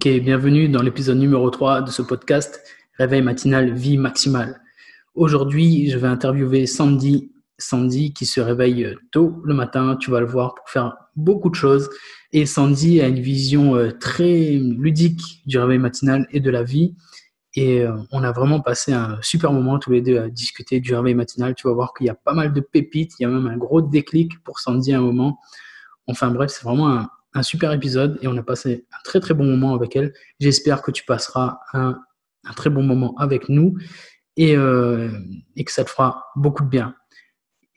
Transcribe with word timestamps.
Ok, 0.00 0.06
bienvenue 0.20 0.68
dans 0.68 0.80
l'épisode 0.80 1.18
numéro 1.18 1.50
3 1.50 1.82
de 1.82 1.90
ce 1.90 2.02
podcast 2.02 2.62
Réveil 2.98 3.20
matinal, 3.20 3.74
vie 3.74 3.98
maximale. 3.98 4.60
Aujourd'hui, 5.16 5.90
je 5.90 5.98
vais 5.98 6.06
interviewer 6.06 6.66
Sandy, 6.66 7.32
Sandy 7.58 8.12
qui 8.12 8.24
se 8.24 8.40
réveille 8.40 8.94
tôt 9.10 9.42
le 9.42 9.54
matin, 9.54 9.96
tu 9.96 10.12
vas 10.12 10.20
le 10.20 10.26
voir, 10.26 10.54
pour 10.54 10.68
faire 10.68 10.96
beaucoup 11.16 11.50
de 11.50 11.56
choses. 11.56 11.90
Et 12.32 12.46
Sandy 12.46 13.00
a 13.00 13.08
une 13.08 13.18
vision 13.18 13.74
euh, 13.74 13.90
très 13.90 14.52
ludique 14.52 15.42
du 15.46 15.58
réveil 15.58 15.78
matinal 15.78 16.28
et 16.30 16.38
de 16.38 16.50
la 16.50 16.62
vie. 16.62 16.94
Et 17.54 17.80
euh, 17.80 17.96
on 18.12 18.22
a 18.22 18.30
vraiment 18.30 18.60
passé 18.60 18.92
un 18.92 19.18
super 19.20 19.52
moment 19.52 19.80
tous 19.80 19.90
les 19.90 20.00
deux 20.00 20.20
à 20.20 20.28
discuter 20.28 20.78
du 20.78 20.94
réveil 20.94 21.14
matinal. 21.14 21.56
Tu 21.56 21.66
vas 21.66 21.74
voir 21.74 21.92
qu'il 21.92 22.06
y 22.06 22.10
a 22.10 22.14
pas 22.14 22.34
mal 22.34 22.52
de 22.52 22.60
pépites, 22.60 23.14
il 23.18 23.24
y 23.24 23.26
a 23.26 23.30
même 23.30 23.48
un 23.48 23.56
gros 23.56 23.82
déclic 23.82 24.40
pour 24.44 24.60
Sandy 24.60 24.92
à 24.92 24.98
un 24.98 25.02
moment. 25.02 25.40
Enfin 26.06 26.30
bref, 26.30 26.52
c'est 26.52 26.62
vraiment 26.62 26.88
un, 26.88 27.10
un 27.34 27.42
super 27.42 27.72
épisode 27.72 28.18
et 28.22 28.28
on 28.28 28.36
a 28.36 28.42
passé 28.42 28.86
un 28.92 29.02
très 29.04 29.20
très 29.20 29.34
bon 29.34 29.44
moment 29.44 29.74
avec 29.74 29.96
elle. 29.96 30.12
J'espère 30.40 30.82
que 30.82 30.90
tu 30.90 31.04
passeras 31.04 31.60
un, 31.72 32.00
très 32.56 32.70
bon 32.70 32.82
moment 32.82 33.14
avec 33.18 33.48
nous 33.48 33.76
et, 34.36 34.56
euh, 34.56 35.10
et, 35.56 35.64
que 35.64 35.72
ça 35.72 35.84
te 35.84 35.90
fera 35.90 36.24
beaucoup 36.36 36.62
de 36.62 36.68
bien. 36.68 36.94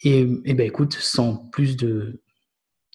Et, 0.03 0.21
et 0.45 0.53
ben 0.53 0.65
écoute, 0.65 0.93
sans 0.93 1.49
plus 1.51 1.75
de, 1.75 2.21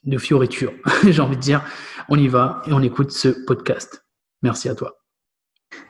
de 0.04 0.18
fioritures, 0.18 0.72
j'ai 1.06 1.20
envie 1.20 1.36
de 1.36 1.42
dire, 1.42 1.64
on 2.08 2.16
y 2.16 2.28
va 2.28 2.62
et 2.66 2.72
on 2.72 2.82
écoute 2.82 3.10
ce 3.10 3.28
podcast. 3.28 4.04
Merci 4.42 4.68
à 4.68 4.74
toi. 4.74 4.98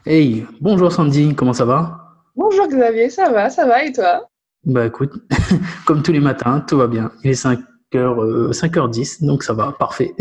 Hey, 0.04 0.46
bonjour 0.60 0.92
Sandy, 0.92 1.34
comment 1.34 1.52
ça 1.52 1.64
va? 1.64 2.24
Bonjour 2.34 2.66
Xavier, 2.66 3.08
ça 3.08 3.30
va, 3.30 3.50
ça 3.50 3.66
va 3.66 3.84
et 3.84 3.92
toi? 3.92 4.28
Bah 4.64 4.86
écoute, 4.86 5.12
comme 5.86 6.02
tous 6.02 6.12
les 6.12 6.20
matins, 6.20 6.60
tout 6.60 6.76
va 6.76 6.88
bien. 6.88 7.12
Il 7.23 7.30
est 7.30 7.34
5 7.34 7.60
5h10, 7.92 9.23
euh, 9.23 9.26
donc 9.26 9.42
ça 9.42 9.52
va, 9.52 9.73
parfait. 9.73 10.15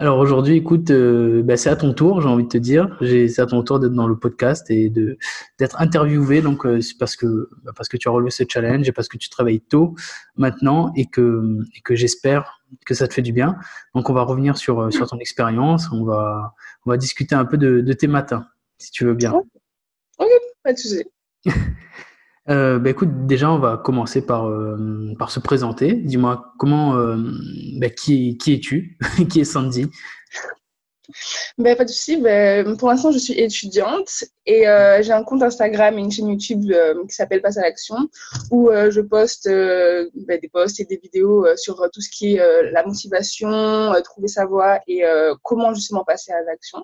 Alors 0.00 0.20
aujourd'hui, 0.20 0.54
écoute, 0.54 0.92
euh, 0.92 1.42
bah, 1.42 1.56
c'est 1.56 1.70
à 1.70 1.74
ton 1.74 1.92
tour, 1.92 2.22
j'ai 2.22 2.28
envie 2.28 2.44
de 2.44 2.48
te 2.48 2.56
dire. 2.56 2.96
C'est 3.00 3.40
à 3.40 3.46
ton 3.46 3.64
tour 3.64 3.80
d'être 3.80 3.94
dans 3.94 4.06
le 4.06 4.16
podcast 4.16 4.70
et 4.70 4.90
de 4.90 5.18
d'être 5.58 5.80
interviewé. 5.80 6.40
Donc 6.40 6.64
euh, 6.66 6.80
c'est 6.80 6.96
parce 6.98 7.16
que 7.16 7.50
bah, 7.64 7.72
parce 7.74 7.88
que 7.88 7.96
tu 7.96 8.08
as 8.08 8.12
relevé 8.12 8.30
ce 8.30 8.44
challenge 8.48 8.88
et 8.88 8.92
parce 8.92 9.08
que 9.08 9.18
tu 9.18 9.28
travailles 9.28 9.60
tôt 9.60 9.96
maintenant 10.36 10.92
et 10.94 11.06
que 11.06 11.58
et 11.76 11.80
que 11.80 11.96
j'espère 11.96 12.60
que 12.86 12.94
ça 12.94 13.08
te 13.08 13.14
fait 13.14 13.22
du 13.22 13.32
bien. 13.32 13.56
Donc 13.92 14.08
on 14.08 14.12
va 14.12 14.22
revenir 14.22 14.56
sur 14.56 14.92
sur 14.92 15.08
ton 15.08 15.18
expérience. 15.18 15.90
On 15.90 16.04
va 16.04 16.54
on 16.86 16.90
va 16.90 16.96
discuter 16.96 17.34
un 17.34 17.44
peu 17.44 17.58
de, 17.58 17.80
de 17.80 17.92
tes 17.92 18.06
matins, 18.06 18.46
si 18.78 18.92
tu 18.92 19.04
veux 19.04 19.14
bien. 19.14 19.32
Ok, 20.18 20.28
pas 20.62 20.72
de 20.74 20.78
souci. 20.78 21.02
Euh, 22.48 22.78
bah, 22.78 22.90
écoute, 22.90 23.26
déjà, 23.26 23.50
on 23.52 23.58
va 23.58 23.76
commencer 23.76 24.24
par, 24.24 24.48
euh, 24.48 25.12
par 25.18 25.30
se 25.30 25.40
présenter. 25.40 25.92
Dis-moi, 25.92 26.52
comment, 26.58 26.96
euh, 26.96 27.16
bah, 27.78 27.90
qui, 27.90 28.38
qui 28.38 28.54
es-tu 28.54 28.98
Qui 29.30 29.40
est 29.40 29.44
Sandy 29.44 29.90
ben, 31.58 31.76
Pas 31.76 31.84
de 31.84 31.90
souci. 31.90 32.16
Ben, 32.16 32.76
pour 32.78 32.88
l'instant, 32.88 33.10
je 33.12 33.18
suis 33.18 33.34
étudiante 33.34 34.24
et 34.46 34.62
j'ai 35.02 35.12
un 35.12 35.24
compte 35.24 35.42
Instagram 35.42 35.98
et 35.98 36.00
une 36.00 36.10
chaîne 36.10 36.28
YouTube 36.28 36.72
qui 37.08 37.14
s'appelle 37.14 37.42
Passe 37.42 37.58
à 37.58 37.62
l'action 37.62 37.96
où 38.50 38.70
je 38.70 39.00
poste 39.00 39.46
ben, 39.48 40.40
des 40.40 40.48
posts 40.50 40.80
et 40.80 40.84
des 40.84 40.98
vidéos 41.02 41.46
sur 41.56 41.76
tout 41.92 42.00
ce 42.00 42.08
qui 42.10 42.36
est 42.36 42.72
la 42.72 42.84
motivation, 42.84 43.92
trouver 44.04 44.28
sa 44.28 44.46
voie 44.46 44.80
et 44.86 45.02
comment 45.42 45.74
justement 45.74 46.04
passer 46.04 46.32
à 46.32 46.42
l'action. 46.42 46.82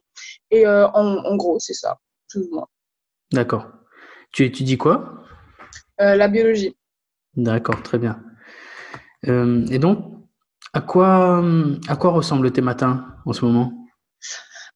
Et 0.50 0.66
en, 0.66 0.94
en, 0.94 1.36
gros, 1.36 1.58
c'est 1.58 1.74
ça, 1.74 1.98
plus 2.28 2.42
ou 2.50 2.54
moins. 2.54 2.68
D'accord. 3.32 3.66
Tu 4.32 4.44
étudies 4.44 4.78
quoi? 4.78 5.24
La 6.16 6.28
biologie. 6.28 6.74
D'accord, 7.36 7.82
très 7.82 7.98
bien. 7.98 8.20
Euh, 9.28 9.66
et 9.70 9.78
donc, 9.78 9.98
à 10.72 10.80
quoi, 10.80 11.42
à 11.88 11.96
quoi 11.96 12.10
ressemblent 12.10 12.52
tes 12.52 12.60
matins 12.60 13.06
en 13.26 13.32
ce 13.32 13.44
moment? 13.44 13.72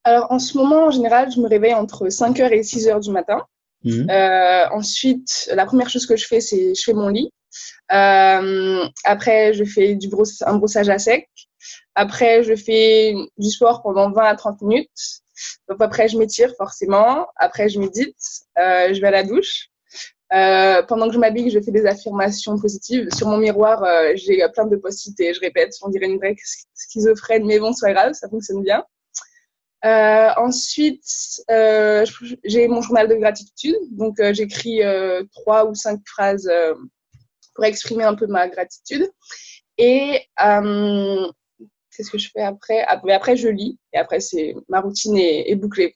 Alors, 0.03 0.31
en 0.31 0.39
ce 0.39 0.57
moment, 0.57 0.87
en 0.87 0.91
général, 0.91 1.31
je 1.31 1.39
me 1.39 1.47
réveille 1.47 1.73
entre 1.73 2.07
5h 2.07 2.51
et 2.51 2.61
6h 2.61 3.01
du 3.01 3.11
matin. 3.11 3.41
Mmh. 3.83 4.09
Euh, 4.09 4.65
ensuite, 4.71 5.49
la 5.53 5.65
première 5.65 5.89
chose 5.89 6.05
que 6.05 6.15
je 6.15 6.25
fais, 6.25 6.41
c'est 6.41 6.73
je 6.75 6.81
fais 6.83 6.93
mon 6.93 7.09
lit. 7.09 7.31
après, 7.89 9.53
je 9.53 9.63
fais 9.63 9.95
du 9.95 10.09
un 10.45 10.55
brossage 10.55 10.89
à 10.89 10.99
sec. 10.99 11.29
Après, 11.95 12.43
je 12.43 12.55
fais 12.55 13.13
du 13.37 13.49
sport 13.49 13.81
pendant 13.81 14.11
20 14.11 14.21
à 14.23 14.35
30 14.35 14.61
minutes. 14.61 14.89
Donc 15.69 15.81
après, 15.81 16.07
je 16.07 16.17
m'étire 16.17 16.53
forcément. 16.57 17.27
Après, 17.35 17.69
je 17.69 17.79
médite. 17.79 18.17
je 18.57 18.99
vais 18.99 19.07
à 19.07 19.11
la 19.11 19.23
douche. 19.23 19.69
Euh, 20.31 20.83
pendant 20.83 21.07
que 21.07 21.13
je 21.13 21.19
m'habille, 21.19 21.49
je 21.49 21.59
fais 21.59 21.71
des 21.71 21.85
affirmations 21.85 22.57
positives. 22.57 23.09
Sur 23.13 23.27
mon 23.27 23.37
miroir, 23.37 23.83
euh, 23.83 24.11
j'ai 24.15 24.45
plein 24.53 24.65
de 24.65 24.75
post-it 24.75 25.15
je 25.17 25.39
répète. 25.39 25.73
On 25.81 25.89
dirait 25.89 26.05
une 26.05 26.17
vraie 26.17 26.35
schizophrène, 26.73 27.45
mais 27.45 27.59
bon, 27.59 27.73
c'est 27.73 27.91
grave, 27.93 28.13
ça 28.13 28.29
fonctionne 28.29 28.61
bien. 28.63 28.83
Euh, 29.85 30.29
ensuite, 30.37 31.41
euh, 31.49 32.05
j'ai 32.43 32.67
mon 32.67 32.81
journal 32.81 33.07
de 33.07 33.15
gratitude. 33.15 33.77
Donc, 33.91 34.19
euh, 34.19 34.33
j'écris 34.33 34.81
trois 35.33 35.65
ou 35.65 35.73
cinq 35.73 36.01
phrases 36.05 36.49
pour 37.55 37.65
exprimer 37.65 38.03
un 38.03 38.15
peu 38.15 38.27
ma 38.27 38.47
gratitude. 38.47 39.09
Et 39.77 40.21
qu'est-ce 40.37 42.11
que 42.11 42.17
je 42.17 42.29
fais 42.31 42.41
après? 42.41 42.81
Après, 42.83 43.13
après 43.13 43.35
je 43.35 43.47
lis. 43.47 43.79
Et 43.93 43.97
après, 43.97 44.19
c'est 44.19 44.53
ma 44.67 44.81
routine 44.81 45.17
est, 45.17 45.49
est 45.49 45.55
bouclée. 45.55 45.95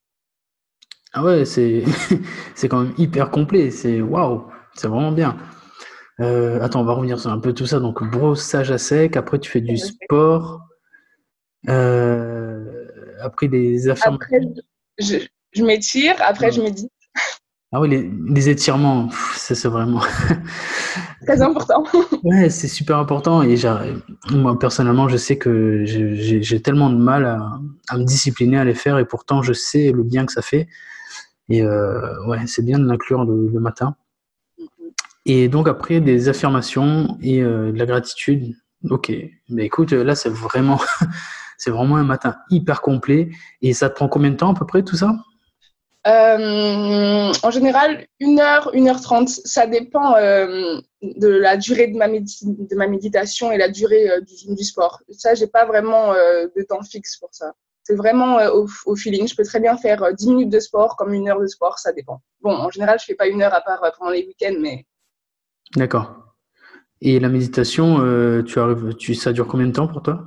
Ah 1.14 1.24
ouais, 1.24 1.46
c'est 1.46 1.84
c'est 2.56 2.68
quand 2.68 2.82
même 2.82 2.94
hyper 2.98 3.30
complet. 3.30 3.72
C'est 3.72 4.02
waouh, 4.02 4.46
c'est 4.76 4.88
vraiment 4.88 5.12
bien. 5.12 5.38
Euh, 6.20 6.62
attends, 6.62 6.82
on 6.82 6.86
va 6.86 6.94
revenir 6.94 7.20
sur 7.20 7.32
un 7.32 7.40
peu 7.40 7.54
tout 7.54 7.66
ça. 7.66 7.80
Donc, 7.80 8.04
brossage 8.04 8.72
à 8.72 8.78
sec. 8.78 9.18
Après, 9.18 9.40
tu 9.40 9.50
fais 9.50 9.62
du 9.62 9.78
sport. 9.78 10.62
Euh, 11.70 12.86
après, 13.22 13.48
des 13.48 13.90
affirmations. 13.90 14.20
Après, 14.24 14.42
je, 15.00 15.18
je 15.52 15.64
m'étire. 15.64 16.16
Après, 16.20 16.52
je 16.52 16.62
médite. 16.62 16.92
Ah 17.76 17.82
oui, 17.82 17.90
les, 17.90 18.12
les 18.28 18.50
étirements, 18.50 19.10
c'est 19.36 19.68
vraiment. 19.68 20.02
Très 21.26 21.42
important. 21.42 21.84
ouais, 22.24 22.50
c'est 22.52 22.68
super 22.68 22.98
important. 22.98 23.42
Et 23.42 23.56
moi, 24.30 24.60
personnellement, 24.60 25.08
je 25.10 25.18
sais 25.18 25.40
que 25.40 25.84
j'ai 25.86 26.62
tellement 26.62 26.92
de 26.92 26.98
mal 26.98 27.26
à, 27.26 27.60
à, 27.90 27.98
me 27.98 28.04
discipliner 28.04 28.60
à 28.60 28.64
les 28.64 28.76
faire. 28.76 29.00
Et 29.00 29.06
pourtant, 29.06 29.42
je 29.42 29.54
sais 29.54 29.92
le 29.92 30.04
bien 30.04 30.28
que 30.28 30.32
ça 30.32 30.44
fait. 30.44 30.68
Et 31.50 31.62
euh, 31.62 32.26
ouais, 32.26 32.40
c'est 32.48 32.64
bien 32.64 32.80
de 32.80 32.86
l'inclure 32.86 33.26
le, 33.26 33.60
matin. 33.60 33.96
Et 35.26 35.48
donc 35.48 35.68
après, 35.68 36.02
des 36.02 36.30
affirmations 36.30 37.18
et 37.22 37.42
euh, 37.42 37.72
de 37.72 37.78
la 37.78 37.86
gratitude. 37.86 38.56
Ok, 38.90 39.14
mais 39.50 39.66
écoute, 39.66 39.94
là, 39.94 40.16
c'est 40.16 40.30
vraiment, 40.30 40.80
c'est 41.58 41.72
vraiment 41.72 41.98
un 41.98 42.04
matin 42.04 42.36
hyper 42.50 42.82
complet. 42.82 43.30
Et 43.62 43.74
ça 43.74 43.90
te 43.90 43.96
prend 43.96 44.10
combien 44.10 44.32
de 44.32 44.36
temps 44.36 44.54
à 44.54 44.58
peu 44.58 44.66
près 44.66 44.84
tout 44.84 44.98
ça? 44.98 45.16
Euh, 46.06 47.32
en 47.44 47.52
général, 47.52 48.06
1 48.22 48.38
heure, 48.38 48.70
1 48.74 48.88
heure 48.88 49.00
30 49.00 49.30
ça 49.30 49.68
dépend 49.68 50.18
euh, 50.18 50.82
de 51.02 51.28
la 51.30 51.56
durée 51.56 51.88
de 51.88 51.96
ma, 51.96 52.10
de 52.10 52.76
ma 52.76 52.88
méditation 52.88 53.54
et 53.54 53.58
la 53.58 53.70
durée 53.70 54.10
euh, 54.10 54.20
du, 54.20 54.54
du, 54.54 54.64
sport. 54.66 55.02
Ça, 55.12 55.34
j'ai 55.34 55.48
pas 55.48 55.66
vraiment 55.66 56.14
de 56.14 56.64
temps 56.68 56.84
fixe 56.84 57.16
pour 57.18 57.30
ça. 57.32 57.54
C'est 57.84 57.96
vraiment 57.96 58.40
euh, 58.40 58.50
au, 58.52 58.68
au, 58.86 58.96
feeling. 58.96 59.28
Je 59.28 59.36
peux 59.36 59.44
très 59.44 59.60
bien 59.60 59.76
faire 59.78 60.14
10 60.14 60.28
euh, 60.28 60.32
minutes 60.32 60.50
de 60.50 60.60
sport 60.60 60.96
comme 60.96 61.14
une 61.14 61.28
heure 61.28 61.40
de 61.40 61.48
sport, 61.48 61.80
ça 61.80 61.92
dépend. 61.92 62.22
Bon, 62.42 62.52
en 62.52 62.70
général, 62.70 62.98
je 63.00 63.06
fais 63.06 63.16
pas 63.16 63.28
une 63.28 63.42
heure 63.42 63.54
à 63.54 63.62
part 63.62 63.84
euh, 63.84 63.90
pendant 63.98 64.12
les 64.12 64.26
week-ends, 64.26 64.58
mais. 64.60 64.86
D'accord. 65.76 66.36
Et 67.02 67.20
la 67.20 67.28
méditation, 67.28 67.98
tu 68.44 68.60
arrives, 68.60 68.96
tu, 68.96 69.14
ça 69.14 69.34
dure 69.34 69.48
combien 69.48 69.68
de 69.68 69.74
temps 69.74 69.90
pour 69.90 70.02
toi? 70.02 70.24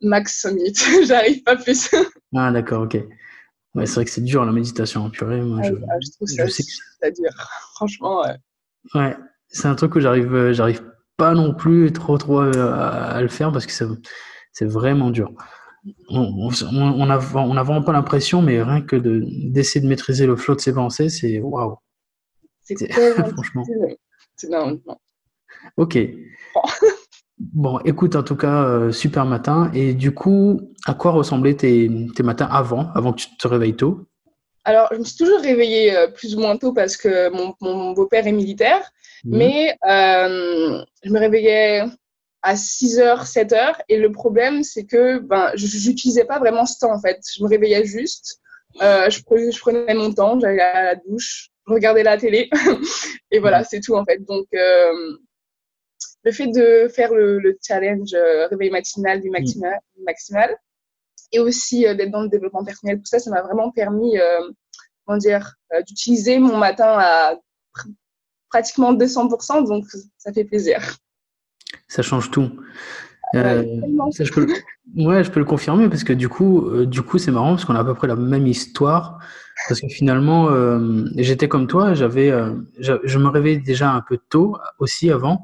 Max 0.00 0.40
5 0.40 0.52
minutes. 0.52 0.82
J'arrive 1.06 1.42
pas 1.42 1.56
plus. 1.56 1.94
ah, 2.34 2.50
d'accord, 2.50 2.82
ok. 2.82 2.94
Ouais, 3.74 3.86
c'est 3.86 3.96
vrai 3.96 4.04
que 4.06 4.10
c'est 4.10 4.22
dur 4.22 4.44
la 4.46 4.52
méditation, 4.52 5.10
purée. 5.10 5.42
Moi, 5.42 5.60
ah, 5.62 5.68
je, 5.68 5.74
ah, 5.74 5.96
je, 6.00 6.10
trouve 6.12 6.28
ça, 6.28 6.48
sais 6.48 6.62
que... 6.62 6.70
ça 7.02 7.10
dure. 7.10 7.30
Franchement, 7.74 8.22
ouais. 8.22 8.36
Ouais, 8.94 9.16
c'est 9.48 9.68
un 9.68 9.74
truc 9.74 9.92
que 9.92 10.00
j'arrive, 10.00 10.52
j'arrive 10.52 10.82
pas 11.18 11.34
non 11.34 11.52
plus 11.52 11.92
trop, 11.92 12.16
trop 12.16 12.38
à, 12.38 12.50
à 12.50 13.20
le 13.20 13.28
faire 13.28 13.52
parce 13.52 13.66
que 13.66 13.72
c'est 14.52 14.64
vraiment 14.64 15.10
dur 15.10 15.34
on, 16.08 16.48
on, 16.48 17.10
a, 17.10 17.34
on 17.34 17.56
a 17.56 17.62
vraiment 17.62 17.82
pas 17.82 17.92
l'impression, 17.92 18.42
mais 18.42 18.62
rien 18.62 18.82
que 18.82 18.96
d'essayer 18.96 19.80
de, 19.80 19.88
maîtriser 19.88 20.26
le 20.26 20.36
flot 20.36 20.54
de 20.54 20.60
ses 20.60 20.74
pensées, 20.74 21.08
c'est 21.08 21.40
waouh. 21.40 21.76
C'est 22.62 22.92
franchement. 23.34 23.64
C'est 24.36 24.48
Ok. 25.76 25.98
Bon, 27.38 27.78
écoute, 27.80 28.16
en 28.16 28.22
tout 28.22 28.36
cas, 28.36 28.64
euh, 28.64 28.92
super 28.92 29.24
matin. 29.24 29.70
Et 29.74 29.94
du 29.94 30.12
coup, 30.12 30.60
à 30.84 30.94
quoi 30.94 31.12
ressemblaient 31.12 31.56
tes, 31.56 31.90
tes, 32.14 32.22
matins 32.22 32.48
avant, 32.50 32.90
avant 32.94 33.12
que 33.12 33.20
tu 33.20 33.36
te 33.36 33.48
réveilles 33.48 33.76
tôt? 33.76 34.06
Alors, 34.64 34.88
je 34.92 34.98
me 34.98 35.04
suis 35.04 35.16
toujours 35.16 35.40
réveillée 35.40 35.96
euh, 35.96 36.08
plus 36.08 36.36
ou 36.36 36.40
moins 36.40 36.56
tôt 36.58 36.74
parce 36.74 36.98
que 36.98 37.30
mon, 37.30 37.54
mon 37.62 37.92
beau-père 37.92 38.26
est 38.26 38.32
militaire. 38.32 38.90
Mmh. 39.24 39.36
Mais 39.36 39.76
euh, 39.88 40.82
je 41.02 41.10
me 41.10 41.18
réveillais 41.18 41.84
à 42.42 42.54
6h, 42.54 43.30
7h. 43.30 43.76
Et 43.88 43.98
le 43.98 44.10
problème, 44.12 44.62
c'est 44.62 44.84
que 44.84 45.18
ben, 45.18 45.50
je 45.54 45.88
n'utilisais 45.88 46.24
pas 46.24 46.38
vraiment 46.38 46.66
ce 46.66 46.78
temps, 46.78 46.92
en 46.92 47.00
fait. 47.00 47.20
Je 47.36 47.42
me 47.42 47.48
réveillais 47.48 47.84
juste, 47.84 48.40
euh, 48.82 49.10
je, 49.10 49.22
prenais, 49.22 49.50
je, 49.50 49.60
prenais, 49.60 49.94
mon 49.94 50.12
temps, 50.12 50.38
j'allais 50.40 50.60
à 50.60 50.82
la 50.84 50.94
douche, 50.96 51.50
je 51.66 51.72
regardais 51.72 52.02
la 52.02 52.16
télé. 52.16 52.48
et 53.30 53.38
voilà, 53.38 53.64
c'est 53.64 53.80
tout, 53.80 53.94
en 53.94 54.04
fait. 54.04 54.18
Donc, 54.24 54.46
euh, 54.54 55.16
le 56.22 56.32
fait 56.32 56.48
de 56.48 56.88
faire 56.88 57.12
le, 57.14 57.38
le 57.38 57.58
challenge 57.66 58.12
euh, 58.14 58.46
réveil 58.48 58.70
matinal 58.70 59.20
du 59.20 59.30
maximal, 59.30 59.78
maximal 60.04 60.56
et 61.32 61.38
aussi 61.38 61.82
d'être 61.82 62.10
dans 62.10 62.22
le 62.22 62.28
développement 62.28 62.64
personnel. 62.64 62.98
Tout 62.98 63.06
ça, 63.06 63.20
ça 63.20 63.30
m'a 63.30 63.40
vraiment 63.40 63.70
permis, 63.70 64.18
comment 65.06 65.16
dire, 65.16 65.54
d'utiliser 65.86 66.40
mon 66.40 66.56
matin 66.56 66.96
à 66.98 67.36
pratiquement 68.48 68.92
200%, 68.92 69.68
donc 69.68 69.84
ça 70.18 70.32
fait 70.32 70.42
plaisir. 70.42 70.98
Ça 71.90 72.02
change 72.02 72.30
tout. 72.30 72.52
Euh, 73.34 73.64
ça, 74.12 74.22
je 74.22 74.32
peux, 74.32 74.46
ouais, 74.96 75.24
je 75.24 75.30
peux 75.30 75.40
le 75.40 75.44
confirmer 75.44 75.88
parce 75.88 76.04
que 76.04 76.12
du 76.12 76.28
coup, 76.28 76.68
euh, 76.68 76.86
du 76.86 77.02
coup, 77.02 77.18
c'est 77.18 77.32
marrant 77.32 77.50
parce 77.50 77.64
qu'on 77.64 77.74
a 77.74 77.80
à 77.80 77.84
peu 77.84 77.94
près 77.94 78.06
la 78.06 78.14
même 78.14 78.46
histoire. 78.46 79.18
Parce 79.68 79.80
que 79.80 79.88
finalement, 79.88 80.50
euh, 80.50 81.04
j'étais 81.16 81.48
comme 81.48 81.66
toi, 81.66 81.92
j'avais, 81.94 82.32
je 82.78 83.18
me 83.18 83.28
réveillais 83.28 83.58
déjà 83.58 83.92
un 83.92 84.02
peu 84.02 84.18
tôt 84.28 84.56
aussi 84.78 85.10
avant, 85.10 85.42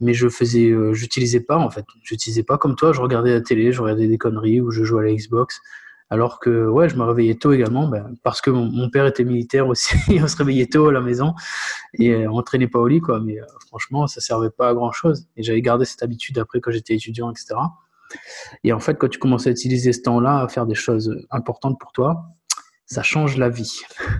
mais 0.00 0.12
je 0.12 0.28
faisais, 0.28 0.74
j'utilisais 0.92 1.40
pas 1.40 1.56
en 1.56 1.70
fait, 1.70 1.84
j'utilisais 2.02 2.42
pas 2.42 2.58
comme 2.58 2.74
toi. 2.74 2.92
Je 2.92 3.00
regardais 3.00 3.32
la 3.32 3.40
télé, 3.40 3.70
je 3.72 3.80
regardais 3.80 4.08
des 4.08 4.18
conneries 4.18 4.60
ou 4.60 4.72
je 4.72 4.82
jouais 4.82 5.04
à 5.04 5.06
la 5.06 5.14
Xbox. 5.14 5.60
Alors 6.12 6.40
que 6.40 6.66
ouais, 6.66 6.88
je 6.88 6.96
me 6.96 7.04
réveillais 7.04 7.36
tôt 7.36 7.52
également, 7.52 7.86
ben, 7.86 8.16
parce 8.24 8.40
que 8.40 8.50
mon, 8.50 8.90
père 8.90 9.06
était 9.06 9.22
militaire 9.22 9.68
aussi, 9.68 9.94
on 10.20 10.26
se 10.26 10.36
réveillait 10.36 10.66
tôt 10.66 10.88
à 10.88 10.92
la 10.92 11.00
maison 11.00 11.34
et 11.94 12.10
euh, 12.10 12.30
on 12.30 12.42
traînait 12.42 12.66
pas 12.66 12.80
au 12.80 12.88
lit 12.88 13.00
quoi. 13.00 13.20
Mais 13.20 13.40
euh, 13.40 13.44
franchement, 13.68 14.08
ça 14.08 14.20
servait 14.20 14.50
pas 14.50 14.70
à 14.70 14.74
grand 14.74 14.90
chose. 14.90 15.28
Et 15.36 15.44
j'avais 15.44 15.62
gardé 15.62 15.84
cette 15.84 16.02
habitude 16.02 16.36
après 16.38 16.60
quand 16.60 16.72
j'étais 16.72 16.94
étudiant, 16.94 17.30
etc. 17.30 17.54
Et 18.64 18.72
en 18.72 18.80
fait, 18.80 18.96
quand 18.96 19.08
tu 19.08 19.20
commences 19.20 19.46
à 19.46 19.50
utiliser 19.50 19.92
ce 19.92 20.00
temps-là 20.02 20.40
à 20.40 20.48
faire 20.48 20.66
des 20.66 20.74
choses 20.74 21.16
importantes 21.30 21.78
pour 21.78 21.92
toi, 21.92 22.24
ça 22.86 23.04
change 23.04 23.36
la 23.36 23.48
vie. 23.48 23.80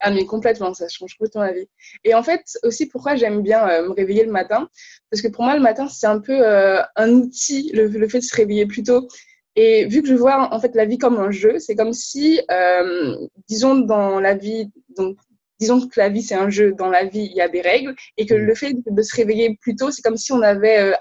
Ah 0.00 0.10
mais 0.10 0.26
complètement, 0.26 0.74
ça 0.74 0.86
change 0.88 1.14
complètement 1.14 1.40
la 1.40 1.54
vie. 1.54 1.68
Et 2.04 2.14
en 2.14 2.22
fait, 2.22 2.42
aussi 2.64 2.84
pourquoi 2.86 3.16
j'aime 3.16 3.40
bien 3.40 3.66
euh, 3.66 3.88
me 3.88 3.94
réveiller 3.94 4.26
le 4.26 4.30
matin, 4.30 4.68
parce 5.10 5.22
que 5.22 5.28
pour 5.28 5.42
moi 5.42 5.56
le 5.56 5.62
matin 5.62 5.88
c'est 5.88 6.06
un 6.06 6.20
peu 6.20 6.44
un 6.44 7.10
outil, 7.12 7.72
le, 7.72 7.86
le, 7.86 8.06
fait 8.06 8.18
de 8.18 8.24
se 8.24 8.36
réveiller 8.36 8.66
plus 8.66 8.82
tôt, 8.82 9.08
et 9.56 9.86
vu 9.86 10.02
que 10.02 10.08
je 10.08 10.14
vois 10.14 10.54
en 10.54 10.60
fait 10.60 10.74
la 10.74 10.84
vie 10.84 10.98
comme 10.98 11.18
un 11.18 11.30
jeu, 11.30 11.58
c'est 11.58 11.74
comme 11.74 11.92
si, 11.92 12.40
euh, 12.50 13.16
disons 13.48 13.76
dans 13.76 14.20
la 14.20 14.34
vie, 14.34 14.70
donc 14.96 15.16
disons 15.58 15.80
que 15.80 15.98
la 15.98 16.10
vie 16.10 16.22
c'est 16.22 16.34
un 16.34 16.50
jeu, 16.50 16.72
dans 16.72 16.88
la 16.88 17.04
vie 17.04 17.28
il 17.30 17.36
y 17.36 17.40
a 17.40 17.48
des 17.48 17.62
règles, 17.62 17.94
et 18.18 18.26
que 18.26 18.34
le 18.34 18.54
fait 18.54 18.74
de, 18.86 19.02
se 19.02 19.16
réveiller 19.16 19.56
plus 19.60 19.74
tôt, 19.74 19.90
c'est 19.90 20.02
comme 20.02 20.18
si 20.18 20.32
on 20.32 20.42
avait, 20.42 20.92
euh, 20.92 20.94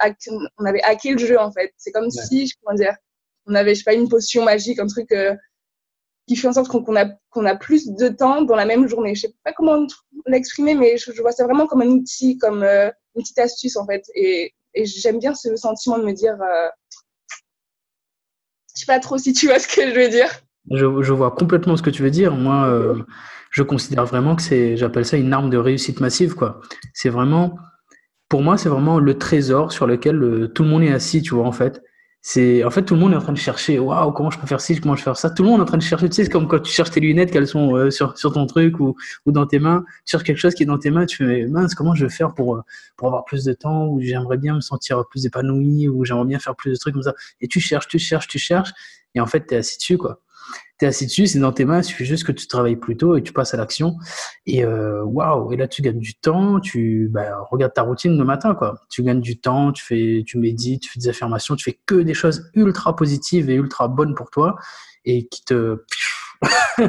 on 0.58 0.66
avait 0.66 0.82
hacké 0.84 1.12
le 1.12 1.20
jeu 1.20 1.40
en 1.40 1.52
fait. 1.52 1.74
C'est 1.78 1.92
comme 1.92 2.10
si, 2.10 2.52
comment 2.64 2.76
dire, 2.76 2.96
on 3.46 3.56
avait, 3.56 3.76
je 3.76 3.80
sais 3.80 3.84
pas, 3.84 3.94
une 3.94 4.10
potion 4.10 4.44
magique, 4.44 4.80
un 4.80 4.88
truc 4.88 5.12
euh, 5.12 5.36
qui 6.28 6.36
fait 6.36 6.48
en 6.48 6.54
sorte 6.54 6.70
qu'on 6.70 6.96
a, 6.96 7.06
qu'on 7.30 7.46
a 7.46 7.56
plus 7.56 7.88
de 7.88 8.08
temps 8.08 8.42
dans 8.42 8.56
la 8.56 8.66
même 8.66 8.88
journée. 8.88 9.16
Je 9.16 9.22
sais 9.22 9.34
pas 9.44 9.54
comment 9.54 9.86
l'exprimer, 10.26 10.76
mais 10.76 10.98
je, 10.98 11.12
vois 11.22 11.32
ça 11.32 11.44
vraiment 11.44 11.68
comme 11.68 11.82
un 11.82 11.88
outil, 11.88 12.38
comme 12.38 12.64
euh, 12.64 12.90
une 13.16 13.22
petite 13.22 13.40
astuce 13.40 13.78
en 13.78 13.86
fait. 13.86 14.04
Et, 14.16 14.54
et 14.74 14.86
j'aime 14.86 15.20
bien 15.20 15.36
ce 15.36 15.56
sentiment 15.56 15.98
de 16.00 16.06
me 16.06 16.14
dire 16.14 16.38
euh, 16.42 16.70
je 18.76 18.82
sais 18.82 18.86
pas 18.86 19.00
trop 19.00 19.18
si 19.18 19.34
tu 19.34 19.48
vois 19.48 19.60
ce 19.60 19.68
que 19.68 19.90
je 19.90 19.96
veux 19.96 20.10
dire. 20.10 20.30
Je, 20.72 21.02
je 21.02 21.14
vois 21.14 21.32
complètement 21.32 21.78
ce 21.78 21.84
que 21.84 21.90
tu 21.90 22.04
veux 22.04 22.12
dire. 22.12 22.36
Moi, 22.36 22.66
euh, 22.68 22.96
je 23.52 23.64
considère 23.64 24.06
vraiment 24.06 24.36
que 24.36 24.42
c'est, 24.42 24.76
j'appelle 24.76 25.06
ça 25.06 25.18
une 25.18 25.32
arme 25.32 25.50
de 25.50 25.58
réussite 25.58 26.02
massive, 26.02 26.36
quoi. 26.36 26.60
C'est 26.94 27.10
vraiment, 27.10 27.56
pour 28.28 28.42
moi, 28.42 28.58
c'est 28.58 28.70
vraiment 28.70 29.00
le 29.00 29.18
trésor 29.18 29.72
sur 29.72 29.88
lequel 29.88 30.22
euh, 30.22 30.48
tout 30.48 30.64
le 30.64 30.70
monde 30.70 30.84
est 30.84 30.92
assis, 30.92 31.22
tu 31.22 31.36
vois, 31.36 31.46
en 31.46 31.52
fait. 31.52 31.82
C'est, 32.28 32.64
en 32.64 32.72
fait, 32.72 32.84
tout 32.84 32.96
le 32.96 33.00
monde 33.00 33.14
est 33.14 33.18
en 33.18 33.22
train 33.22 33.34
de 33.34 33.38
chercher, 33.38 33.78
waouh, 33.78 34.12
comment 34.12 34.32
je 34.32 34.40
peux 34.40 34.48
faire 34.48 34.60
ci, 34.60 34.82
comment 34.82 34.96
je 34.96 35.02
peux 35.02 35.12
faire 35.12 35.16
ça. 35.16 35.30
Tout 35.30 35.44
le 35.44 35.50
monde 35.50 35.60
est 35.60 35.62
en 35.62 35.66
train 35.66 35.78
de 35.78 35.84
chercher, 35.84 36.10
tu 36.10 36.16
sais, 36.16 36.24
c'est 36.24 36.32
comme 36.32 36.48
quand 36.48 36.60
tu 36.60 36.72
cherches 36.72 36.90
tes 36.90 37.00
lunettes, 37.00 37.30
qu'elles 37.30 37.48
sont 37.48 37.76
euh, 37.76 37.92
sur, 37.92 38.18
sur 38.18 38.34
ton 38.34 38.48
truc 38.48 38.80
ou, 38.80 38.96
ou 39.28 39.32
dans 39.32 39.46
tes 39.46 39.60
mains. 39.60 39.86
Tu 40.06 40.12
cherches 40.12 40.24
quelque 40.24 40.40
chose 40.40 40.56
qui 40.56 40.64
est 40.64 40.66
dans 40.66 40.80
tes 40.80 40.90
mains, 40.90 41.06
tu 41.06 41.18
fais, 41.18 41.46
mince, 41.46 41.76
comment 41.76 41.94
je 41.94 42.06
vais 42.08 42.12
faire 42.12 42.34
pour, 42.34 42.64
pour 42.98 43.10
avoir 43.10 43.26
plus 43.26 43.44
de 43.44 43.54
temps, 43.54 43.86
ou 43.86 44.02
j'aimerais 44.02 44.38
bien 44.38 44.56
me 44.56 44.60
sentir 44.62 45.04
plus 45.08 45.24
épanoui, 45.28 45.88
ou 45.88 46.04
j'aimerais 46.04 46.26
bien 46.26 46.40
faire 46.40 46.56
plus 46.56 46.72
de 46.72 46.78
trucs 46.78 46.96
comme 46.96 47.04
ça. 47.04 47.14
Et 47.42 47.48
tu 47.48 47.60
cherches, 47.60 47.88
tu 47.88 48.00
cherches, 48.00 48.28
tu 48.28 48.40
cherches. 48.40 48.72
Et 49.14 49.20
en 49.20 49.28
fait, 49.28 49.46
tu 49.46 49.54
es 49.54 49.58
assis 49.58 49.78
dessus, 49.78 50.00
quoi. 50.00 50.20
Tu 50.80 50.86
es 50.86 50.88
assis 50.88 51.06
dessus, 51.06 51.28
c'est 51.28 51.40
dans 51.40 51.52
tes 51.52 51.64
mains, 51.66 51.80
il 51.80 51.84
suffit 51.84 52.06
juste 52.06 52.26
que 52.26 52.32
tu 52.32 52.48
travailles 52.48 52.76
plus 52.76 52.98
tôt 52.98 53.16
et 53.16 53.24
tu 53.24 53.32
passes 53.32 53.54
à 53.54 53.58
l'action. 53.58 53.96
Et 54.46 54.66
euh, 54.66 55.04
waouh, 55.04 55.54
et 55.54 55.58
là, 55.58 55.68
tu 55.68 55.82
gagnes 55.82 56.00
du 56.00 56.16
temps, 56.16 56.60
tu 56.60 57.10
bah, 57.12 57.38
regardes 57.50 57.74
ta 57.74 57.84
routine 57.84 58.18
le 58.18 58.26
matin, 58.26 58.56
quoi. 58.56 58.76
Tu 58.90 59.04
gagnes 59.04 59.22
du 59.22 59.40
temps, 59.40 59.72
tu, 59.72 59.84
fais, 59.84 60.24
tu 60.26 60.38
médites, 60.38 60.82
tu 60.84 60.90
fais 60.90 61.00
des 61.00 61.10
affirmations, 61.10 61.56
tu 61.56 61.64
fais 61.64 61.80
que 61.86 61.96
des 61.96 62.14
choses 62.14 62.50
ultra 62.56 62.96
positives 62.96 63.50
et 63.50 63.56
ultra 63.56 63.88
bonnes 63.88 64.16
pour 64.16 64.30
toi 64.30 64.56
et 65.06 65.28
qui 65.28 65.44
te. 65.46 65.84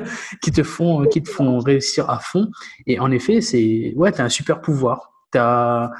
qui 0.42 0.50
te 0.50 0.64
font 0.64 1.06
qui 1.06 1.22
te 1.22 1.30
font 1.30 1.60
réussir 1.60 2.10
à 2.10 2.18
fond 2.18 2.50
et 2.84 2.98
en 2.98 3.12
effet 3.12 3.40
c'est 3.40 3.92
ouais 3.94 4.10
tu 4.10 4.20
as 4.20 4.24
un 4.24 4.28
super 4.28 4.60
pouvoir 4.60 5.12
tu 5.32 5.38
as, 5.38 5.92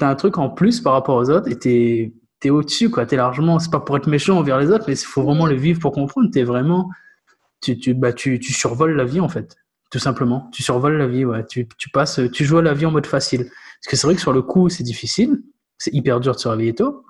un 0.00 0.14
truc 0.14 0.38
en 0.38 0.48
plus 0.48 0.80
par 0.80 0.94
rapport 0.94 1.16
aux 1.16 1.28
autres 1.28 1.48
et 1.50 1.58
t'es 1.58 2.50
au-dessus, 2.50 2.90
quoi. 2.90 3.06
T'es 3.06 3.16
largement, 3.16 3.58
c'est 3.58 3.70
pas 3.70 3.80
pour 3.80 3.96
être 3.96 4.08
méchant 4.08 4.38
envers 4.38 4.58
les 4.58 4.70
autres, 4.70 4.84
mais 4.88 4.94
il 4.94 5.04
faut 5.04 5.22
vraiment 5.22 5.46
le 5.46 5.54
vivre 5.54 5.78
pour 5.78 5.92
comprendre. 5.92 6.30
T'es 6.32 6.42
vraiment, 6.42 6.88
tu, 7.60 7.78
tu, 7.78 7.94
bah, 7.94 8.12
tu, 8.12 8.38
tu 8.38 8.52
survoles 8.52 8.96
la 8.96 9.04
vie, 9.04 9.20
en 9.20 9.28
fait. 9.28 9.56
Tout 9.90 9.98
simplement. 9.98 10.48
Tu 10.52 10.62
survoles 10.62 10.96
la 10.96 11.06
vie, 11.06 11.24
ouais. 11.24 11.44
Tu, 11.46 11.68
tu 11.78 11.90
passes, 11.90 12.20
tu 12.32 12.44
joues 12.44 12.58
à 12.58 12.62
la 12.62 12.74
vie 12.74 12.86
en 12.86 12.90
mode 12.90 13.06
facile. 13.06 13.44
Parce 13.44 13.90
que 13.90 13.96
c'est 13.96 14.06
vrai 14.06 14.14
que 14.14 14.20
sur 14.20 14.32
le 14.32 14.42
coup, 14.42 14.68
c'est 14.68 14.84
difficile. 14.84 15.42
C'est 15.78 15.92
hyper 15.94 16.20
dur 16.20 16.34
de 16.34 16.38
se 16.38 16.48
réveiller 16.48 16.74
tôt. 16.74 17.04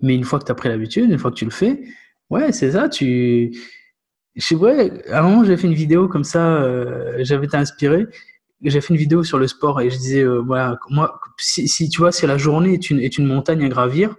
Mais 0.00 0.14
une 0.14 0.24
fois 0.24 0.38
que 0.38 0.44
tu 0.44 0.52
as 0.52 0.54
pris 0.54 0.68
l'habitude, 0.68 1.10
une 1.10 1.18
fois 1.18 1.30
que 1.30 1.36
tu 1.36 1.44
le 1.44 1.50
fais, 1.50 1.82
ouais, 2.30 2.52
c'est 2.52 2.72
ça, 2.72 2.88
tu, 2.88 3.56
je 4.34 4.54
ouais, 4.54 5.08
à 5.10 5.20
un 5.20 5.22
moment, 5.22 5.44
j'avais 5.44 5.56
fait 5.56 5.66
une 5.66 5.74
vidéo 5.74 6.08
comme 6.08 6.24
ça, 6.24 6.62
euh, 6.62 7.18
j'avais 7.20 7.46
été 7.46 7.56
inspiré 7.56 8.06
j'ai 8.62 8.80
fait 8.80 8.94
une 8.94 9.00
vidéo 9.00 9.22
sur 9.22 9.38
le 9.38 9.46
sport 9.46 9.80
et 9.80 9.90
je 9.90 9.96
disais, 9.96 10.22
euh, 10.22 10.40
voilà, 10.40 10.78
moi, 10.88 11.20
si, 11.38 11.68
si, 11.68 11.88
tu 11.88 11.98
vois, 11.98 12.12
si 12.12 12.26
la 12.26 12.38
journée 12.38 12.72
est 12.74 12.90
une, 12.90 13.00
est 13.00 13.18
une 13.18 13.26
montagne 13.26 13.64
à 13.64 13.68
gravir, 13.68 14.14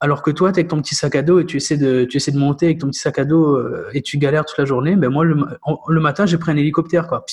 alors 0.00 0.22
que 0.22 0.30
toi, 0.30 0.52
tu 0.52 0.56
es 0.56 0.60
avec 0.60 0.68
ton 0.68 0.80
petit 0.80 0.94
sac 0.94 1.16
à 1.16 1.22
dos 1.22 1.40
et 1.40 1.46
tu 1.46 1.56
essaies 1.56 1.76
de, 1.76 2.04
tu 2.04 2.18
essaies 2.18 2.30
de 2.30 2.38
monter 2.38 2.66
avec 2.66 2.78
ton 2.78 2.86
petit 2.86 3.00
sac 3.00 3.18
à 3.18 3.24
dos 3.24 3.56
euh, 3.56 3.88
et 3.94 4.02
tu 4.02 4.16
galères 4.16 4.44
toute 4.44 4.58
la 4.58 4.64
journée, 4.64 4.94
ben 4.94 5.10
moi, 5.10 5.24
le, 5.24 5.36
le 5.88 6.00
matin, 6.00 6.24
j'ai 6.24 6.38
pris 6.38 6.52
un 6.52 6.56
hélicoptère, 6.56 7.08
quoi. 7.08 7.24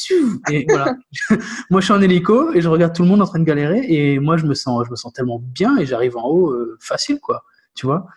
Et 0.50 0.66
voilà. 0.68 0.96
moi, 1.70 1.80
je 1.80 1.86
suis 1.86 1.94
en 1.94 2.02
hélico 2.02 2.54
et 2.54 2.62
je 2.62 2.70
regarde 2.70 2.96
tout 2.96 3.04
le 3.04 3.08
monde 3.08 3.22
en 3.22 3.26
train 3.26 3.40
de 3.40 3.44
galérer 3.44 3.86
et 3.88 4.20
moi, 4.20 4.38
je 4.38 4.46
me 4.46 4.56
sens, 4.56 4.84
je 4.86 4.92
me 4.92 4.96
sens 4.96 5.14
tellement 5.14 5.40
bien 5.40 5.78
et 5.78 5.86
j'arrive 5.86 6.18
en 6.18 6.26
haut 6.26 6.50
euh, 6.50 6.78
facile, 6.82 7.20
quoi. 7.20 7.44
Tu 7.76 7.86
vois? 7.86 8.08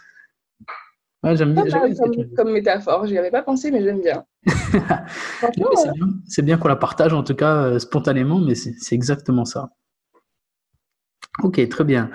J'aime 1.25 1.53
bien. 1.53 1.65
Comme, 1.65 2.35
comme, 2.37 2.53
métaphore, 2.53 3.07
j'y 3.07 3.19
avais 3.19 3.31
pas 3.31 3.43
pensé, 3.43 3.71
mais 3.71 3.83
j'aime 3.83 4.01
bien. 4.01 4.25
c'est 6.27 6.43
bien, 6.43 6.57
qu'on 6.57 6.69
la 6.69 6.77
partage, 6.77 7.13
en 7.13 7.23
tout 7.23 7.35
cas, 7.35 7.65
euh, 7.65 7.79
spontanément, 7.79 8.39
mais 8.39 8.55
c'est 8.55 8.95
exactement 8.95 9.45
ça. 9.45 9.71
Ok, 11.43 11.69
très 11.69 11.85
bien. 11.85 12.11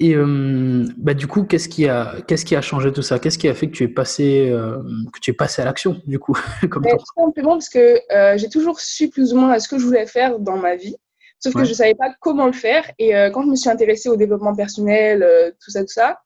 Et 0.00 0.14
euh, 0.14 0.86
bah, 0.96 1.14
du 1.14 1.26
coup, 1.26 1.44
qu'est-ce 1.44 1.68
qui, 1.68 1.86
a, 1.86 2.16
qu'est-ce 2.26 2.44
qui 2.44 2.56
a 2.56 2.62
changé 2.62 2.90
tout 2.92 3.02
ça? 3.02 3.18
Qu'est-ce 3.18 3.38
qui 3.38 3.48
a 3.48 3.54
fait 3.54 3.66
que 3.66 3.72
tu 3.72 3.84
es 3.84 3.88
passé, 3.88 4.48
euh, 4.50 4.82
que 5.12 5.20
tu 5.20 5.30
es 5.30 5.34
passé 5.34 5.60
à 5.60 5.66
l'action, 5.66 6.00
du 6.06 6.18
coup 6.18 6.36
comme 6.70 6.82
Tout 6.82 7.04
simplement 7.14 7.52
parce 7.52 7.68
que 7.68 8.00
j'ai 8.36 8.48
toujours 8.48 8.80
su 8.80 9.10
plus 9.10 9.32
ou 9.32 9.36
moins 9.36 9.58
ce 9.58 9.68
que 9.68 9.78
je 9.78 9.84
voulais 9.84 10.06
faire 10.06 10.38
dans 10.38 10.56
ma 10.56 10.74
vie, 10.74 10.96
sauf 11.38 11.52
que 11.52 11.64
je 11.64 11.70
ne 11.70 11.74
savais 11.74 11.94
pas 11.94 12.12
comment 12.20 12.46
le 12.46 12.52
faire. 12.52 12.90
Et 12.98 13.10
quand 13.32 13.42
je 13.42 13.48
me 13.48 13.56
suis 13.56 13.68
intéressée 13.68 14.08
au 14.08 14.16
développement 14.16 14.54
personnel, 14.54 15.54
tout 15.62 15.70
ça, 15.70 15.82
tout 15.82 15.92
ça, 15.92 16.18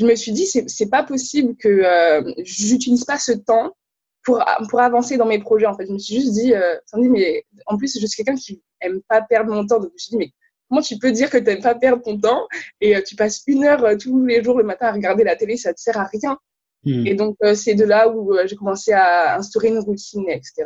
je 0.00 0.06
me 0.06 0.14
suis 0.14 0.32
dit, 0.32 0.46
c'est 0.46 0.90
pas 0.90 1.02
possible 1.02 1.56
que 1.56 1.68
euh, 1.68 2.32
j'utilise 2.38 3.04
pas 3.04 3.18
ce 3.18 3.32
temps 3.32 3.76
pour, 4.24 4.42
pour 4.70 4.80
avancer 4.80 5.18
dans 5.18 5.26
mes 5.26 5.38
projets. 5.38 5.66
En 5.66 5.76
fait, 5.76 5.86
je 5.86 5.92
me 5.92 5.98
suis 5.98 6.14
juste 6.14 6.32
dit, 6.32 6.54
euh, 6.54 6.76
mais 6.94 7.44
en 7.66 7.76
plus, 7.76 7.98
je 8.00 8.06
suis 8.06 8.24
quelqu'un 8.24 8.40
qui 8.40 8.62
aime 8.80 9.02
pas 9.08 9.20
perdre 9.20 9.52
mon 9.52 9.66
temps. 9.66 9.78
Donc, 9.78 9.90
je 9.90 9.94
me 9.94 9.98
suis 9.98 10.10
dit, 10.10 10.16
mais 10.16 10.32
comment 10.70 10.80
tu 10.80 10.96
peux 10.96 11.12
dire 11.12 11.28
que 11.28 11.36
tu 11.36 11.44
n'aimes 11.44 11.60
pas 11.60 11.74
perdre 11.74 12.02
ton 12.02 12.18
temps 12.18 12.48
et 12.80 12.96
euh, 12.96 13.02
tu 13.06 13.16
passes 13.16 13.42
une 13.46 13.64
heure 13.64 13.84
euh, 13.84 13.96
tous 13.96 14.24
les 14.24 14.42
jours 14.42 14.56
le 14.56 14.64
matin 14.64 14.86
à 14.86 14.92
regarder 14.92 15.24
la 15.24 15.36
télé, 15.36 15.58
ça 15.58 15.74
te 15.74 15.80
sert 15.80 15.98
à 15.98 16.04
rien. 16.04 16.38
Hmm. 16.84 17.06
Et 17.06 17.14
donc, 17.14 17.36
c'est 17.54 17.74
de 17.74 17.84
là 17.84 18.08
où 18.08 18.34
j'ai 18.46 18.56
commencé 18.56 18.92
à 18.92 19.36
instaurer 19.36 19.68
une 19.68 19.80
routine, 19.80 20.24
etc. 20.30 20.64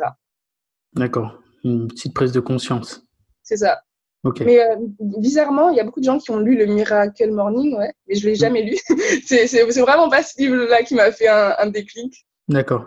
D'accord. 0.93 1.41
Une 1.65 1.89
petite 1.89 2.13
prise 2.13 2.31
de 2.31 2.39
conscience. 2.39 3.05
C'est 3.43 3.57
ça. 3.57 3.81
Mais 4.41 4.59
euh, 4.59 4.75
bizarrement, 4.99 5.69
il 5.69 5.77
y 5.77 5.79
a 5.79 5.83
beaucoup 5.83 5.99
de 5.99 6.05
gens 6.05 6.17
qui 6.17 6.31
ont 6.31 6.39
lu 6.39 6.57
le 6.57 6.65
Miracle 6.65 7.31
Morning, 7.31 7.77
ouais, 7.77 7.93
mais 8.07 8.15
je 8.15 8.25
l'ai 8.25 8.35
jamais 8.35 8.63
lu. 8.63 8.75
c'est 9.25 9.81
vraiment 9.81 10.09
pas 10.09 10.23
ce 10.23 10.41
livre-là 10.41 10.81
qui 10.83 10.95
m'a 10.95 11.11
fait 11.11 11.27
un, 11.27 11.67
déclic. 11.67 12.25
D'accord. 12.47 12.85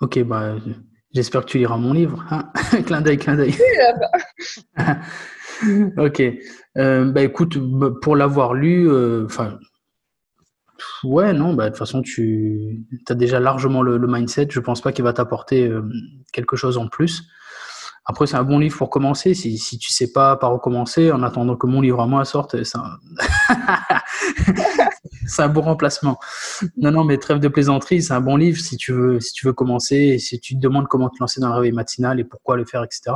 Ok, 0.00 0.22
bah, 0.24 0.56
j'espère 1.14 1.42
que 1.42 1.46
tu 1.46 1.58
liras 1.58 1.78
mon 1.78 1.94
livre. 1.94 2.24
Hein 2.30 2.52
clin 2.86 3.00
d'œil, 3.00 3.16
clin 3.16 3.36
d'œil. 3.36 3.54
ok. 5.98 6.22
Euh, 6.76 7.04
bah 7.12 7.22
écoute, 7.22 7.58
bah, 7.58 7.90
pour 8.00 8.16
l'avoir 8.16 8.54
lu, 8.54 8.90
euh, 8.90 9.24
enfin, 9.26 9.58
ouais, 11.04 11.32
non, 11.32 11.54
bah 11.54 11.64
de 11.64 11.68
toute 11.70 11.78
façon, 11.78 12.02
tu 12.02 12.84
as 13.08 13.14
déjà 13.14 13.40
largement 13.40 13.82
le, 13.82 13.98
mindset. 14.06 14.48
Je 14.50 14.60
pense 14.60 14.80
pas 14.80 14.92
qu'il 14.92 15.04
va 15.04 15.12
t'apporter 15.12 15.70
quelque 16.32 16.56
chose 16.56 16.78
en 16.78 16.88
plus. 16.88 17.24
Après, 18.06 18.26
c'est 18.26 18.36
un 18.36 18.44
bon 18.44 18.58
livre 18.58 18.76
pour 18.76 18.90
commencer. 18.90 19.32
Si, 19.32 19.56
si 19.56 19.78
tu 19.78 19.90
sais 19.90 20.12
pas 20.12 20.36
par 20.36 20.54
où 20.54 20.58
commencer, 20.58 21.10
en 21.10 21.22
attendant 21.22 21.56
que 21.56 21.66
mon 21.66 21.80
livre 21.80 22.00
à 22.00 22.06
moi 22.06 22.24
sorte, 22.26 22.62
c'est 22.62 22.76
un... 22.76 22.98
un 25.38 25.48
bon 25.48 25.62
remplacement. 25.62 26.18
Non, 26.76 26.90
non, 26.90 27.04
mais 27.04 27.16
trêve 27.16 27.38
de 27.38 27.48
plaisanterie, 27.48 28.02
c'est 28.02 28.12
un 28.12 28.20
bon 28.20 28.36
livre 28.36 28.58
si 28.60 28.76
tu 28.76 28.92
veux, 28.92 29.20
si 29.20 29.32
tu 29.32 29.46
veux 29.46 29.54
commencer, 29.54 30.18
si 30.18 30.38
tu 30.38 30.54
te 30.54 30.60
demandes 30.60 30.86
comment 30.86 31.08
te 31.08 31.16
lancer 31.18 31.40
dans 31.40 31.48
le 31.48 31.54
réveil 31.54 31.72
matinal 31.72 32.20
et 32.20 32.24
pourquoi 32.24 32.56
le 32.56 32.66
faire, 32.66 32.84
etc. 32.84 33.12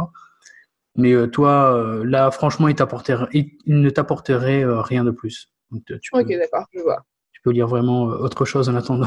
Mais 0.98 1.12
euh, 1.12 1.28
toi, 1.28 1.76
euh, 1.76 2.04
là, 2.04 2.30
franchement, 2.32 2.66
il, 2.66 2.74
il 3.32 3.80
ne 3.80 3.88
t'apporterait 3.88 4.64
euh, 4.64 4.80
rien 4.80 5.04
de 5.04 5.12
plus. 5.12 5.48
ok, 5.72 6.28
d'accord, 6.28 6.66
je 6.74 6.80
vois. 6.80 7.04
Tu 7.32 7.40
peux 7.42 7.52
lire 7.52 7.68
vraiment 7.68 8.02
autre 8.02 8.44
chose 8.44 8.68
en 8.68 8.74
attendant. 8.74 9.06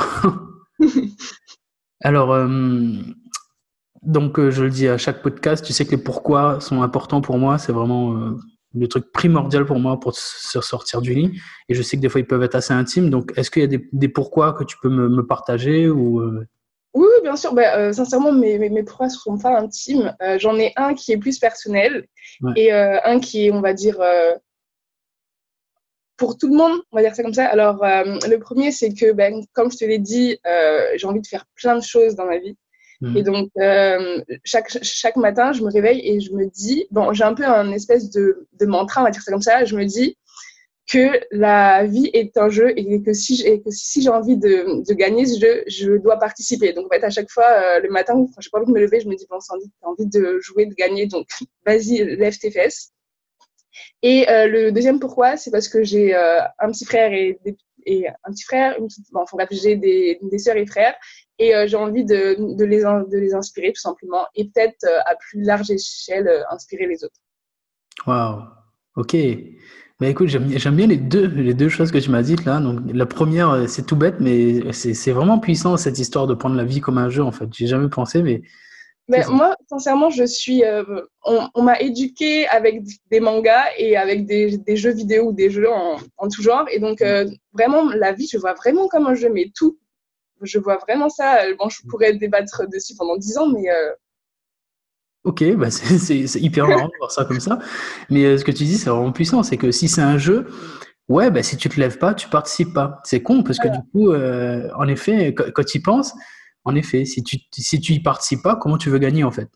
Alors, 2.01 2.47
donc, 4.01 4.39
je 4.39 4.63
le 4.63 4.69
dis 4.69 4.87
à 4.87 4.97
chaque 4.97 5.21
podcast, 5.21 5.65
tu 5.65 5.73
sais 5.73 5.85
que 5.85 5.91
les 5.91 5.97
pourquoi 5.97 6.61
sont 6.61 6.81
importants 6.81 7.19
pour 7.19 7.37
moi. 7.37 7.57
C'est 7.57 7.73
vraiment 7.73 8.35
le 8.73 8.87
truc 8.87 9.11
primordial 9.11 9.65
pour 9.65 9.79
moi 9.79 9.99
pour 9.99 10.15
se 10.15 10.61
sortir 10.61 11.01
du 11.01 11.13
lit. 11.13 11.41
Et 11.67 11.75
je 11.75 11.81
sais 11.81 11.97
que 11.97 12.01
des 12.01 12.07
fois, 12.07 12.21
ils 12.21 12.25
peuvent 12.25 12.41
être 12.41 12.55
assez 12.55 12.73
intimes. 12.73 13.09
Donc, 13.09 13.33
est-ce 13.35 13.51
qu'il 13.51 13.63
y 13.63 13.75
a 13.75 13.79
des, 13.91 14.07
pourquoi 14.07 14.53
que 14.53 14.63
tu 14.63 14.77
peux 14.81 14.89
me, 14.89 15.27
partager 15.27 15.89
ou? 15.89 16.23
Oui, 16.93 17.07
bien 17.23 17.35
sûr. 17.35 17.53
Ben, 17.53 17.73
euh, 17.77 17.93
sincèrement, 17.93 18.31
mes, 18.31 18.57
mes, 18.57 18.83
pourquoi 18.83 19.07
ne 19.07 19.11
sont 19.11 19.37
pas 19.37 19.57
intimes. 19.57 20.15
Euh, 20.21 20.37
j'en 20.39 20.57
ai 20.57 20.73
un 20.75 20.93
qui 20.93 21.11
est 21.11 21.17
plus 21.17 21.39
personnel 21.39 22.07
et 22.55 22.71
un 22.71 23.19
qui 23.19 23.47
est, 23.47 23.51
on 23.51 23.61
va 23.61 23.73
dire, 23.73 23.99
pour 26.17 26.37
tout 26.37 26.47
le 26.47 26.55
monde, 26.55 26.79
on 26.91 26.97
va 26.97 27.03
dire 27.03 27.15
ça 27.15 27.23
comme 27.23 27.33
ça. 27.33 27.45
Alors, 27.45 27.83
le 27.83 28.37
premier, 28.37 28.71
c'est 28.71 28.93
que, 28.93 29.11
ben, 29.11 29.43
comme 29.53 29.71
je 29.71 29.77
te 29.77 29.85
l'ai 29.85 29.99
dit, 29.99 30.37
j'ai 30.95 31.07
envie 31.07 31.21
de 31.21 31.27
faire 31.27 31.45
plein 31.55 31.75
de 31.75 31.83
choses 31.83 32.15
dans 32.15 32.25
ma 32.25 32.37
vie. 32.37 32.57
Mm. 33.01 33.17
Et 33.17 33.23
donc, 33.23 33.49
euh, 33.57 34.21
chaque, 34.43 34.69
chaque 34.83 35.15
matin, 35.15 35.51
je 35.53 35.63
me 35.63 35.71
réveille 35.71 36.01
et 36.03 36.19
je 36.19 36.31
me 36.33 36.45
dis, 36.45 36.85
bon, 36.91 37.13
j'ai 37.13 37.23
un 37.23 37.33
peu 37.33 37.45
un 37.45 37.71
espèce 37.71 38.11
de, 38.11 38.47
de 38.59 38.65
mantra, 38.65 39.01
on 39.01 39.03
va 39.03 39.11
dire 39.11 39.21
ça 39.21 39.31
comme 39.31 39.41
ça, 39.41 39.65
je 39.65 39.75
me 39.75 39.85
dis 39.85 40.17
que 40.91 41.21
la 41.31 41.85
vie 41.85 42.09
est 42.13 42.37
un 42.37 42.49
jeu 42.49 42.77
et 42.77 43.01
que 43.01 43.13
si, 43.13 43.37
j'ai 43.37 44.09
envie 44.09 44.35
de, 44.35 44.83
gagner 44.93 45.25
ce 45.25 45.39
jeu, 45.39 45.63
je 45.67 45.93
dois 45.93 46.17
participer. 46.17 46.73
Donc, 46.73 46.87
en 46.87 46.89
fait, 46.89 47.03
à 47.03 47.09
chaque 47.09 47.29
fois, 47.29 47.45
euh, 47.45 47.79
le 47.79 47.89
matin, 47.89 48.13
quand 48.13 48.41
j'ai 48.41 48.49
pas 48.49 48.57
envie 48.57 48.67
de 48.67 48.73
me 48.73 48.81
lever, 48.81 48.99
je 48.99 49.07
me 49.07 49.15
dis, 49.15 49.25
bon, 49.29 49.39
Sandy, 49.39 49.71
t'as 49.81 49.87
envie 49.87 50.05
de 50.05 50.39
jouer, 50.41 50.65
de 50.65 50.73
gagner, 50.73 51.07
donc 51.07 51.27
vas-y, 51.65 52.03
lève 52.03 52.37
tes 52.37 52.51
fesses. 52.51 52.91
Et 54.01 54.29
euh, 54.29 54.47
le 54.47 54.71
deuxième 54.73 54.99
pourquoi, 54.99 55.37
c'est 55.37 55.49
parce 55.49 55.69
que 55.69 55.81
j'ai 55.81 56.13
euh, 56.13 56.41
un 56.59 56.71
petit 56.71 56.83
frère 56.83 57.13
et, 57.13 57.39
et 57.85 58.09
un 58.09 58.31
petit 58.31 58.43
frère, 58.43 58.77
une 58.77 58.87
petite, 58.87 59.05
bon, 59.13 59.23
j'ai 59.49 59.77
des, 59.77 60.19
des 60.21 60.39
sœurs 60.39 60.57
et 60.57 60.65
frères, 60.65 60.95
et 61.39 61.53
j'ai 61.67 61.77
envie 61.77 62.03
de, 62.03 62.35
les, 62.65 62.81
de 62.83 63.17
les 63.17 63.33
inspirer 63.33 63.71
tout 63.71 63.81
simplement 63.81 64.27
et 64.35 64.45
peut-être 64.45 64.85
à 65.05 65.15
plus 65.15 65.41
large 65.41 65.71
échelle 65.71 66.29
inspirer 66.51 66.85
les 66.85 67.03
autres. 67.03 67.19
Waouh, 68.05 68.43
ok. 68.97 69.15
Bah 70.01 70.07
écoute, 70.07 70.29
j'aime 70.29 70.75
bien 70.75 70.87
les 70.87 70.97
deux, 70.97 71.27
les 71.27 71.53
deux 71.53 71.69
choses 71.69 71.91
que 71.91 71.99
tu 71.99 72.09
m'as 72.09 72.23
dites 72.23 72.43
là. 72.43 72.59
Donc, 72.59 72.79
la 72.91 73.05
première, 73.05 73.69
c'est 73.69 73.85
tout 73.85 73.95
bête, 73.95 74.15
mais 74.19 74.73
c'est 74.73 75.11
vraiment 75.11 75.37
puissant 75.37 75.77
cette 75.77 75.99
histoire 75.99 76.25
de 76.25 76.33
prendre 76.33 76.55
la 76.55 76.63
vie 76.63 76.81
comme 76.81 76.97
un 76.97 77.11
jeu 77.11 77.21
en 77.21 77.31
fait. 77.31 77.45
J'ai 77.51 77.67
jamais 77.67 77.87
pensé, 77.87 78.23
mais. 78.23 78.41
mais 79.07 79.23
moi, 79.29 79.55
sincèrement, 79.69 80.09
je 80.09 80.23
suis. 80.23 80.63
on, 81.23 81.61
m'a 81.61 81.79
éduqué 81.79 82.47
avec 82.47 82.81
des 83.11 83.19
mangas 83.19 83.65
et 83.77 83.95
avec 83.95 84.25
des, 84.25 84.57
des, 84.57 84.75
jeux 84.75 84.91
vidéo 84.91 85.27
ou 85.27 85.33
des 85.33 85.51
jeux 85.51 85.69
en, 85.69 85.97
en 86.17 86.29
tout 86.29 86.41
genre. 86.41 86.65
Et 86.71 86.79
donc, 86.79 87.03
vraiment, 87.53 87.91
la 87.91 88.11
vie, 88.11 88.27
je 88.27 88.39
vois 88.39 88.55
vraiment 88.55 88.87
comme 88.87 89.05
un 89.05 89.13
jeu, 89.13 89.29
mais 89.31 89.51
tout, 89.53 89.77
je 90.41 90.57
vois 90.57 90.77
vraiment 90.77 91.09
ça. 91.09 91.41
Bon, 91.59 91.69
je 91.69 91.77
pourrais 91.87 92.13
débattre 92.13 92.67
dessus 92.67 92.95
pendant 92.97 93.17
dix 93.17 93.37
ans, 93.37 93.49
mais. 93.49 93.69
Euh, 93.69 93.91
ok, 95.23 95.55
bah 95.55 95.71
c'est 95.71 96.41
hyper 96.41 96.67
marrant 96.67 96.87
de 96.87 96.97
voir 96.99 97.11
ça 97.11 97.25
comme 97.25 97.39
ça. 97.39 97.59
Mais 98.09 98.25
euh, 98.25 98.37
ce 98.37 98.45
que 98.45 98.51
tu 98.51 98.63
dis, 98.63 98.77
c'est 98.77 98.89
vraiment 98.89 99.11
puissant. 99.11 99.43
C'est 99.43 99.57
que 99.57 99.71
si 99.71 99.87
c'est 99.87 100.01
un 100.01 100.17
jeu, 100.17 100.47
ouais, 101.09 101.31
bah, 101.31 101.43
si 101.43 101.57
tu 101.57 101.69
te 101.69 101.79
lèves 101.79 101.97
pas, 101.97 102.13
tu 102.13 102.27
participes 102.29 102.73
pas. 102.73 102.99
C'est 103.03 103.21
con 103.21 103.43
parce 103.43 103.59
que 103.59 103.67
du 103.67 103.79
coup, 103.91 104.11
euh, 104.11 104.69
en 104.77 104.87
effet, 104.87 105.33
quand, 105.33 105.65
tu 105.65 105.77
y 105.77 105.81
penses, 105.81 106.13
en 106.65 106.75
effet, 106.75 107.05
si 107.05 107.23
tu 107.23 107.37
si 107.51 107.79
tu 107.79 107.93
y 107.93 107.99
participes 107.99 108.43
pas, 108.43 108.55
comment 108.55 108.77
tu 108.77 108.89
veux 108.89 108.99
gagner 108.99 109.23
en 109.23 109.31
fait? 109.31 109.49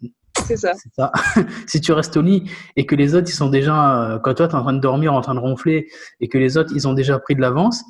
C'est 0.45 0.57
ça. 0.57 0.73
ça. 0.95 1.11
si 1.65 1.81
tu 1.81 1.91
restes 1.93 2.17
au 2.17 2.21
lit 2.21 2.43
et 2.75 2.85
que 2.85 2.95
les 2.95 3.15
autres, 3.15 3.29
ils 3.29 3.35
sont 3.35 3.49
déjà, 3.49 4.19
quand 4.23 4.33
toi, 4.33 4.47
tu 4.47 4.53
es 4.53 4.57
en 4.57 4.63
train 4.63 4.73
de 4.73 4.79
dormir, 4.79 5.13
en 5.13 5.21
train 5.21 5.33
de 5.33 5.39
ronfler, 5.39 5.87
et 6.19 6.27
que 6.27 6.37
les 6.37 6.57
autres, 6.57 6.71
ils 6.75 6.87
ont 6.87 6.93
déjà 6.93 7.17
pris 7.19 7.35
de 7.35 7.41
l'avance, 7.41 7.83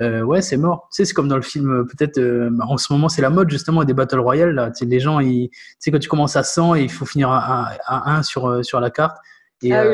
euh, 0.00 0.22
ouais, 0.22 0.40
c'est 0.40 0.56
mort. 0.56 0.88
Tu 0.90 0.96
sais, 0.96 1.04
c'est 1.04 1.14
comme 1.14 1.28
dans 1.28 1.36
le 1.36 1.42
film, 1.42 1.70
euh, 1.70 1.84
peut-être, 1.84 2.18
euh, 2.18 2.50
en 2.60 2.78
ce 2.78 2.92
moment, 2.92 3.08
c'est 3.08 3.20
la 3.20 3.28
mode 3.28 3.50
justement 3.50 3.84
des 3.84 3.92
Battle 3.92 4.18
Royale. 4.18 4.54
Là. 4.54 4.70
Tu 4.70 4.78
sais, 4.78 4.84
les 4.86 5.00
gens, 5.00 5.20
ils, 5.20 5.50
tu 5.50 5.56
sais, 5.78 5.90
quand 5.90 5.98
tu 5.98 6.08
commences 6.08 6.36
à 6.36 6.42
100 6.42 6.76
et 6.76 6.82
il 6.82 6.90
faut 6.90 7.04
finir 7.04 7.30
à, 7.30 7.70
à, 7.86 8.16
1 8.16 8.22
sur, 8.22 8.64
sur 8.64 8.80
la 8.80 8.90
carte, 8.90 9.18
et 9.62 9.68
il 9.68 9.74
ah 9.74 9.84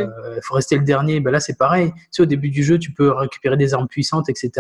faut 0.43 0.55
rester 0.55 0.77
le 0.77 0.85
dernier, 0.85 1.19
ben 1.19 1.33
là, 1.33 1.41
c'est 1.41 1.59
pareil. 1.59 1.93
Tu 1.93 2.03
sais, 2.13 2.23
au 2.23 2.27
début 2.27 2.51
du 2.51 2.63
jeu, 2.63 2.79
tu 2.79 2.93
peux 2.93 3.11
récupérer 3.11 3.57
des 3.57 3.75
armes 3.75 3.89
puissantes, 3.89 4.29
etc. 4.29 4.51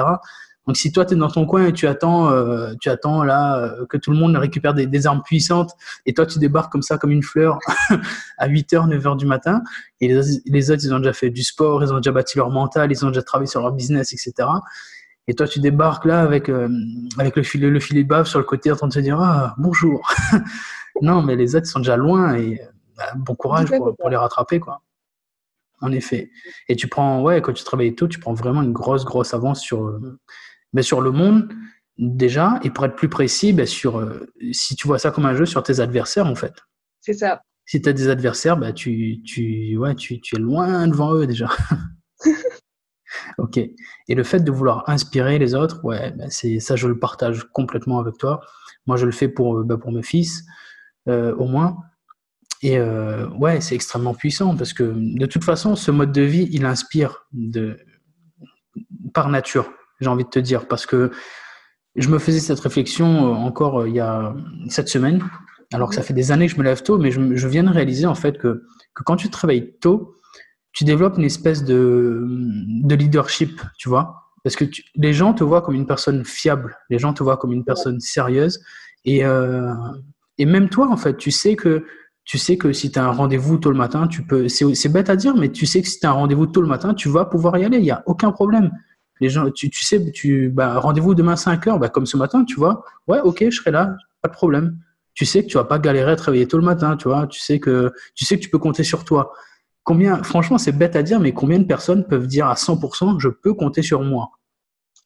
Donc, 0.66 0.76
si 0.76 0.90
toi, 0.90 1.04
tu 1.04 1.14
es 1.14 1.16
dans 1.16 1.30
ton 1.30 1.46
coin 1.46 1.66
et 1.66 1.72
tu 1.72 1.86
attends, 1.86 2.32
tu 2.80 2.88
attends 2.88 3.22
là 3.22 3.72
que 3.88 3.96
tout 3.98 4.10
le 4.10 4.16
monde 4.16 4.34
récupère 4.36 4.74
des, 4.74 4.88
des, 4.88 5.06
armes 5.06 5.22
puissantes, 5.22 5.70
et 6.06 6.12
toi, 6.12 6.26
tu 6.26 6.40
débarques 6.40 6.72
comme 6.72 6.82
ça, 6.82 6.98
comme 6.98 7.12
une 7.12 7.22
fleur, 7.22 7.60
à 8.38 8.48
8h, 8.48 8.88
9h 8.88 9.16
du 9.16 9.26
matin, 9.26 9.62
et 10.00 10.08
les, 10.08 10.20
les 10.44 10.70
autres, 10.72 10.82
ils 10.82 10.92
ont 10.92 10.98
déjà 10.98 11.12
fait 11.12 11.30
du 11.30 11.44
sport, 11.44 11.84
ils 11.84 11.92
ont 11.92 11.98
déjà 11.98 12.10
bâti 12.10 12.36
leur 12.36 12.50
mental, 12.50 12.90
ils 12.90 13.04
ont 13.06 13.10
déjà 13.10 13.22
travaillé 13.22 13.48
sur 13.48 13.60
leur 13.60 13.70
business, 13.70 14.12
etc. 14.12 14.48
Et 15.28 15.34
toi, 15.34 15.48
tu 15.48 15.60
débarques 15.60 16.04
là 16.04 16.20
avec, 16.20 16.48
euh, 16.48 16.68
avec 17.18 17.36
le 17.36 17.42
filet, 17.42 17.68
le 17.68 17.80
filet 17.80 18.04
bave 18.04 18.26
sur 18.26 18.38
le 18.38 18.44
côté 18.44 18.70
en 18.70 18.76
train 18.76 18.88
de 18.88 18.94
te 18.94 18.98
dire 19.00 19.20
Ah, 19.20 19.54
bonjour. 19.58 20.08
non, 21.02 21.22
mais 21.22 21.36
les 21.36 21.56
autres 21.56 21.66
sont 21.66 21.80
déjà 21.80 21.96
loin 21.96 22.36
et 22.36 22.60
bah, 22.96 23.12
bon 23.16 23.34
courage 23.34 23.68
pour, 23.70 24.08
les 24.08 24.16
rattraper, 24.16 24.60
quoi. 24.60 24.82
En 25.80 25.92
effet. 25.92 26.30
Et 26.68 26.76
tu 26.76 26.88
prends, 26.88 27.22
ouais, 27.22 27.42
quand 27.42 27.52
tu 27.52 27.64
travailles 27.64 27.94
tôt, 27.94 28.08
tu 28.08 28.18
prends 28.18 28.34
vraiment 28.34 28.62
une 28.62 28.72
grosse, 28.72 29.04
grosse 29.04 29.34
avance 29.34 29.60
sur, 29.60 29.86
euh, 29.86 30.18
ben, 30.72 30.82
sur 30.82 31.00
le 31.00 31.10
monde, 31.10 31.52
déjà, 31.98 32.58
et 32.62 32.70
pour 32.70 32.86
être 32.86 32.96
plus 32.96 33.08
précis, 33.08 33.52
ben, 33.52 33.66
sur, 33.66 33.98
euh, 33.98 34.32
si 34.52 34.76
tu 34.76 34.86
vois 34.86 34.98
ça 34.98 35.10
comme 35.10 35.26
un 35.26 35.34
jeu, 35.34 35.44
sur 35.44 35.62
tes 35.62 35.80
adversaires, 35.80 36.26
en 36.26 36.34
fait. 36.34 36.54
C'est 37.00 37.14
ça. 37.14 37.42
Si 37.66 37.82
tu 37.82 37.88
as 37.88 37.92
des 37.92 38.08
adversaires, 38.08 38.56
ben, 38.56 38.72
tu, 38.72 39.22
tu, 39.24 39.76
ouais, 39.76 39.94
tu, 39.96 40.20
tu 40.20 40.36
es 40.36 40.38
loin 40.38 40.86
devant 40.86 41.14
eux 41.14 41.26
déjà. 41.26 41.48
Ok. 43.38 43.58
Et 43.58 44.14
le 44.14 44.22
fait 44.22 44.40
de 44.40 44.50
vouloir 44.50 44.88
inspirer 44.88 45.38
les 45.38 45.54
autres, 45.54 45.84
ouais, 45.84 46.12
bah, 46.12 46.24
c'est 46.28 46.60
ça, 46.60 46.76
je 46.76 46.88
le 46.88 46.98
partage 46.98 47.44
complètement 47.52 47.98
avec 47.98 48.18
toi. 48.18 48.40
Moi, 48.86 48.96
je 48.96 49.06
le 49.06 49.12
fais 49.12 49.28
pour, 49.28 49.64
bah, 49.64 49.76
pour 49.76 49.92
mes 49.92 50.02
fils, 50.02 50.44
euh, 51.08 51.34
au 51.36 51.46
moins. 51.46 51.76
Et 52.62 52.78
euh, 52.78 53.28
ouais, 53.30 53.60
c'est 53.60 53.74
extrêmement 53.74 54.14
puissant 54.14 54.56
parce 54.56 54.72
que 54.72 54.94
de 54.96 55.26
toute 55.26 55.44
façon, 55.44 55.76
ce 55.76 55.90
mode 55.90 56.12
de 56.12 56.22
vie, 56.22 56.48
il 56.50 56.64
inspire 56.64 57.26
de, 57.32 57.78
par 59.12 59.28
nature, 59.28 59.70
j'ai 60.00 60.08
envie 60.08 60.24
de 60.24 60.30
te 60.30 60.38
dire. 60.38 60.66
Parce 60.66 60.86
que 60.86 61.10
je 61.96 62.08
me 62.08 62.18
faisais 62.18 62.40
cette 62.40 62.60
réflexion 62.60 63.06
euh, 63.06 63.36
encore 63.36 63.86
il 63.86 63.94
y 63.94 64.00
a 64.00 64.34
cette 64.68 64.88
semaine, 64.88 65.22
alors 65.72 65.90
que 65.90 65.94
ça 65.94 66.02
fait 66.02 66.14
des 66.14 66.32
années 66.32 66.46
que 66.46 66.52
je 66.52 66.58
me 66.58 66.64
lève 66.64 66.82
tôt, 66.82 66.98
mais 66.98 67.10
je, 67.10 67.34
je 67.34 67.48
viens 67.48 67.64
de 67.64 67.70
réaliser 67.70 68.06
en 68.06 68.14
fait 68.14 68.38
que, 68.38 68.64
que 68.94 69.02
quand 69.04 69.16
tu 69.16 69.28
travailles 69.30 69.76
tôt, 69.80 70.14
tu 70.76 70.84
développes 70.84 71.16
une 71.16 71.24
espèce 71.24 71.64
de, 71.64 72.22
de 72.28 72.94
leadership, 72.94 73.62
tu 73.78 73.88
vois. 73.88 74.24
Parce 74.44 74.56
que 74.56 74.66
les 74.94 75.14
gens 75.14 75.32
te 75.32 75.42
voient 75.42 75.62
comme 75.62 75.74
une 75.74 75.86
personne 75.86 76.22
fiable, 76.22 76.76
les 76.90 76.98
gens 76.98 77.14
te 77.14 77.22
voient 77.22 77.38
comme 77.38 77.54
une 77.54 77.64
personne 77.64 77.98
sérieuse. 77.98 78.60
Et, 79.06 79.24
euh, 79.24 79.72
et 80.36 80.44
même 80.44 80.68
toi, 80.68 80.88
en 80.90 80.98
fait, 80.98 81.16
tu 81.16 81.30
sais 81.30 81.56
que, 81.56 81.86
tu 82.26 82.36
sais 82.36 82.58
que 82.58 82.74
si 82.74 82.92
tu 82.92 82.98
as 82.98 83.06
un 83.06 83.10
rendez-vous 83.10 83.56
tôt 83.56 83.70
le 83.70 83.78
matin, 83.78 84.06
tu 84.06 84.22
peux. 84.22 84.48
C'est 84.48 84.90
bête 84.90 85.08
à 85.08 85.16
dire, 85.16 85.34
mais 85.34 85.50
tu 85.50 85.64
sais 85.64 85.80
que 85.80 85.88
si 85.88 85.98
tu 85.98 86.06
as 86.06 86.10
un 86.10 86.12
rendez-vous 86.12 86.46
tôt 86.46 86.60
le 86.60 86.68
matin, 86.68 86.92
tu 86.92 87.08
vas 87.08 87.24
pouvoir 87.24 87.56
y 87.56 87.64
aller. 87.64 87.78
Il 87.78 87.84
n'y 87.84 87.90
a 87.90 88.02
aucun 88.04 88.30
problème. 88.30 88.70
Les 89.22 89.30
gens, 89.30 89.50
tu, 89.50 89.70
tu 89.70 89.82
sais, 89.82 90.12
tu, 90.12 90.50
bah, 90.50 90.78
rendez-vous 90.78 91.14
demain 91.14 91.36
5 91.36 91.66
heures, 91.68 91.78
bah, 91.78 91.88
comme 91.88 92.04
ce 92.04 92.18
matin, 92.18 92.44
tu 92.44 92.56
vois. 92.56 92.84
Ouais, 93.08 93.20
ok, 93.20 93.46
je 93.48 93.56
serai 93.56 93.70
là, 93.70 93.96
pas 94.20 94.28
de 94.28 94.34
problème. 94.34 94.76
Tu 95.14 95.24
sais 95.24 95.42
que 95.42 95.48
tu 95.48 95.56
vas 95.56 95.64
pas 95.64 95.78
galérer 95.78 96.12
à 96.12 96.16
travailler 96.16 96.46
tôt 96.46 96.58
le 96.58 96.64
matin, 96.64 96.98
tu 96.98 97.08
vois. 97.08 97.26
Tu 97.28 97.40
sais 97.40 97.60
que, 97.60 97.94
tu 98.14 98.26
sais 98.26 98.36
que 98.36 98.42
tu 98.42 98.50
peux 98.50 98.58
compter 98.58 98.84
sur 98.84 99.06
toi 99.06 99.32
combien, 99.86 100.22
franchement, 100.22 100.58
c'est 100.58 100.72
bête 100.72 100.96
à 100.96 101.02
dire, 101.02 101.20
mais 101.20 101.32
combien 101.32 101.58
de 101.58 101.64
personnes 101.64 102.06
peuvent 102.06 102.26
dire 102.26 102.46
à 102.48 102.54
100% 102.54 103.18
je 103.18 103.28
peux 103.28 103.54
compter 103.54 103.80
sur 103.80 104.02
moi? 104.02 104.32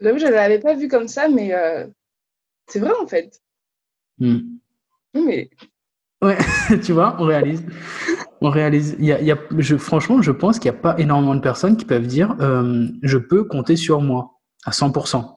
J'avoue, 0.01 0.19
je 0.19 0.27
ne 0.27 0.33
l'avais 0.33 0.59
pas 0.59 0.75
vu 0.75 0.89
comme 0.89 1.07
ça, 1.07 1.29
mais 1.29 1.55
euh, 1.55 1.87
c'est 2.67 2.81
vrai 2.81 2.93
en 3.01 3.07
fait. 3.07 3.41
Hmm. 4.19 4.39
Mais... 5.15 5.51
Ouais, 6.23 6.39
tu 6.83 6.93
vois, 6.93 7.17
on 7.19 7.27
réalise. 7.27 7.63
On 8.41 8.49
réalise. 8.49 8.97
Il 8.99 9.05
y 9.05 9.13
a, 9.13 9.39
je, 9.59 9.77
franchement, 9.77 10.23
je 10.23 10.33
pense 10.33 10.59
qu'il 10.59 10.71
n'y 10.71 10.77
a 10.77 10.81
pas 10.81 10.99
énormément 10.99 11.35
de 11.35 11.41
personnes 11.41 11.77
qui 11.77 11.85
peuvent 11.85 12.07
dire 12.07 12.35
euh, 12.41 12.89
je 13.03 13.19
peux 13.19 13.45
compter 13.45 13.77
sur 13.77 14.01
moi 14.01 14.41
à 14.65 14.71
100%. 14.71 15.37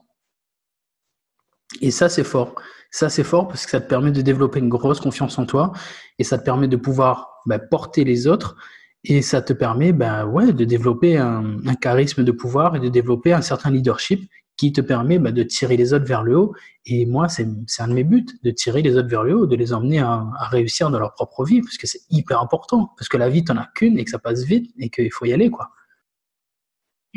Et 1.82 1.90
ça, 1.90 2.08
c'est 2.08 2.24
fort. 2.24 2.54
Ça, 2.90 3.10
c'est 3.10 3.24
fort 3.24 3.48
parce 3.48 3.64
que 3.66 3.70
ça 3.72 3.80
te 3.80 3.88
permet 3.88 4.12
de 4.12 4.22
développer 4.22 4.60
une 4.60 4.68
grosse 4.68 5.00
confiance 5.00 5.38
en 5.38 5.44
toi 5.44 5.72
et 6.18 6.24
ça 6.24 6.38
te 6.38 6.44
permet 6.44 6.68
de 6.68 6.76
pouvoir 6.76 7.40
bah, 7.44 7.58
porter 7.58 8.04
les 8.04 8.26
autres 8.26 8.56
et 9.04 9.20
ça 9.22 9.42
te 9.42 9.52
permet 9.52 9.92
ben, 9.92 10.26
ouais, 10.26 10.52
de 10.52 10.64
développer 10.64 11.18
un, 11.18 11.58
charisme 11.80 12.24
de 12.24 12.32
pouvoir 12.32 12.74
et 12.76 12.80
de 12.80 12.88
développer 12.88 13.32
un 13.32 13.42
certain 13.42 13.70
leadership 13.70 14.28
qui 14.56 14.72
te 14.72 14.80
permet 14.80 15.18
ben, 15.18 15.32
de 15.32 15.42
tirer 15.42 15.76
les 15.76 15.92
autres 15.92 16.06
vers 16.06 16.22
le 16.22 16.36
haut. 16.38 16.54
Et 16.86 17.04
moi, 17.04 17.28
c'est 17.28 17.46
un 17.78 17.88
de 17.88 17.92
mes 17.92 18.04
buts, 18.04 18.26
de 18.42 18.50
tirer 18.50 18.80
les 18.80 18.96
autres 18.96 19.08
vers 19.08 19.22
le 19.22 19.36
haut, 19.36 19.46
de 19.46 19.56
les 19.56 19.74
emmener 19.74 20.00
à, 20.00 20.24
réussir 20.50 20.90
dans 20.90 20.98
leur 20.98 21.12
propre 21.12 21.44
vie, 21.44 21.60
parce 21.60 21.76
que 21.76 21.86
c'est 21.86 22.00
hyper 22.10 22.40
important. 22.40 22.92
Parce 22.96 23.08
que 23.08 23.18
la 23.18 23.28
vie, 23.28 23.44
tu 23.44 23.52
n'en 23.52 23.60
as 23.60 23.68
qu'une 23.74 23.98
et 23.98 24.04
que 24.04 24.10
ça 24.10 24.18
passe 24.18 24.44
vite 24.44 24.72
et 24.78 24.88
qu'il 24.88 25.12
faut 25.12 25.26
y 25.26 25.32
aller. 25.34 25.50
quoi. 25.50 25.70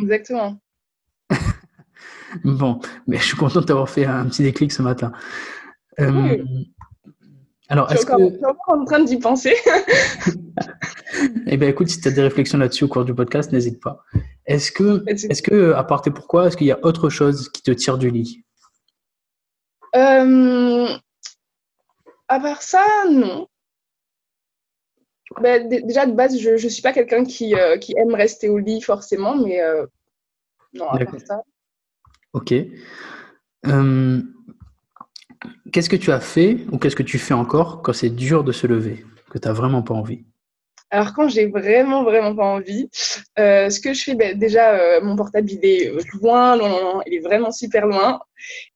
Exactement. 0.01 0.59
bon, 2.43 2.79
mais 3.07 3.17
je 3.17 3.23
suis 3.23 3.37
content 3.37 3.61
d'avoir 3.61 3.89
fait 3.89 4.05
un 4.05 4.25
petit 4.25 4.43
déclic 4.43 4.73
ce 4.73 4.81
matin. 4.81 5.13
Euh, 5.99 6.43
alors, 7.69 7.91
est-ce 7.91 8.05
que... 8.05 8.13
Je 8.17 8.35
suis 8.35 8.45
encore 8.45 8.79
en 8.79 8.85
train 8.85 8.99
d'y 9.03 9.17
penser. 9.17 9.53
eh 11.47 11.57
bien, 11.57 11.67
écoute, 11.67 11.89
si 11.89 11.99
tu 11.99 12.07
as 12.07 12.11
des 12.11 12.21
réflexions 12.21 12.57
là-dessus 12.57 12.85
au 12.85 12.87
cours 12.87 13.03
du 13.03 13.13
podcast, 13.13 13.51
n'hésite 13.51 13.81
pas. 13.81 14.03
Est-ce 14.45 14.71
que, 14.71 15.03
est-ce 15.07 15.41
que, 15.41 15.73
à 15.73 15.83
part 15.83 16.01
tes 16.01 16.11
pourquoi, 16.11 16.47
est-ce 16.47 16.55
qu'il 16.55 16.67
y 16.67 16.71
a 16.71 16.79
autre 16.83 17.09
chose 17.09 17.49
qui 17.49 17.61
te 17.61 17.71
tire 17.71 17.97
du 17.97 18.09
lit? 18.09 18.43
Euh, 19.95 20.87
à 22.29 22.39
part 22.39 22.61
ça, 22.61 22.85
non. 23.11 23.47
Ben, 25.41 25.67
déjà, 25.67 26.05
de 26.05 26.13
base, 26.13 26.39
je 26.39 26.51
ne 26.51 26.57
suis 26.57 26.81
pas 26.81 26.93
quelqu'un 26.93 27.25
qui, 27.25 27.53
euh, 27.53 27.77
qui, 27.77 27.93
aime 27.97 28.15
rester 28.15 28.47
au 28.47 28.59
lit 28.59 28.81
forcément, 28.81 29.35
mais 29.35 29.61
euh, 29.61 29.85
non, 30.73 30.87
à 30.87 31.03
part 31.03 31.19
ça. 31.25 31.43
Ok. 32.31 32.53
Qu'est-ce 35.71 35.89
que 35.89 35.95
tu 35.95 36.11
as 36.11 36.19
fait 36.19 36.57
ou 36.71 36.77
qu'est-ce 36.77 36.95
que 36.95 37.03
tu 37.03 37.19
fais 37.19 37.33
encore 37.33 37.81
quand 37.81 37.93
c'est 37.93 38.09
dur 38.09 38.43
de 38.43 38.51
se 38.51 38.67
lever, 38.67 39.05
que 39.29 39.37
tu 39.37 39.47
n'as 39.47 39.53
vraiment 39.53 39.81
pas 39.81 39.93
envie? 39.93 40.25
Alors 40.89 41.13
quand 41.13 41.27
j'ai 41.27 41.47
vraiment 41.47 42.03
vraiment 42.03 42.33
pas 42.33 42.45
envie, 42.45 42.89
euh, 43.39 43.69
ce 43.69 43.81
que 43.81 43.93
je 43.93 44.03
fais, 44.03 44.15
ben, 44.15 44.37
déjà 44.37 44.71
euh, 44.71 45.01
mon 45.01 45.17
portable 45.17 45.51
il 45.51 45.65
est 45.65 45.89
euh, 45.89 45.99
loin, 46.21 46.55
loin, 46.55 46.69
loin, 46.69 47.01
il 47.05 47.15
est 47.15 47.19
vraiment 47.19 47.51
super 47.51 47.87
loin. 47.87 48.21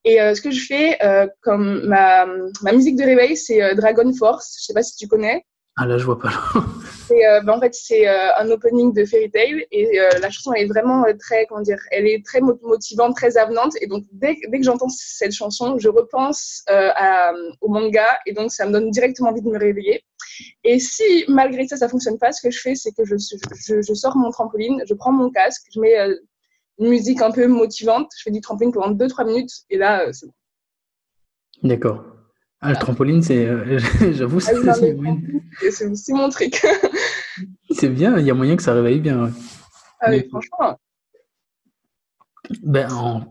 Et 0.04 0.18
ce 0.18 0.42
que 0.42 0.52
je 0.52 0.66
fais, 0.66 0.98
comme 1.42 1.86
ma, 1.88 2.26
ma 2.64 2.72
musique 2.74 2.96
de 2.96 3.04
réveil, 3.04 3.38
c'est 3.38 3.76
Dragon 3.76 4.12
Force. 4.14 4.58
Je 4.60 4.66
sais 4.66 4.74
pas 4.74 4.82
si 4.82 4.96
tu 4.96 5.08
connais. 5.08 5.46
Ah 5.78 5.86
là, 5.86 5.98
je 5.98 6.04
vois 6.04 6.20
pas. 6.20 6.32
ben, 7.10 7.50
en 7.50 7.60
fait, 7.60 7.74
c'est 7.74 8.08
un 8.08 8.50
opening 8.50 8.94
de 8.94 9.06
Fairy 9.06 9.32
Tail 9.32 9.66
et 9.72 10.00
la 10.20 10.30
chanson 10.30 10.54
elle 10.54 10.64
est 10.64 10.68
vraiment 10.68 11.06
très, 11.18 11.46
comment 11.46 11.62
dire, 11.62 11.80
elle 11.92 12.08
est 12.08 12.26
très 12.26 12.42
motivante, 12.42 13.16
très 13.16 13.38
avenante. 13.38 13.74
Et 13.82 13.88
donc 13.88 14.06
dès, 14.12 14.38
dès 14.50 14.60
que 14.60 14.66
j'entends 14.66 14.90
cette 14.90 15.32
chanson, 15.32 15.78
je 15.78 15.88
repense 15.88 16.64
à, 16.68 17.32
au 17.62 17.70
manga 17.70 18.06
et 18.26 18.34
donc 18.34 18.52
ça 18.52 18.66
me 18.66 18.72
donne 18.72 18.92
directement 18.92 19.30
envie 19.30 19.42
de 19.42 19.50
me 19.50 19.58
réveiller. 19.58 20.04
Et 20.64 20.80
si 20.80 21.26
malgré 21.28 21.68
ça, 21.68 21.78
ça 21.78 21.90
fonctionne 21.90 22.18
pas, 22.18 22.32
ce 22.32 22.42
que 22.42 22.52
je 22.52 22.60
fais, 22.60 22.76
c'est 22.76 22.92
que 22.92 23.04
je, 23.06 23.16
je, 23.18 23.94
sors 23.94 24.16
mon 24.16 24.32
trampoline, 24.32 24.84
je 24.88 24.94
prends 24.94 25.12
mon 25.12 25.30
casque, 25.30 25.64
je 25.74 25.80
mets 25.80 25.98
euh, 26.00 26.16
une 26.80 26.90
musique 26.90 27.22
un 27.22 27.32
peu 27.32 27.48
motivante, 27.48 28.12
je 28.18 28.24
fais 28.24 28.32
du 28.32 28.42
trampoline 28.42 28.72
pendant 28.72 28.94
2-3 28.94 29.26
minutes 29.28 29.52
et 29.70 29.78
là, 29.78 30.08
euh, 30.08 30.14
c'est 30.14 30.28
bon. 30.28 30.34
D'accord. 31.64 32.04
Ah, 32.64 32.70
le 32.70 32.76
trampoline, 32.76 33.24
c'est, 33.24 33.48
euh, 33.48 33.80
j'avoue, 34.12 34.40
c'est, 34.40 34.54
c'est, 34.54 36.14
mon 36.14 36.30
truc. 36.30 36.62
c'est 37.72 37.90
bien, 37.90 38.20
il 38.20 38.26
y 38.26 38.30
a 38.30 38.36
moyen 38.36 38.56
que 38.56 38.62
ça 38.62 38.74
réveille 38.74 39.00
bien. 39.00 39.32
Ah, 40.00 40.12
mais, 40.12 40.28
franchement. 40.30 40.80
Ben, 42.64 43.26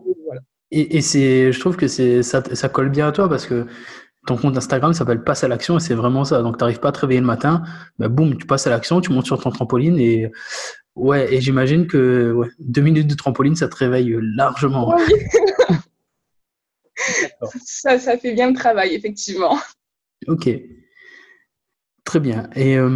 et, 0.72 0.96
et 0.96 1.00
c'est, 1.00 1.52
je 1.52 1.60
trouve 1.60 1.76
que 1.76 1.86
c'est, 1.86 2.24
ça, 2.24 2.42
ça 2.54 2.68
colle 2.68 2.90
bien 2.90 3.06
à 3.06 3.12
toi 3.12 3.28
parce 3.28 3.46
que 3.46 3.66
ton 4.26 4.36
compte 4.36 4.56
Instagram 4.56 4.92
s'appelle 4.94 5.22
Passe 5.22 5.44
à 5.44 5.48
l'action 5.48 5.76
et 5.76 5.80
c'est 5.80 5.94
vraiment 5.94 6.24
ça. 6.24 6.42
Donc, 6.42 6.58
tu 6.58 6.62
n'arrives 6.62 6.80
pas 6.80 6.88
à 6.88 6.92
te 6.92 7.00
réveiller 7.00 7.20
le 7.20 7.26
matin, 7.26 7.62
bah, 8.00 8.08
boum, 8.08 8.36
tu 8.36 8.46
passes 8.46 8.66
à 8.66 8.70
l'action, 8.70 9.00
tu 9.00 9.12
montes 9.12 9.26
sur 9.26 9.40
ton 9.40 9.50
trampoline 9.50 9.96
et 10.00 10.30
ouais, 10.96 11.32
et 11.32 11.40
j'imagine 11.40 11.86
que 11.86 12.36
deux 12.58 12.82
minutes 12.82 13.06
de 13.06 13.14
trampoline, 13.14 13.54
ça 13.54 13.68
te 13.68 13.76
réveille 13.76 14.16
largement. 14.20 14.96
ça, 17.64 17.98
ça 17.98 18.18
fait 18.18 18.34
bien 18.34 18.48
le 18.48 18.54
travail, 18.54 18.94
effectivement. 18.94 19.58
Ok. 20.26 20.48
Très 22.04 22.20
bien. 22.20 22.48
Et 22.56 22.76
euh, 22.76 22.90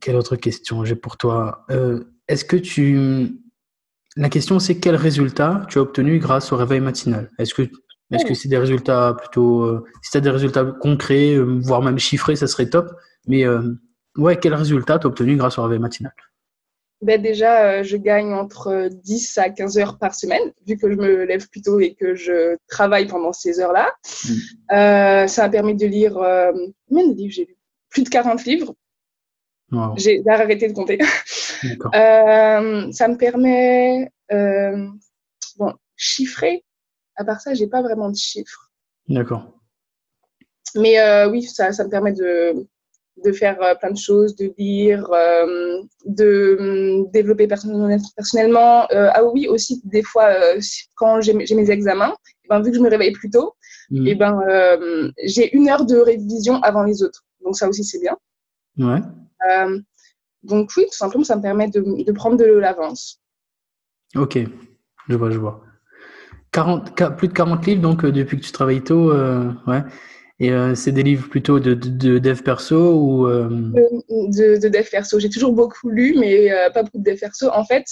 quelle 0.00 0.16
autre 0.16 0.36
question 0.36 0.84
j'ai 0.84 0.96
pour 0.96 1.16
toi? 1.16 1.64
Euh, 1.70 2.04
Est-ce 2.28 2.44
que 2.44 2.56
tu. 2.56 3.38
La 4.16 4.28
question, 4.28 4.58
c'est 4.58 4.78
quel 4.78 4.96
résultat 4.96 5.64
tu 5.68 5.78
as 5.78 5.82
obtenu 5.82 6.18
grâce 6.18 6.52
au 6.52 6.56
réveil 6.56 6.80
matinal? 6.80 7.30
Est-ce 7.38 7.54
que 7.54 7.62
est-ce 8.12 8.26
que 8.26 8.34
c'est 8.34 8.48
des 8.48 8.58
résultats 8.58 9.14
plutôt. 9.16 9.62
Euh, 9.62 9.84
si 10.02 10.10
tu 10.10 10.16
as 10.18 10.20
des 10.20 10.30
résultats 10.30 10.64
concrets, 10.64 11.38
voire 11.38 11.80
même 11.80 11.98
chiffrés, 11.98 12.34
ça 12.34 12.48
serait 12.48 12.68
top. 12.68 12.92
Mais 13.28 13.44
ouais, 14.16 14.36
quel 14.36 14.54
résultat 14.54 14.98
tu 14.98 15.06
as 15.06 15.08
obtenu 15.08 15.36
grâce 15.36 15.58
au 15.58 15.62
réveil 15.62 15.78
matinal? 15.78 16.12
Ben 17.02 17.20
déjà, 17.20 17.82
je 17.82 17.96
gagne 17.96 18.32
entre 18.34 18.88
10 18.92 19.38
à 19.38 19.50
15 19.50 19.78
heures 19.78 19.98
par 19.98 20.14
semaine, 20.14 20.52
vu 20.66 20.76
que 20.76 20.90
je 20.90 20.96
me 20.96 21.24
lève 21.24 21.48
plus 21.48 21.62
tôt 21.62 21.80
et 21.80 21.94
que 21.94 22.14
je 22.14 22.56
travaille 22.68 23.06
pendant 23.06 23.32
ces 23.32 23.60
heures-là. 23.60 23.92
Hmm. 24.24 25.26
ça 25.28 25.42
m'a 25.42 25.48
permis 25.48 25.74
de 25.74 25.86
lire. 25.86 26.14
combien 26.88 27.08
de 27.08 27.14
livres 27.14 27.32
j'ai 27.32 27.46
lu? 27.46 27.56
Plus 27.88 28.02
de 28.02 28.08
40 28.08 28.44
livres. 28.44 28.74
J'ai 29.96 30.22
arrêté 30.26 30.68
de 30.68 30.72
compter. 30.72 30.98
ça 31.62 33.08
me 33.08 33.16
permet. 33.16 34.10
bon, 34.30 35.72
chiffrer, 35.96 36.64
à 37.16 37.24
part 37.24 37.40
ça, 37.40 37.54
j'ai 37.54 37.66
pas 37.66 37.82
vraiment 37.82 38.10
de 38.10 38.16
chiffres. 38.16 38.72
D'accord. 39.08 39.60
Mais 40.74 40.98
euh, 41.00 41.28
oui, 41.28 41.42
ça, 41.42 41.72
ça, 41.72 41.84
me 41.84 41.90
permet 41.90 42.12
de, 42.12 42.66
de 43.24 43.32
faire 43.32 43.60
euh, 43.62 43.74
plein 43.74 43.90
de 43.90 43.98
choses, 43.98 44.34
de 44.36 44.52
lire, 44.58 45.06
euh, 45.12 45.80
de 46.06 46.56
hum, 46.58 47.10
développer 47.10 47.46
personnellement. 47.46 48.86
ah 48.90 49.24
oui, 49.24 49.48
aussi, 49.48 49.80
des 49.84 50.02
fois, 50.02 50.28
quand 50.96 51.20
j'ai 51.20 51.34
mes 51.34 51.70
examens, 51.70 52.14
eh 52.44 52.48
ben, 52.48 52.60
vu 52.60 52.70
que 52.70 52.76
je 52.76 52.82
me 52.82 52.90
réveille 52.90 53.12
plus 53.12 53.30
tôt, 53.30 53.54
mmh. 53.90 54.06
et 54.06 54.10
eh 54.10 54.14
ben, 54.14 54.40
j'ai 55.24 55.54
une 55.56 55.68
heure 55.68 55.84
de 55.84 55.96
révision 55.96 56.56
avant 56.62 56.82
les 56.82 57.02
autres. 57.02 57.24
Donc 57.44 57.56
ça 57.56 57.68
aussi, 57.68 57.84
c'est 57.84 58.00
bien. 58.00 58.16
Ouais. 58.78 59.00
donc 60.42 60.70
oui, 60.76 60.84
tout 60.86 60.96
simplement, 60.96 61.24
ça 61.24 61.36
me 61.36 61.42
permet 61.42 61.68
de, 61.68 61.80
de 61.80 62.12
prendre 62.12 62.36
de 62.36 62.44
l'avance. 62.44 63.20
Ok, 64.16 64.38
je 65.08 65.16
vois, 65.16 65.30
je 65.30 65.38
vois. 65.38 65.62
40, 66.52 67.16
plus 67.16 67.28
de 67.28 67.32
40 67.32 67.66
livres 67.66 67.82
donc 67.82 68.04
euh, 68.04 68.10
depuis 68.10 68.38
que 68.38 68.44
tu 68.44 68.52
travailles 68.52 68.82
tôt, 68.82 69.12
euh, 69.12 69.52
ouais. 69.66 69.82
Et 70.40 70.50
euh, 70.52 70.74
c'est 70.74 70.92
des 70.92 71.02
livres 71.02 71.28
plutôt 71.28 71.60
de, 71.60 71.74
de, 71.74 72.18
dev 72.18 72.42
perso 72.42 72.94
ou 72.94 73.26
de, 73.28 74.58
de, 74.58 74.68
dev 74.68 74.88
perso. 74.90 75.20
J'ai 75.20 75.28
toujours 75.28 75.52
beaucoup 75.52 75.90
lu, 75.90 76.16
mais 76.18 76.50
pas 76.72 76.82
beaucoup 76.82 76.98
de 76.98 77.10
dev 77.10 77.18
perso. 77.18 77.50
En 77.52 77.64
fait, 77.64 77.84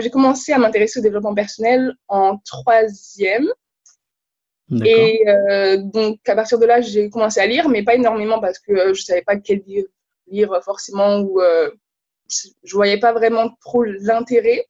j'ai 0.00 0.10
commencé 0.10 0.52
à 0.52 0.58
m'intéresser 0.58 1.00
au 1.00 1.02
développement 1.02 1.34
personnel 1.34 1.94
en 2.08 2.36
troisième. 2.38 3.48
Et 4.84 5.24
donc 5.94 6.18
à 6.28 6.36
partir 6.36 6.58
de 6.58 6.66
là, 6.66 6.82
j'ai 6.82 7.08
commencé 7.08 7.40
à 7.40 7.46
lire, 7.46 7.68
mais 7.68 7.82
pas 7.82 7.94
énormément 7.94 8.40
parce 8.40 8.58
que 8.58 8.92
je 8.92 9.00
savais 9.02 9.22
pas 9.22 9.36
quel 9.36 9.62
livre 9.66 9.88
lire 10.30 10.60
forcément 10.62 11.20
ou 11.20 11.40
je 12.62 12.74
voyais 12.74 13.00
pas 13.00 13.12
vraiment 13.12 13.56
trop 13.60 13.84
l'intérêt. 13.84 14.66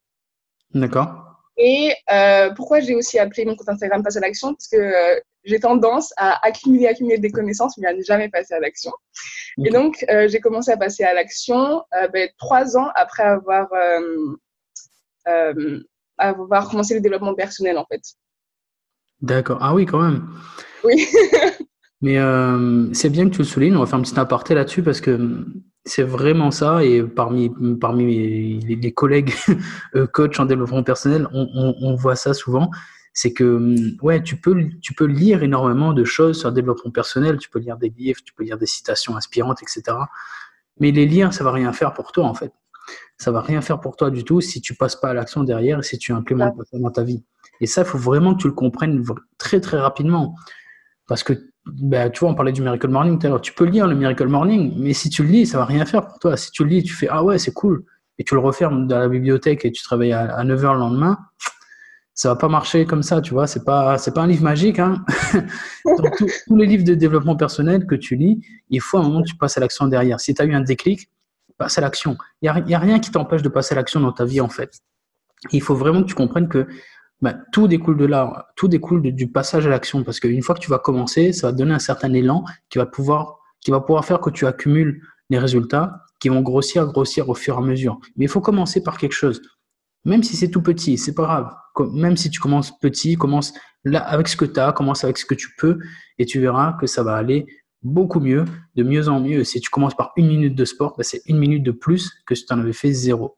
D'accord. 0.75 1.31
Et 1.57 1.95
euh, 2.11 2.51
pourquoi 2.55 2.81
j'ai 2.81 2.95
aussi 2.95 3.19
appelé 3.19 3.45
mon 3.45 3.55
compte 3.55 3.69
Instagram 3.69 4.03
Passe 4.03 4.17
à 4.17 4.21
l'action? 4.21 4.55
Parce 4.55 4.69
que 4.69 4.77
euh, 4.77 5.21
j'ai 5.45 5.61
tendance 5.61 6.13
à 6.17 6.47
accumuler, 6.47 6.87
accumuler 6.87 7.19
des 7.19 7.31
connaissances, 7.31 7.79
mais 7.79 7.89
à 7.89 7.95
ne 7.95 8.03
jamais 8.03 8.29
passer 8.29 8.55
à 8.55 8.61
l'action. 8.61 8.93
Et 9.65 9.71
donc, 9.71 10.05
euh, 10.11 10.29
j'ai 10.29 10.41
commencé 10.41 10.71
à 10.71 10.77
passer 10.77 11.05
à 11.05 11.15
l'action 11.15 11.83
ben, 12.13 12.29
trois 12.39 12.77
ans 12.77 12.89
après 12.95 13.23
avoir, 13.23 13.69
avoir 16.19 16.69
commencé 16.69 16.95
le 16.95 17.01
développement 17.01 17.35
personnel, 17.35 17.79
en 17.79 17.87
fait. 17.87 18.03
D'accord. 19.23 19.59
Ah 19.61 19.75
oui, 19.75 19.87
quand 19.87 20.01
même. 20.01 20.29
Oui. 20.85 21.07
mais 22.01 22.17
c'est 22.95 23.11
bien 23.11 23.29
que 23.29 23.35
tu 23.35 23.39
le 23.39 23.45
soulignes. 23.45 23.77
On 23.77 23.81
va 23.81 23.87
faire 23.87 23.99
un 23.99 24.03
petit 24.03 24.19
aparté 24.19 24.55
là-dessus 24.55 24.83
parce 24.83 25.01
que 25.01 25.45
c'est 25.85 26.03
vraiment 26.03 26.51
ça. 26.51 26.85
Et 26.85 27.03
parmi, 27.03 27.51
parmi 27.81 28.61
les, 28.61 28.93
collègues 28.93 29.33
euh, 29.95 30.07
coach 30.07 30.39
en 30.39 30.45
développement 30.45 30.83
personnel, 30.83 31.27
on, 31.33 31.95
voit 31.95 32.17
ça 32.17 32.35
souvent. 32.35 32.71
C'est 33.13 33.33
que, 33.33 33.45
hum, 33.45 33.97
ouais, 34.03 34.23
tu 34.23 34.37
peux, 34.37 34.69
tu 34.81 34.95
peux 34.95 35.07
lire 35.07 35.43
énormément 35.43 35.93
de 35.93 36.05
choses 36.05 36.39
sur 36.39 36.49
le 36.49 36.55
développement 36.55 36.91
personnel. 36.91 37.39
Tu 37.39 37.51
peux 37.51 37.59
lire 37.59 37.77
des 37.77 37.91
livres, 37.91 38.21
tu 38.25 38.33
peux 38.33 38.45
lire 38.45 38.59
des 38.59 38.67
citations 38.67 39.17
inspirantes, 39.17 39.63
etc. 39.63 39.97
Mais 40.79 40.91
les 40.93 41.07
lire, 41.07 41.33
ça 41.35 41.45
va 41.45 41.53
rien 41.53 41.73
faire 41.73 41.93
pour 41.93 42.13
toi, 42.13 42.25
en 42.27 42.35
fait. 42.35 42.53
Ça 43.19 43.31
va 43.31 43.41
rien 43.41 43.61
faire 43.61 43.81
pour 43.81 43.97
toi 43.97 44.11
du 44.11 44.25
tout 44.25 44.41
si 44.41 44.61
tu 44.61 44.75
passes 44.75 44.97
pas 44.97 45.11
à 45.11 45.15
l'action 45.15 45.45
derrière 45.45 45.81
et 45.81 45.83
si 45.83 45.99
tu 45.99 46.13
implémentes 46.13 46.57
pas 46.57 46.65
ça 46.65 46.79
dans 46.79 46.91
ta 46.91 47.03
vie. 47.03 47.23
Et 47.61 47.67
ça, 47.67 47.83
il 47.83 47.87
faut 47.87 47.99
vraiment 47.99 48.35
que 48.35 48.43
tu 48.43 48.49
le 48.49 48.55
comprennes 48.55 49.05
très, 49.39 49.61
très 49.61 49.79
rapidement. 49.79 50.35
Parce 51.07 51.23
que 51.23 51.35
bah, 51.67 52.09
tu 52.11 52.21
vois, 52.21 52.31
on 52.31 52.35
parlait 52.35 52.53
du 52.53 52.63
Miracle 52.63 52.89
Morning 52.89 53.19
tout 53.19 53.27
à 53.27 53.31
l'heure. 53.31 53.41
Tu 53.41 53.53
peux 53.53 53.65
lire 53.65 53.87
le 53.87 53.95
Miracle 53.95 54.27
Morning, 54.27 54.73
mais 54.79 54.93
si 54.95 55.11
tu 55.11 55.23
le 55.23 55.29
lis, 55.29 55.47
ça 55.47 55.59
va 55.59 55.65
rien 55.65 55.85
faire 55.85 56.07
pour 56.07 56.19
toi. 56.19 56.37
Si 56.37 56.51
tu 56.51 56.65
le 56.65 56.71
lis, 56.71 56.83
tu 56.83 56.95
fais 56.95 57.09
Ah 57.11 57.23
ouais, 57.23 57.39
c'est 57.39 57.53
cool, 57.53 57.85
et 58.19 58.25
tu 58.25 58.35
le 58.35 58.41
refermes 58.41 58.87
dans 58.87 58.99
la 58.99 59.09
bibliothèque 59.09 59.65
et 59.65 59.73
tu 59.73 59.83
travailles 59.83 60.13
à, 60.13 60.45
9h 60.45 60.75
le 60.75 60.79
lendemain, 60.79 61.19
ça 62.21 62.29
va 62.29 62.37
pas 62.37 62.49
marcher 62.49 62.85
comme 62.85 63.03
ça, 63.03 63.23
tu 63.23 63.33
vois. 63.33 63.47
C'est 63.47 63.65
pas, 63.65 63.97
c'est 63.97 64.13
pas 64.13 64.21
un 64.21 64.27
livre 64.27 64.43
magique. 64.43 64.79
Hein 64.79 65.03
tous 65.87 66.55
les 66.55 66.67
livres 66.67 66.85
de 66.85 66.93
développement 66.93 67.35
personnel 67.35 67.87
que 67.87 67.95
tu 67.95 68.15
lis, 68.15 68.47
il 68.69 68.83
faut 68.83 68.99
un 68.99 69.05
moment 69.05 69.23
que 69.23 69.29
tu 69.29 69.37
passes 69.37 69.57
à 69.57 69.61
l'action 69.61 69.87
derrière. 69.89 70.21
Si 70.21 70.35
tu 70.35 70.43
as 70.43 70.45
eu 70.45 70.53
un 70.53 70.61
déclic, 70.61 71.09
passe 71.57 71.79
à 71.79 71.81
l'action. 71.81 72.19
Il 72.43 72.53
n'y 72.67 72.75
a, 72.75 72.77
a 72.77 72.79
rien 72.79 72.99
qui 72.99 73.11
t'empêche 73.11 73.41
de 73.41 73.49
passer 73.49 73.73
à 73.73 73.77
l'action 73.77 74.01
dans 74.01 74.13
ta 74.13 74.27
vie, 74.27 74.43
en 74.43 74.51
fait. 74.51 74.81
Il 75.51 75.63
faut 75.63 75.75
vraiment 75.75 76.03
que 76.03 76.09
tu 76.09 76.15
comprennes 76.15 76.51
que 76.51 76.69
bah, 77.23 77.37
tout 77.53 77.69
découle 77.69 77.97
de 77.97 78.05
là, 78.05 78.49
tout 78.55 78.69
découle 78.69 79.01
du 79.01 79.31
passage 79.31 79.67
à 79.67 79.71
l'action, 79.71 80.05
parce 80.05 80.21
qu'une 80.21 80.43
fois 80.43 80.55
que 80.55 80.61
tu 80.61 80.69
vas 80.69 80.79
commencer, 80.79 81.33
ça 81.33 81.47
va 81.47 81.55
te 81.55 81.57
donner 81.57 81.73
un 81.73 81.79
certain 81.79 82.13
élan 82.13 82.45
qui 82.69 82.77
va 82.77 82.85
pouvoir, 82.85 83.39
qui 83.63 83.71
va 83.71 83.81
pouvoir 83.81 84.05
faire 84.05 84.21
que 84.21 84.29
tu 84.29 84.47
accumules 84.47 85.01
les 85.31 85.39
résultats 85.39 86.03
qui 86.19 86.29
vont 86.29 86.43
grossir, 86.43 86.87
grossir 86.87 87.31
au 87.31 87.35
fur 87.35 87.55
et 87.55 87.59
à 87.59 87.63
mesure. 87.63 87.99
Mais 88.17 88.27
il 88.27 88.29
faut 88.29 88.43
commencer 88.43 88.83
par 88.83 88.99
quelque 88.99 89.15
chose, 89.15 89.41
même 90.05 90.23
si 90.23 90.37
c'est 90.37 90.49
tout 90.49 90.63
petit, 90.63 90.99
c'est 90.99 91.15
pas 91.15 91.23
grave. 91.25 91.55
Même 91.93 92.17
si 92.17 92.31
tu 92.31 92.41
commences 92.41 92.79
petit, 92.79 93.17
commence 93.17 93.53
là 93.85 94.01
avec 94.01 94.29
ce 94.29 94.37
que 94.37 94.45
tu 94.45 94.61
as, 94.61 94.73
commence 94.73 95.05
avec 95.05 95.19
ce 95.19 95.25
que 95.25 95.35
tu 95.35 95.49
peux, 95.59 95.79
et 96.19 96.27
tu 96.27 96.41
verras 96.41 96.75
que 96.75 96.87
ça 96.87 97.03
va 97.03 97.15
aller 97.15 97.47
beaucoup 97.83 98.21
mieux, 98.21 98.45
de 98.77 98.83
mieux 98.83 99.09
en 99.09 99.21
mieux. 99.21 99.45
Si 99.45 99.61
tu 99.61 99.71
commences 99.71 99.95
par 99.95 100.13
une 100.17 100.29
minute 100.29 100.55
de 100.55 100.65
sport, 100.65 100.95
bah, 100.97 101.05
c'est 101.05 101.23
une 101.27 101.39
minute 101.39 101.63
de 101.63 101.71
plus 101.71 102.11
que 102.27 102.35
si 102.35 102.45
tu 102.45 102.53
en 102.53 102.59
avais 102.59 102.73
fait 102.73 102.93
zéro. 102.93 103.37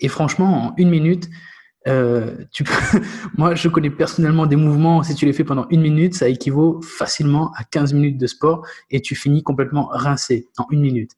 Et 0.00 0.08
franchement, 0.08 0.68
en 0.68 0.74
une 0.76 0.90
minute, 0.90 1.28
euh, 1.86 2.44
moi, 3.36 3.54
je 3.54 3.68
connais 3.68 3.90
personnellement 3.90 4.46
des 4.46 4.56
mouvements, 4.56 5.02
si 5.02 5.14
tu 5.14 5.26
les 5.26 5.32
fais 5.32 5.44
pendant 5.44 5.66
une 5.70 5.80
minute, 5.80 6.14
ça 6.14 6.28
équivaut 6.28 6.80
facilement 6.82 7.52
à 7.56 7.64
15 7.64 7.94
minutes 7.94 8.18
de 8.18 8.26
sport 8.26 8.66
et 8.90 9.00
tu 9.00 9.14
finis 9.14 9.42
complètement 9.42 9.88
rincé 9.90 10.48
en 10.58 10.66
une 10.70 10.80
minute. 10.80 11.12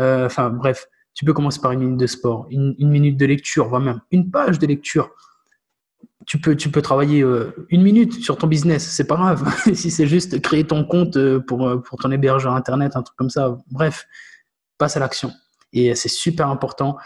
Euh, 0.00 0.26
enfin, 0.26 0.50
bref, 0.50 0.88
tu 1.18 1.24
peux 1.24 1.32
commencer 1.32 1.60
par 1.60 1.72
une 1.72 1.80
minute 1.80 1.98
de 1.98 2.06
sport, 2.06 2.46
une, 2.48 2.76
minute 2.78 3.16
de 3.16 3.26
lecture, 3.26 3.66
voire 3.68 3.80
même 3.80 4.00
une 4.12 4.30
page 4.30 4.60
de 4.60 4.68
lecture. 4.68 5.10
Tu 6.26 6.38
peux, 6.38 6.54
tu 6.54 6.70
peux 6.70 6.80
travailler 6.80 7.22
euh, 7.22 7.66
une 7.70 7.82
minute 7.82 8.22
sur 8.22 8.38
ton 8.38 8.46
business, 8.46 8.88
c'est 8.88 9.08
pas 9.08 9.16
grave. 9.16 9.52
si 9.74 9.90
c'est 9.90 10.06
juste 10.06 10.40
créer 10.40 10.64
ton 10.64 10.84
compte 10.84 11.18
pour, 11.40 11.82
pour 11.82 11.98
ton 11.98 12.12
hébergeur 12.12 12.54
internet, 12.54 12.94
un 12.94 13.02
truc 13.02 13.16
comme 13.16 13.30
ça, 13.30 13.58
bref, 13.72 14.06
passe 14.78 14.96
à 14.96 15.00
l'action. 15.00 15.32
Et 15.72 15.96
c'est 15.96 16.08
super 16.08 16.50
important 16.50 16.98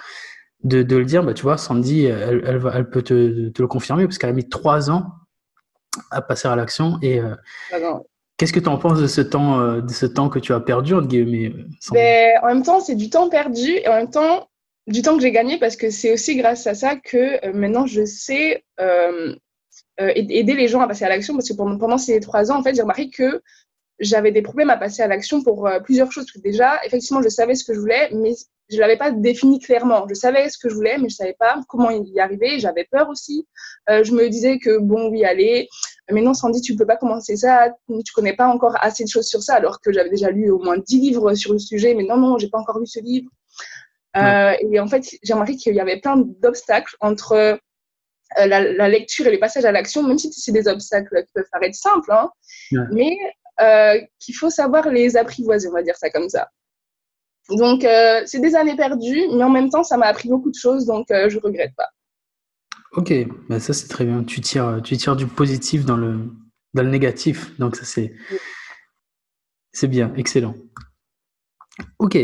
de, 0.62 0.82
le 0.82 1.06
dire, 1.06 1.24
bah, 1.24 1.32
tu 1.32 1.42
vois, 1.44 1.56
Sandy, 1.56 2.04
elle, 2.04 2.90
peut 2.90 3.00
te, 3.00 3.14
le 3.58 3.66
confirmer 3.66 4.04
parce 4.04 4.18
qu'elle 4.18 4.28
a 4.28 4.34
mis 4.34 4.46
trois 4.46 4.90
ans 4.90 5.06
à 6.10 6.20
passer 6.20 6.48
à 6.48 6.54
l'action. 6.54 7.00
Euh, 7.02 7.34
qu'est-ce 8.42 8.52
que 8.52 8.58
tu 8.58 8.68
en 8.68 8.76
penses 8.76 8.98
de 8.98 9.06
ce 9.06 9.20
temps, 9.20 9.60
euh, 9.60 9.80
de 9.82 9.92
ce 9.92 10.04
temps 10.04 10.28
que 10.28 10.40
tu 10.40 10.52
as 10.52 10.58
perdu 10.58 10.94
entre 10.94 11.06
guillemets 11.06 11.52
ben, 11.92 12.40
En 12.42 12.48
même 12.48 12.64
temps, 12.64 12.80
c'est 12.80 12.96
du 12.96 13.08
temps 13.08 13.28
perdu 13.28 13.70
et 13.70 13.86
en 13.86 13.94
même 13.94 14.10
temps 14.10 14.48
du 14.88 15.00
temps 15.00 15.14
que 15.14 15.22
j'ai 15.22 15.30
gagné 15.30 15.60
parce 15.60 15.76
que 15.76 15.90
c'est 15.90 16.12
aussi 16.12 16.34
grâce 16.34 16.66
à 16.66 16.74
ça 16.74 16.96
que 16.96 17.46
euh, 17.46 17.52
maintenant 17.52 17.86
je 17.86 18.04
sais 18.04 18.64
aider 19.96 20.54
les 20.54 20.66
gens 20.66 20.80
à 20.80 20.88
passer 20.88 21.04
à 21.04 21.08
l'action 21.08 21.34
parce 21.34 21.48
que 21.48 21.54
pendant, 21.54 21.78
pendant 21.78 21.98
ces 21.98 22.18
trois 22.18 22.50
ans, 22.50 22.58
en 22.58 22.64
fait, 22.64 22.74
j'ai 22.74 22.82
remarqué 22.82 23.10
que 23.10 23.40
j'avais 24.00 24.32
des 24.32 24.42
problèmes 24.42 24.70
à 24.70 24.76
passer 24.76 25.02
à 25.02 25.06
l'action 25.06 25.44
pour 25.44 25.70
plusieurs 25.84 26.10
choses. 26.10 26.24
Parce 26.24 26.32
que 26.32 26.40
déjà, 26.40 26.84
effectivement, 26.84 27.22
je 27.22 27.28
savais 27.28 27.54
ce 27.54 27.62
que 27.62 27.74
je 27.74 27.78
voulais, 27.78 28.10
mais 28.12 28.32
je 28.72 28.78
l'avais 28.78 28.96
pas 28.96 29.12
défini 29.12 29.60
clairement. 29.60 30.06
Je 30.08 30.14
savais 30.14 30.48
ce 30.48 30.58
que 30.58 30.68
je 30.68 30.74
voulais, 30.74 30.98
mais 30.98 31.08
je 31.08 31.14
savais 31.14 31.36
pas 31.38 31.60
comment 31.68 31.90
y 31.90 32.18
arriver. 32.18 32.58
J'avais 32.58 32.88
peur 32.90 33.08
aussi. 33.08 33.46
Euh, 33.88 34.02
je 34.02 34.12
me 34.12 34.28
disais 34.28 34.58
que 34.58 34.78
bon, 34.78 35.10
oui, 35.10 35.24
allez. 35.24 35.68
Mais 36.10 36.20
non, 36.20 36.34
Sandy, 36.34 36.60
tu 36.60 36.74
peux 36.76 36.86
pas 36.86 36.96
commencer 36.96 37.36
ça. 37.36 37.70
Tu 37.88 38.12
connais 38.12 38.34
pas 38.34 38.48
encore 38.48 38.76
assez 38.80 39.04
de 39.04 39.08
choses 39.08 39.26
sur 39.26 39.42
ça, 39.42 39.54
alors 39.54 39.80
que 39.80 39.92
j'avais 39.92 40.10
déjà 40.10 40.30
lu 40.30 40.50
au 40.50 40.58
moins 40.58 40.76
10 40.78 40.98
livres 40.98 41.34
sur 41.34 41.52
le 41.52 41.58
sujet. 41.58 41.94
Mais 41.94 42.04
non, 42.04 42.16
non, 42.16 42.38
j'ai 42.38 42.48
pas 42.48 42.58
encore 42.58 42.78
lu 42.78 42.86
ce 42.86 43.00
livre. 43.00 43.30
Euh, 44.16 44.52
et 44.60 44.80
en 44.80 44.88
fait, 44.88 45.04
j'ai 45.22 45.32
remarqué 45.32 45.56
qu'il 45.56 45.74
y 45.74 45.80
avait 45.80 46.00
plein 46.00 46.16
d'obstacles 46.16 46.96
entre 47.00 47.32
euh, 47.32 47.58
la, 48.46 48.88
lecture 48.88 49.26
et 49.26 49.30
les 49.30 49.38
passages 49.38 49.64
à 49.64 49.72
l'action, 49.72 50.02
même 50.02 50.18
si 50.18 50.32
c'est 50.32 50.52
des 50.52 50.68
obstacles 50.68 51.24
qui 51.24 51.32
peuvent 51.32 51.48
paraître 51.50 51.76
simples, 51.76 52.12
hein, 52.12 52.30
mais 52.92 53.16
qu'il 54.18 54.34
faut 54.34 54.50
savoir 54.50 54.88
les 54.88 55.16
apprivoiser, 55.16 55.68
on 55.68 55.72
va 55.72 55.82
dire 55.82 55.96
ça 55.96 56.10
comme 56.10 56.28
ça. 56.28 56.48
Donc, 57.50 57.84
euh, 57.84 58.22
c'est 58.26 58.40
des 58.40 58.54
années 58.54 58.76
perdues, 58.76 59.26
mais 59.32 59.42
en 59.42 59.50
même 59.50 59.70
temps, 59.70 59.82
ça 59.82 59.96
m'a 59.96 60.06
appris 60.06 60.28
beaucoup 60.28 60.50
de 60.50 60.56
choses, 60.56 60.86
donc 60.86 61.10
euh, 61.10 61.28
je 61.28 61.36
ne 61.36 61.42
regrette 61.42 61.74
pas. 61.76 61.88
Ok, 62.94 63.12
bah, 63.48 63.58
ça 63.58 63.72
c'est 63.72 63.88
très 63.88 64.04
bien. 64.04 64.22
Tu 64.24 64.40
tires, 64.40 64.80
tu 64.84 64.96
tires 64.96 65.16
du 65.16 65.26
positif 65.26 65.84
dans 65.84 65.96
le, 65.96 66.30
dans 66.74 66.82
le 66.82 66.90
négatif, 66.90 67.58
donc 67.58 67.76
ça 67.76 67.84
c'est, 67.84 68.14
c'est 69.72 69.88
bien, 69.88 70.12
excellent. 70.16 70.54
Ok. 71.98 72.18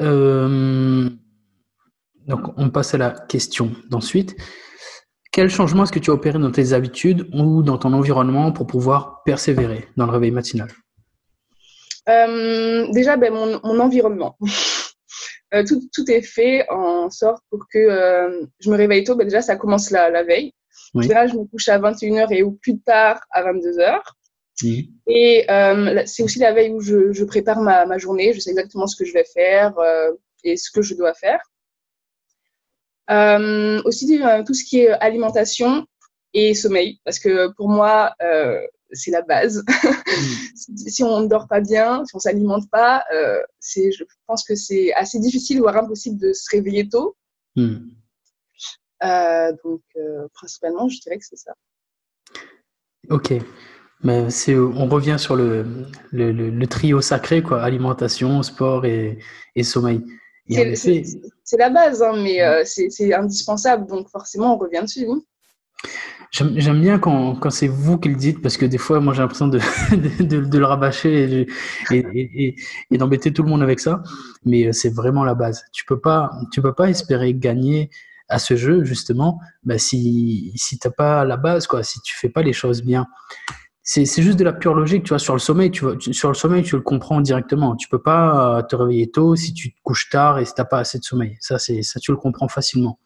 Euh, 0.00 1.10
donc, 2.26 2.40
on 2.56 2.70
passe 2.70 2.94
à 2.94 2.98
la 2.98 3.10
question 3.10 3.72
d'ensuite. 3.90 4.36
Quel 5.32 5.50
changement 5.50 5.84
est-ce 5.84 5.92
que 5.92 5.98
tu 5.98 6.10
as 6.10 6.14
opéré 6.14 6.38
dans 6.38 6.50
tes 6.50 6.72
habitudes 6.72 7.28
ou 7.32 7.62
dans 7.62 7.78
ton 7.78 7.92
environnement 7.92 8.52
pour 8.52 8.66
pouvoir 8.66 9.22
persévérer 9.24 9.88
dans 9.96 10.06
le 10.06 10.12
réveil 10.12 10.30
matinal? 10.30 10.68
Euh, 12.08 12.86
déjà, 12.92 13.16
ben, 13.16 13.32
mon, 13.32 13.80
environnement. 13.80 14.36
euh, 15.54 15.64
tout, 15.66 15.80
tout, 15.92 16.10
est 16.10 16.22
fait 16.22 16.66
en 16.68 16.91
sorte 17.10 17.42
pour 17.50 17.66
que 17.72 17.78
euh, 17.78 18.46
je 18.60 18.70
me 18.70 18.76
réveille 18.76 19.04
tôt. 19.04 19.14
Ben, 19.14 19.24
déjà, 19.24 19.42
ça 19.42 19.56
commence 19.56 19.90
la, 19.90 20.10
la 20.10 20.22
veille. 20.22 20.52
Oui. 20.94 21.06
En 21.06 21.26
je 21.26 21.36
me 21.36 21.44
couche 21.44 21.68
à 21.68 21.78
21h 21.78 22.32
et 22.32 22.42
au 22.42 22.52
plus 22.52 22.78
tard 22.80 23.20
à 23.30 23.42
22h. 23.42 24.00
Oui. 24.62 24.90
Et 25.06 25.50
euh, 25.50 26.02
c'est 26.06 26.22
aussi 26.22 26.38
la 26.38 26.52
veille 26.52 26.70
où 26.70 26.80
je, 26.80 27.12
je 27.12 27.24
prépare 27.24 27.60
ma, 27.60 27.86
ma, 27.86 27.98
journée. 27.98 28.32
Je 28.32 28.40
sais 28.40 28.50
exactement 28.50 28.86
ce 28.86 28.96
que 28.96 29.04
je 29.04 29.12
vais 29.12 29.24
faire 29.24 29.78
euh, 29.78 30.12
et 30.44 30.56
ce 30.56 30.70
que 30.70 30.82
je 30.82 30.94
dois 30.94 31.14
faire. 31.14 31.40
Aussi, 33.84 34.20
tout 34.46 34.54
ce 34.54 34.64
qui 34.64 34.80
est 34.80 34.90
alimentation 34.90 35.86
et 36.32 36.54
sommeil. 36.54 37.00
Parce 37.04 37.18
que 37.18 37.52
pour 37.56 37.68
moi, 37.68 38.14
c'est 38.92 39.10
la 39.10 39.22
base. 39.22 39.64
Si 40.54 41.02
on 41.02 41.22
ne 41.22 41.26
dort 41.26 41.48
pas 41.48 41.60
bien, 41.60 42.04
si 42.04 42.14
on 42.14 42.18
s'alimente 42.18 42.70
pas, 42.70 43.02
euh, 43.12 43.40
c'est, 43.58 43.90
je 43.90 44.04
pense 44.26 44.44
que 44.44 44.54
c'est 44.54 44.92
assez 44.94 45.18
difficile, 45.18 45.60
voire 45.60 45.76
impossible 45.76 46.18
de 46.20 46.32
se 46.32 46.48
réveiller 46.50 46.88
tôt. 46.88 47.16
Mm. 47.56 47.76
Euh, 49.04 49.52
donc, 49.64 49.80
euh, 49.96 50.28
principalement, 50.34 50.88
je 50.88 51.00
dirais 51.00 51.18
que 51.18 51.24
c'est 51.24 51.38
ça. 51.38 51.54
Ok. 53.08 53.32
Mais 54.04 54.30
c'est, 54.30 54.56
on 54.56 54.86
revient 54.86 55.16
sur 55.18 55.36
le, 55.36 55.86
le, 56.10 56.32
le, 56.32 56.66
trio 56.66 57.00
sacré, 57.00 57.42
quoi, 57.42 57.62
alimentation, 57.62 58.42
sport 58.42 58.84
et, 58.84 59.18
et 59.54 59.62
sommeil. 59.62 60.04
c'est, 60.74 61.04
c'est, 61.44 61.56
la 61.56 61.70
base, 61.70 62.02
hein, 62.02 62.14
mais 62.22 62.42
euh, 62.42 62.62
c'est, 62.64 63.12
indispensable, 63.12 63.86
donc 63.86 64.08
forcément, 64.08 64.54
on 64.54 64.58
revient 64.58 64.82
dessus. 64.82 65.06
Hein. 65.08 65.22
J'aime 66.32 66.80
bien 66.80 66.98
quand, 66.98 67.50
c'est 67.50 67.68
vous 67.68 67.98
qui 67.98 68.08
le 68.08 68.16
dites 68.16 68.40
parce 68.40 68.56
que 68.56 68.64
des 68.64 68.78
fois, 68.78 69.00
moi, 69.00 69.12
j'ai 69.12 69.20
l'impression 69.20 69.48
de, 69.48 69.58
le 70.58 70.64
rabâcher 70.64 71.46
et, 71.90 72.56
d'embêter 72.90 73.34
tout 73.34 73.42
le 73.42 73.50
monde 73.50 73.62
avec 73.62 73.80
ça. 73.80 74.02
Mais 74.46 74.66
euh, 74.66 74.72
c'est 74.72 74.88
vraiment 74.88 75.24
la 75.24 75.34
base. 75.34 75.62
Tu 75.72 75.84
peux 75.84 76.00
tu 76.50 76.62
peux 76.62 76.72
pas 76.72 76.88
espérer 76.88 77.34
gagner 77.34 77.90
à 78.30 78.38
ce 78.38 78.56
jeu 78.56 78.82
justement 78.84 79.40
bah, 79.62 79.76
si 79.76 80.52
si 80.56 80.78
t'as 80.78 80.90
pas 80.90 81.24
la 81.26 81.36
base 81.36 81.66
quoi, 81.66 81.82
si 81.82 82.00
tu 82.00 82.16
fais 82.16 82.30
pas 82.30 82.42
les 82.42 82.54
choses 82.54 82.82
bien. 82.82 83.06
C'est 83.84 84.22
juste 84.22 84.38
de 84.38 84.44
la 84.44 84.54
pure 84.54 84.74
logique, 84.74 85.02
tu 85.02 85.10
vois. 85.10 85.18
Sur 85.18 85.34
le 85.34 85.40
sommeil, 85.40 85.70
tu 85.70 85.84
sur 86.12 86.28
le 86.28 86.34
sommeil, 86.34 86.62
tu 86.62 86.76
le 86.76 86.82
comprends 86.82 87.20
directement. 87.20 87.76
Tu 87.76 87.88
peux 87.88 88.00
pas 88.00 88.58
euh, 88.58 88.62
te 88.62 88.74
réveiller 88.74 89.10
tôt 89.10 89.36
si 89.36 89.52
tu 89.52 89.74
te 89.74 89.78
couches 89.82 90.08
tard 90.08 90.38
et 90.38 90.46
si 90.46 90.54
t'as 90.54 90.64
pas 90.64 90.78
assez 90.78 90.98
de 90.98 91.04
sommeil. 91.04 91.36
Ça, 91.40 91.58
c'est 91.58 91.82
ça, 91.82 92.00
tu 92.00 92.10
le 92.10 92.16
comprends 92.16 92.48
facilement. 92.48 92.98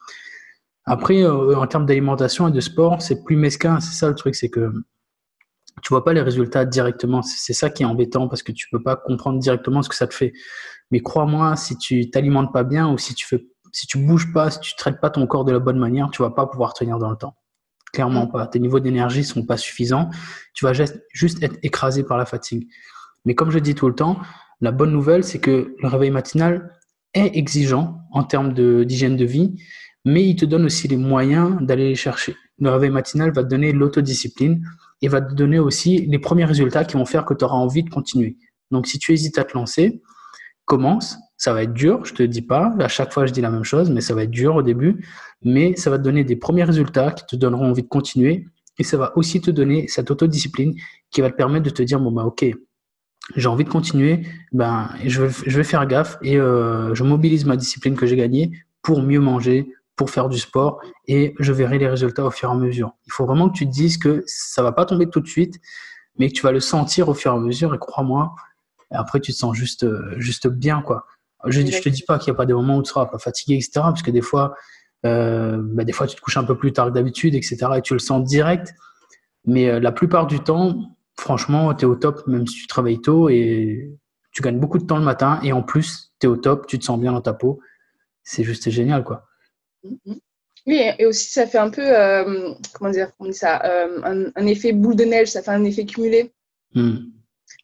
Après, 0.87 1.23
euh, 1.23 1.57
en 1.57 1.67
termes 1.67 1.85
d'alimentation 1.85 2.49
et 2.49 2.53
de 2.53 2.61
sport, 2.61 3.03
c'est 3.03 3.25
plus 3.25 3.37
mesquin. 3.37 3.81
C'est 3.81 3.95
ça 3.95 4.09
le 4.09 4.15
truc, 4.15 4.37
c'est 4.37 4.49
que 4.49 4.73
tu 5.83 5.89
vois 5.91 6.05
pas 6.05 6.13
les 6.13 6.23
résultats 6.23 6.65
directement. 6.65 7.23
C'est 7.23 7.53
ça 7.53 7.71
qui 7.71 7.83
est 7.83 7.87
embêtant 7.87 8.29
parce 8.29 8.43
que 8.43 8.53
tu 8.53 8.69
peux 8.71 8.83
pas 8.83 8.97
comprendre 8.97 9.39
directement 9.39 9.83
ce 9.83 9.89
que 9.89 9.97
ça 9.97 10.07
te 10.07 10.15
fait. 10.15 10.33
Mais 10.91 11.01
crois-moi, 11.01 11.57
si 11.57 11.77
tu 11.77 12.09
t'alimentes 12.11 12.53
pas 12.53 12.63
bien 12.63 12.91
ou 12.91 12.99
si 12.99 13.15
tu 13.15 13.27
fais, 13.27 13.47
si 13.73 13.87
tu 13.87 13.99
bouges 13.99 14.33
pas, 14.33 14.51
si 14.51 14.61
tu 14.61 14.77
traites 14.77 15.01
pas 15.01 15.11
ton 15.11 15.27
corps 15.27 15.45
de 15.45 15.53
la 15.53 15.59
bonne 15.59 15.79
manière, 15.79 16.09
tu 16.11 16.23
vas 16.23 16.31
pas 16.31 16.47
pouvoir 16.47 16.73
tenir 16.73 16.99
dans 16.99 17.11
le 17.11 17.17
temps. 17.17 17.37
Clairement 17.93 18.27
pas. 18.27 18.47
Tes 18.47 18.61
niveaux 18.61 18.81
d'énergie 18.81 19.25
sont 19.25 19.45
pas 19.45 19.57
suffisants. 19.57 20.11
Tu 20.55 20.65
vas 20.65 20.73
juste 21.13 21.43
être 21.43 21.59
écrasé 21.63 22.05
par 22.05 22.17
la 22.17 22.27
fatigue. 22.27 22.69
Mais 23.25 23.35
comme 23.35 23.51
je 23.51 23.59
dis 23.59 23.75
tout 23.75 23.89
le 23.89 23.95
temps, 23.95 24.19
la 24.61 24.71
bonne 24.71 24.93
nouvelle, 24.93 25.25
c'est 25.25 25.41
que 25.41 25.75
le 25.79 25.89
réveil 25.89 26.11
matinal 26.11 26.73
est 27.13 27.37
exigeant 27.37 28.01
en 28.13 28.23
termes 28.23 28.55
d'hygiène 28.85 29.17
de 29.17 29.25
vie 29.25 29.57
mais 30.07 30.25
il 30.25 30.37
te 30.37 30.45
donne 30.45 30.65
aussi 30.65 30.87
les 30.87 30.97
moyens 30.97 31.59
d'aller 31.61 31.89
les 31.89 31.97
chercher. 31.97 32.37
Le 32.61 32.71
réveil 32.71 32.91
matinal 32.91 33.33
va 33.33 33.43
te 33.43 33.49
donner 33.49 33.73
l'autodiscipline 33.73 34.65
et 35.03 35.09
va 35.09 35.21
te 35.21 35.35
donner 35.35 35.59
aussi 35.59 36.07
les 36.07 36.21
premiers 36.21 36.45
résultats 36.45 36.85
qui 36.85 36.97
vont 36.97 37.05
faire 37.05 37.25
que 37.25 37.35
tu 37.35 37.45
auras 37.45 37.57
envie 37.57 37.83
de 37.83 37.91
continuer. 37.91 38.37
Donc, 38.71 38.87
si 38.87 39.01
tu 39.01 39.13
hésites 39.13 39.37
à 39.37 39.45
te 39.45 39.55
lancer, 39.55 40.01
commence. 40.65 41.19
Ça 41.37 41.53
va 41.53 41.65
être 41.65 41.73
dur, 41.73 42.05
je 42.05 42.15
te 42.15 42.23
dis 42.23 42.41
pas. 42.41 42.73
À 42.79 42.87
chaque 42.87 43.13
fois, 43.13 43.27
je 43.27 43.33
dis 43.33 43.41
la 43.41 43.51
même 43.51 43.65
chose, 43.65 43.91
mais 43.91 44.01
ça 44.01 44.15
va 44.15 44.23
être 44.23 44.31
dur 44.31 44.55
au 44.55 44.63
début. 44.63 45.05
Mais 45.43 45.75
ça 45.75 45.91
va 45.91 45.99
te 45.99 46.05
donner 46.05 46.23
des 46.23 46.37
premiers 46.37 46.65
résultats 46.65 47.11
qui 47.11 47.27
te 47.27 47.35
donneront 47.35 47.69
envie 47.69 47.83
de 47.83 47.89
continuer. 47.89 48.47
Et 48.79 48.85
ça 48.85 48.97
va 48.97 49.13
aussi 49.19 49.41
te 49.41 49.51
donner 49.51 49.89
cette 49.89 50.11
autodiscipline 50.13 50.75
qui 51.11 51.21
va 51.21 51.31
te 51.31 51.37
permettre 51.37 51.65
de 51.65 51.71
te 51.71 51.83
dire, 51.83 51.99
bon, 51.99 52.13
bah, 52.13 52.25
ok, 52.25 52.47
j'ai 53.35 53.49
envie 53.49 53.65
de 53.65 53.69
continuer, 53.69 54.23
ben, 54.53 54.89
je 55.05 55.25
vais, 55.25 55.65
faire 55.65 55.85
gaffe 55.87 56.17
et 56.23 56.39
euh, 56.39 56.95
je 56.95 57.03
mobilise 57.03 57.45
ma 57.45 57.57
discipline 57.57 57.97
que 57.97 58.07
j'ai 58.07 58.15
gagnée 58.15 58.53
pour 58.83 59.03
mieux 59.03 59.19
manger, 59.19 59.73
pour 59.97 60.11
faire 60.11 60.29
du 60.29 60.39
sport 60.39 60.81
et 61.07 61.35
je 61.39 61.53
verrai 61.53 61.79
les 61.79 61.89
résultats 61.89 62.25
au 62.25 62.31
fur 62.31 62.51
et 62.51 62.53
à 62.53 62.55
mesure. 62.55 62.93
Il 63.07 63.13
faut 63.13 63.25
vraiment 63.25 63.49
que 63.49 63.57
tu 63.57 63.67
te 63.67 63.73
dises 63.73 63.99
que 63.99 64.23
ça 64.27 64.63
va 64.63 64.73
pas 64.73 64.85
tomber 64.85 65.09
tout 65.09 65.21
de 65.21 65.27
suite, 65.27 65.59
mais 66.19 66.29
que 66.29 66.35
tu 66.35 66.43
vas 66.43 66.53
le 66.53 66.61
sentir 66.61 67.09
au 67.09 67.15
fur 67.15 67.33
et 67.33 67.37
à 67.37 67.39
mesure 67.39 67.75
et 67.75 67.79
crois-moi, 67.79 68.35
après 68.91 69.21
tu 69.21 69.33
te 69.33 69.37
sens 69.37 69.57
juste, 69.57 69.87
juste 70.19 70.49
bien 70.49 70.83
quoi. 70.83 71.07
Je, 71.47 71.61
je 71.61 71.81
te 71.81 71.89
dis 71.89 72.03
pas 72.03 72.19
qu'il 72.19 72.33
n'y 72.33 72.37
a 72.37 72.39
pas 72.39 72.47
des 72.47 72.55
moments 72.55 72.79
où 72.79 72.83
tu 72.83 72.91
seras 72.91 73.07
pas 73.07 73.19
fatigué, 73.19 73.55
etc. 73.55 73.71
Parce 73.75 74.03
que 74.03 74.11
des 74.11 74.23
fois, 74.23 74.55
euh, 75.05 75.59
bah, 75.63 75.85
des 75.85 75.93
fois 75.93 76.07
tu 76.07 76.17
te 76.17 76.21
couches 76.21 76.37
un 76.37 76.45
peu 76.45 76.57
plus 76.57 76.73
tard 76.73 76.87
que 76.87 76.93
d'habitude, 76.93 77.35
etc. 77.35 77.57
Et 77.77 77.83
tu 77.83 77.93
le 77.93 77.99
sens 77.99 78.25
direct. 78.25 78.75
Mais 79.45 79.69
euh, 79.69 79.81
la 79.81 79.93
plupart 79.93 80.27
du 80.27 80.41
temps, 80.41 80.97
franchement, 81.19 81.75
tu 81.75 81.85
es 81.85 81.89
au 81.89 81.95
top, 81.95 82.27
même 82.27 82.47
si 82.47 82.57
tu 82.57 82.67
travailles 82.67 83.01
tôt 83.01 83.29
et 83.29 83.91
tu 84.33 84.43
gagnes 84.43 84.59
beaucoup 84.59 84.79
de 84.79 84.85
temps 84.85 84.99
le 84.99 85.05
matin. 85.05 85.41
Et 85.43 85.53
en 85.53 85.63
plus, 85.63 86.13
tu 86.21 86.27
es 86.27 86.31
au 86.31 86.37
top, 86.37 86.67
tu 86.67 86.79
te 86.79 86.85
sens 86.85 86.99
bien 86.99 87.13
dans 87.13 87.21
ta 87.21 87.33
peau. 87.33 87.61
C'est 88.25 88.43
juste 88.43 88.69
génial, 88.71 89.05
quoi. 89.05 89.27
Oui, 90.67 90.83
et 90.99 91.07
aussi 91.07 91.31
ça 91.31 91.47
fait 91.47 91.59
un 91.59 91.71
peu, 91.71 91.85
euh, 91.87 92.53
comment 92.75 92.91
dire, 92.91 93.13
on 93.21 93.27
dit 93.27 93.35
ça, 93.35 93.65
euh, 93.65 94.33
un, 94.35 94.47
effet 94.47 94.73
boule 94.73 94.97
de 94.97 95.05
neige, 95.05 95.29
ça 95.29 95.43
fait 95.43 95.53
un 95.53 95.65
effet 95.65 95.87
cumulé. 95.87 96.33
Hmm. 96.75 96.97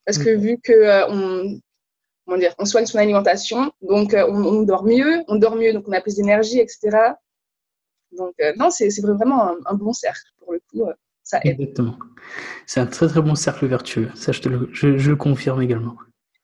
Parce 0.06 0.18
que 0.18 0.30
vu 0.30 0.58
que 0.62 0.72
euh, 0.72 1.08
on, 1.08 1.60
comment 2.24 2.38
dire, 2.38 2.54
on 2.58 2.64
soigne 2.64 2.86
son 2.86 2.98
alimentation, 2.98 3.72
donc 3.82 4.14
on, 4.14 4.62
dort 4.62 4.84
mieux, 4.84 5.24
on 5.26 5.34
dort 5.34 5.56
mieux, 5.56 5.72
donc 5.72 5.88
on 5.88 5.92
a 5.92 6.00
plus 6.00 6.14
d'énergie, 6.14 6.60
etc. 6.60 6.96
Donc, 8.12 8.34
non, 8.56 8.70
c'est 8.70 8.88
vraiment 9.00 9.56
un, 9.66 9.74
bon 9.74 9.92
cercle 9.92 10.30
pour 10.38 10.52
le 10.52 10.60
coup. 10.70 10.86
ça 11.24 11.40
aide. 11.42 11.60
Exactement. 11.60 11.98
C'est 12.66 12.78
un 12.78 12.86
très 12.86 13.08
très 13.08 13.20
bon 13.20 13.34
cercle 13.34 13.66
vertueux. 13.66 14.10
Ça, 14.14 14.30
je, 14.30 14.40
te 14.40 14.48
le, 14.48 14.68
je, 14.72 14.96
je 14.96 15.10
le 15.10 15.16
confirme 15.16 15.60
également. 15.60 15.96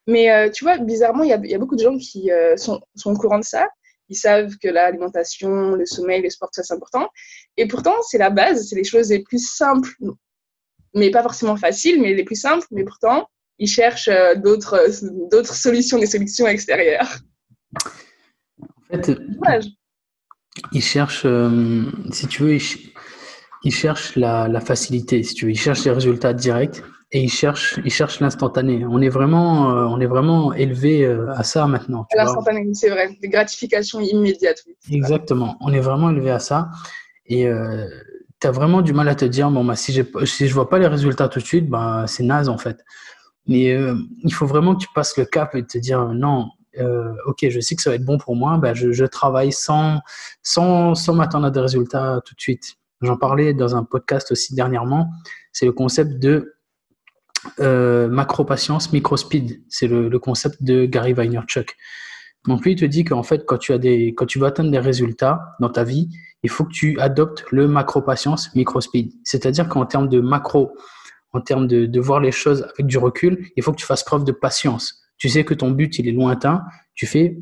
Mais 0.09 0.51
tu 0.51 0.64
vois, 0.64 0.79
bizarrement, 0.79 1.23
il 1.23 1.29
y, 1.29 1.51
y 1.51 1.55
a, 1.55 1.59
beaucoup 1.59 1.77
de 1.77 1.83
gens 1.83 1.97
qui 1.97 2.31
sont, 2.57 2.81
sont, 2.97 3.12
au 3.12 3.17
courant 3.17 3.38
de 3.38 3.45
ça. 3.45 3.69
Ils 4.09 4.16
savent 4.16 4.57
que 4.57 4.68
l'alimentation, 4.68 5.73
le 5.73 5.87
sommeil, 5.87 6.23
le 6.23 6.31
sport, 6.31 6.49
ça 6.53 6.62
c'est 6.62 6.75
important. 6.75 7.09
Et 7.57 7.66
pourtant, 7.66 7.94
c'est 8.03 8.18
la 8.18 8.31
base, 8.31 8.68
c'est 8.68 8.77
les 8.77 8.85
choses 8.85 9.11
les 9.11 9.23
plus 9.23 9.44
simples, 9.47 9.94
mais 10.94 11.11
pas 11.11 11.23
forcément 11.23 11.57
faciles, 11.57 12.01
mais 12.01 12.14
les 12.14 12.25
plus 12.25 12.40
simples. 12.40 12.66
Mais 12.71 12.85
pourtant, 12.85 13.29
ils 13.59 13.68
cherchent 13.68 14.11
d'autres 14.37 14.81
d'autres 15.31 15.55
solutions, 15.55 15.99
des 15.99 16.07
solutions 16.07 16.47
extérieures. 16.47 17.18
En 18.90 19.03
fait, 19.03 19.18
ils 20.73 20.83
cherchent, 20.83 21.27
euh, 21.27 21.83
si 22.12 22.27
tu 22.27 22.42
veux, 22.42 22.59
ils, 23.64 23.73
cherchent 23.73 24.16
la, 24.16 24.49
la, 24.49 24.61
facilité, 24.61 25.23
si 25.23 25.35
tu 25.35 25.44
veux. 25.44 25.51
Ils 25.53 25.59
cherchent 25.59 25.85
les 25.85 25.90
résultats 25.90 26.33
directs 26.33 26.83
et 27.11 27.23
ils 27.23 27.31
cherchent, 27.31 27.81
ils 27.85 27.90
cherchent 27.90 28.21
l'instantané. 28.21 28.85
On 28.85 29.01
est 29.01 29.09
vraiment, 29.09 29.71
euh, 29.71 29.85
on 29.85 30.01
est 30.01 30.07
vraiment 30.07 30.53
élevé 30.53 31.05
euh, 31.05 31.31
à 31.33 31.42
ça 31.42 31.66
maintenant. 31.66 32.07
L'instantané, 32.14 32.68
c'est 32.75 32.90
vrai. 32.90 33.16
Des 33.21 33.29
gratifications 33.29 34.01
immédiates. 34.01 34.62
Exactement. 34.90 35.57
On 35.61 35.73
est 35.73 35.81
vraiment 35.81 36.11
élevé 36.11 36.31
à 36.31 36.38
ça. 36.38 36.71
Et 37.27 37.47
tu 38.40 38.47
as 38.47 38.51
vraiment 38.51 38.81
du 38.81 38.94
mal 38.94 39.09
à 39.09 39.14
te 39.14 39.27
dire, 39.27 39.51
bon, 39.51 39.64
bah, 39.64 39.77
si, 39.77 39.92
si 40.25 40.49
je 40.49 40.55
vois 40.55 40.71
pas 40.71 40.79
les 40.79 40.87
résultats 40.87 41.29
tout 41.29 41.40
de 41.40 41.44
suite, 41.44 41.68
bah, 41.68 42.05
c'est 42.07 42.23
naze 42.23 42.49
en 42.49 42.57
fait. 42.57 42.79
Mais 43.47 43.77
il 44.25 44.33
faut 44.33 44.47
vraiment 44.47 44.75
que 44.75 44.81
tu 44.81 44.88
passes 44.94 45.16
le 45.18 45.27
cap 45.27 45.55
et 45.55 45.64
te 45.66 45.77
dire, 45.77 46.09
non, 46.09 46.49
euh, 46.81 47.14
ok, 47.27 47.49
je 47.49 47.61
sais 47.61 47.75
que 47.75 47.83
ça 47.83 47.90
va 47.90 47.97
être 47.97 48.05
bon 48.05 48.18
pour 48.18 48.37
moi, 48.37 48.59
ben 48.59 48.75
je, 48.75 49.05
travaille 49.05 49.53
sans, 49.53 50.01
sans, 50.42 50.94
sans 50.94 51.14
m'attendre 51.14 51.47
à 51.47 51.51
des 51.51 51.61
résultats 51.61 52.21
tout 52.25 52.35
de 52.35 52.40
suite. 52.40 52.77
J'en 53.01 53.16
parlais 53.16 53.55
dans 53.55 53.77
un 53.77 53.85
podcast 53.85 54.33
aussi 54.33 54.55
dernièrement. 54.55 55.09
C'est 55.53 55.66
le 55.66 55.73
concept 55.73 56.18
de 56.18 56.58
euh, 57.61 58.09
macro-patience, 58.09 58.92
micro-speed. 58.92 59.62
C'est 59.68 59.87
le, 59.87 60.18
concept 60.18 60.62
de 60.62 60.87
Gary 60.87 61.12
Vaynerchuk. 61.12 61.77
Donc 62.46 62.64
lui, 62.64 62.72
il 62.72 62.77
te 62.77 62.85
dit 62.85 63.05
qu'en 63.05 63.22
fait, 63.22 63.44
quand 63.46 63.59
tu, 63.59 63.72
as 63.72 63.79
des, 63.79 64.14
quand 64.16 64.27
tu 64.27 64.38
veux 64.38 64.46
atteindre 64.46 64.70
des 64.70 64.79
résultats 64.79 65.40
dans 65.61 65.70
ta 65.70 65.85
vie, 65.85 66.09
il 66.42 66.51
faut 66.51 66.64
que 66.64 66.72
tu 66.72 66.98
adoptes 67.01 67.44
le 67.51 67.68
macro-patience, 67.68 68.55
micro-speed. 68.55 69.12
C'est-à-dire 69.24 69.68
qu'en 69.68 69.87
termes 69.87 70.09
de 70.09 70.20
macro, 70.20 70.72
en 71.33 71.40
termes 71.40 71.66
de, 71.66 72.01
voir 72.01 72.20
les 72.20 72.33
choses 72.33 72.62
avec 72.62 72.87
du 72.87 72.98
recul, 72.98 73.51
il 73.57 73.62
faut 73.62 73.72
que 73.72 73.79
tu 73.79 73.87
fasses 73.87 74.05
preuve 74.05 74.24
de 74.24 74.33
patience 74.33 75.03
tu 75.18 75.29
sais 75.29 75.44
que 75.44 75.55
ton 75.55 75.70
but 75.72 75.98
il 75.98 76.09
est 76.09 76.12
lointain, 76.12 76.64
tu 76.94 77.07
fais 77.07 77.38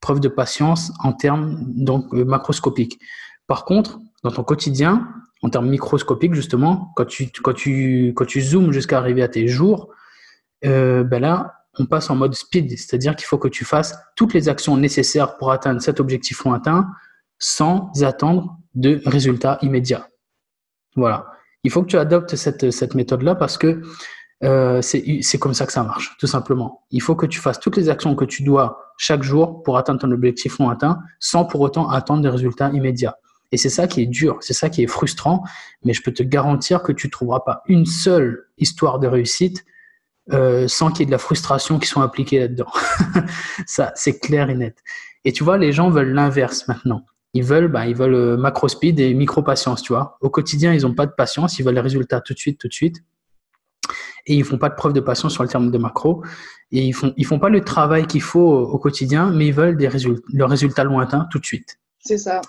preuve 0.00 0.20
de 0.20 0.28
patience 0.28 0.92
en 0.98 1.12
termes 1.12 1.56
donc 1.60 2.12
macroscopiques. 2.12 2.98
Par 3.46 3.64
contre, 3.64 3.98
dans 4.22 4.30
ton 4.30 4.44
quotidien, 4.44 5.08
en 5.42 5.50
termes 5.50 5.68
microscopiques 5.68 6.34
justement, 6.34 6.92
quand 6.96 7.06
tu 7.06 7.30
quand 7.42 7.52
tu 7.52 8.12
quand 8.14 8.26
tu 8.26 8.40
zoomes 8.40 8.72
jusqu'à 8.72 8.98
arriver 8.98 9.22
à 9.22 9.28
tes 9.28 9.48
jours, 9.48 9.88
euh, 10.64 11.04
ben 11.04 11.20
là 11.20 11.54
on 11.78 11.86
passe 11.86 12.10
en 12.10 12.16
mode 12.16 12.34
speed, 12.34 12.70
c'est-à-dire 12.76 13.14
qu'il 13.16 13.26
faut 13.26 13.38
que 13.38 13.48
tu 13.48 13.64
fasses 13.64 13.96
toutes 14.16 14.34
les 14.34 14.48
actions 14.48 14.76
nécessaires 14.76 15.36
pour 15.36 15.52
atteindre 15.52 15.80
cet 15.80 16.00
objectif 16.00 16.44
lointain 16.44 16.88
sans 17.38 17.90
attendre 18.02 18.58
de 18.74 19.00
résultats 19.06 19.58
immédiats. 19.62 20.08
Voilà. 20.96 21.26
Il 21.64 21.70
faut 21.70 21.82
que 21.82 21.88
tu 21.88 21.98
adoptes 21.98 22.36
cette, 22.36 22.70
cette 22.70 22.94
méthode-là 22.94 23.34
parce 23.34 23.56
que 23.56 23.82
euh, 24.42 24.80
c'est 24.82 25.38
comme 25.38 25.54
ça 25.54 25.66
que 25.66 25.72
ça 25.72 25.82
marche, 25.82 26.16
tout 26.18 26.26
simplement. 26.26 26.84
Il 26.90 27.02
faut 27.02 27.14
que 27.14 27.26
tu 27.26 27.38
fasses 27.38 27.60
toutes 27.60 27.76
les 27.76 27.88
actions 27.88 28.14
que 28.14 28.24
tu 28.24 28.42
dois 28.42 28.94
chaque 28.96 29.22
jour 29.22 29.62
pour 29.62 29.76
atteindre 29.76 30.00
ton 30.00 30.10
objectif 30.10 30.58
lointain 30.58 30.98
sans 31.18 31.44
pour 31.44 31.60
autant 31.60 31.88
attendre 31.90 32.22
des 32.22 32.28
résultats 32.28 32.70
immédiats. 32.70 33.16
Et 33.52 33.56
c'est 33.56 33.68
ça 33.68 33.86
qui 33.86 34.02
est 34.02 34.06
dur, 34.06 34.38
c'est 34.40 34.54
ça 34.54 34.70
qui 34.70 34.82
est 34.82 34.86
frustrant, 34.86 35.42
mais 35.84 35.92
je 35.92 36.02
peux 36.02 36.12
te 36.12 36.22
garantir 36.22 36.82
que 36.82 36.92
tu 36.92 37.08
ne 37.08 37.10
trouveras 37.10 37.40
pas 37.40 37.62
une 37.66 37.86
seule 37.86 38.46
histoire 38.58 38.98
de 38.98 39.08
réussite 39.08 39.64
euh, 40.32 40.68
sans 40.68 40.90
qu'il 40.90 41.00
y 41.00 41.02
ait 41.02 41.06
de 41.06 41.10
la 41.10 41.18
frustration 41.18 41.78
qui 41.78 41.88
soit 41.88 42.02
impliquée 42.02 42.38
là-dedans. 42.38 42.70
ça, 43.66 43.92
c'est 43.96 44.20
clair 44.20 44.50
et 44.50 44.54
net. 44.54 44.78
Et 45.24 45.32
tu 45.32 45.42
vois, 45.42 45.58
les 45.58 45.72
gens 45.72 45.90
veulent 45.90 46.12
l'inverse 46.12 46.68
maintenant. 46.68 47.04
Ils 47.34 47.44
veulent, 47.44 47.68
bah, 47.68 47.86
ils 47.86 47.96
veulent 47.96 48.14
euh, 48.14 48.36
macro 48.36 48.68
speed 48.68 49.00
et 49.00 49.14
micro 49.14 49.42
patience, 49.42 49.82
tu 49.82 49.92
vois. 49.92 50.16
Au 50.20 50.30
quotidien, 50.30 50.72
ils 50.72 50.82
n'ont 50.82 50.94
pas 50.94 51.06
de 51.06 51.12
patience, 51.12 51.58
ils 51.58 51.64
veulent 51.64 51.74
les 51.74 51.80
résultats 51.80 52.20
tout 52.20 52.34
de 52.34 52.38
suite, 52.38 52.58
tout 52.60 52.68
de 52.68 52.72
suite 52.72 53.02
et 54.26 54.34
ils 54.34 54.44
font 54.44 54.58
pas 54.58 54.68
de 54.68 54.74
preuve 54.74 54.92
de 54.92 55.00
patience 55.00 55.32
sur 55.32 55.42
le 55.42 55.48
terme 55.48 55.70
de 55.70 55.78
macro 55.78 56.22
et 56.72 56.82
ils 56.82 56.92
font 56.92 57.12
ils 57.16 57.26
font 57.26 57.38
pas 57.38 57.48
le 57.48 57.62
travail 57.62 58.06
qu'il 58.06 58.22
faut 58.22 58.40
au 58.40 58.78
quotidien 58.78 59.30
mais 59.30 59.46
ils 59.46 59.54
veulent 59.54 59.76
des 59.76 59.88
résultats 59.88 60.22
le 60.32 60.44
résultat 60.44 60.84
lointain 60.84 61.26
tout 61.30 61.38
de 61.38 61.44
suite 61.44 61.78
c'est 61.98 62.18
ça 62.18 62.40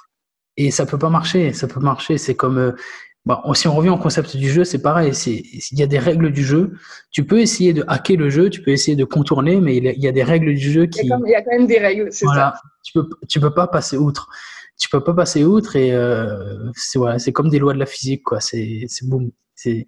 et 0.66 0.72
ça 0.72 0.86
peut 0.86 0.98
pas 0.98 1.10
marcher 1.10 1.54
ça 1.54 1.68
peut 1.68 1.80
marcher. 1.80 2.18
C'est 2.18 2.36
comme 2.36 2.58
euh, 2.58 2.72
bon, 3.26 3.54
si 3.54 3.68
on 3.68 3.76
revient 3.76 3.90
au 3.90 3.98
concept 3.98 4.38
du 4.38 4.50
jeu 4.50 4.64
c'est 4.64 4.82
pareil. 4.82 5.12
Il 5.26 5.80
y 5.80 5.84
a 5.84 5.88
des 5.88 6.00
règles 6.00 6.32
du 6.32 6.44
jeu. 6.44 6.74
Tu 7.12 7.26
peux 7.26 7.40
essayer 7.40 7.74
de 7.74 7.84
hacker 7.88 8.18
le 8.18 8.30
jeu 8.30 8.50
tu 8.50 8.62
peux 8.62 8.72
essayer 8.72 8.96
de 8.96 9.06
contourner 9.06 9.60
mais 9.60 9.78
il 9.78 10.04
y 10.04 10.08
a 10.08 10.12
des 10.12 10.24
règles 10.24 10.54
du 10.54 10.72
jeu 10.72 10.86
qui 10.86 11.02
il 11.02 11.30
y 11.30 11.36
a 11.36 11.42
quand 11.42 11.52
même 11.52 11.68
des 11.68 11.80
règles 11.80 12.08
c'est 12.12 12.26
voilà, 12.26 12.54
ça. 12.56 12.62
Tu 12.84 12.94
peux 12.94 13.10
tu 13.28 13.40
peux 13.40 13.54
pas 13.54 13.68
passer 13.68 13.98
outre. 13.98 14.30
Tu 14.78 14.90
peux 14.90 15.04
pas 15.04 15.14
passer 15.14 15.44
outre 15.44 15.76
et 15.76 15.94
euh, 15.94 16.72
c'est 16.74 16.98
voilà, 16.98 17.20
c'est 17.20 17.32
comme 17.32 17.50
des 17.50 17.60
lois 17.60 17.74
de 17.74 17.80
la 17.80 17.86
physique 17.86 18.24
quoi. 18.24 18.40
C'est 18.40 18.86
c'est 18.88 19.08
boum. 19.08 19.32
C'est 19.54 19.86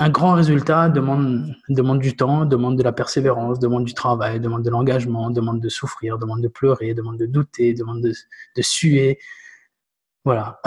un 0.00 0.10
grand 0.10 0.34
résultat 0.34 0.88
demande, 0.88 1.54
demande 1.68 1.98
du 1.98 2.14
temps, 2.16 2.46
demande 2.46 2.78
de 2.78 2.82
la 2.82 2.92
persévérance, 2.92 3.58
demande 3.58 3.84
du 3.84 3.94
travail, 3.94 4.38
demande 4.38 4.62
de 4.62 4.70
l'engagement, 4.70 5.30
demande 5.30 5.60
de 5.60 5.68
souffrir, 5.68 6.18
demande 6.18 6.40
de 6.40 6.48
pleurer, 6.48 6.94
demande 6.94 7.18
de 7.18 7.26
douter, 7.26 7.74
demande 7.74 8.02
de, 8.02 8.12
de 8.56 8.62
suer. 8.62 9.18
Voilà, 10.28 10.60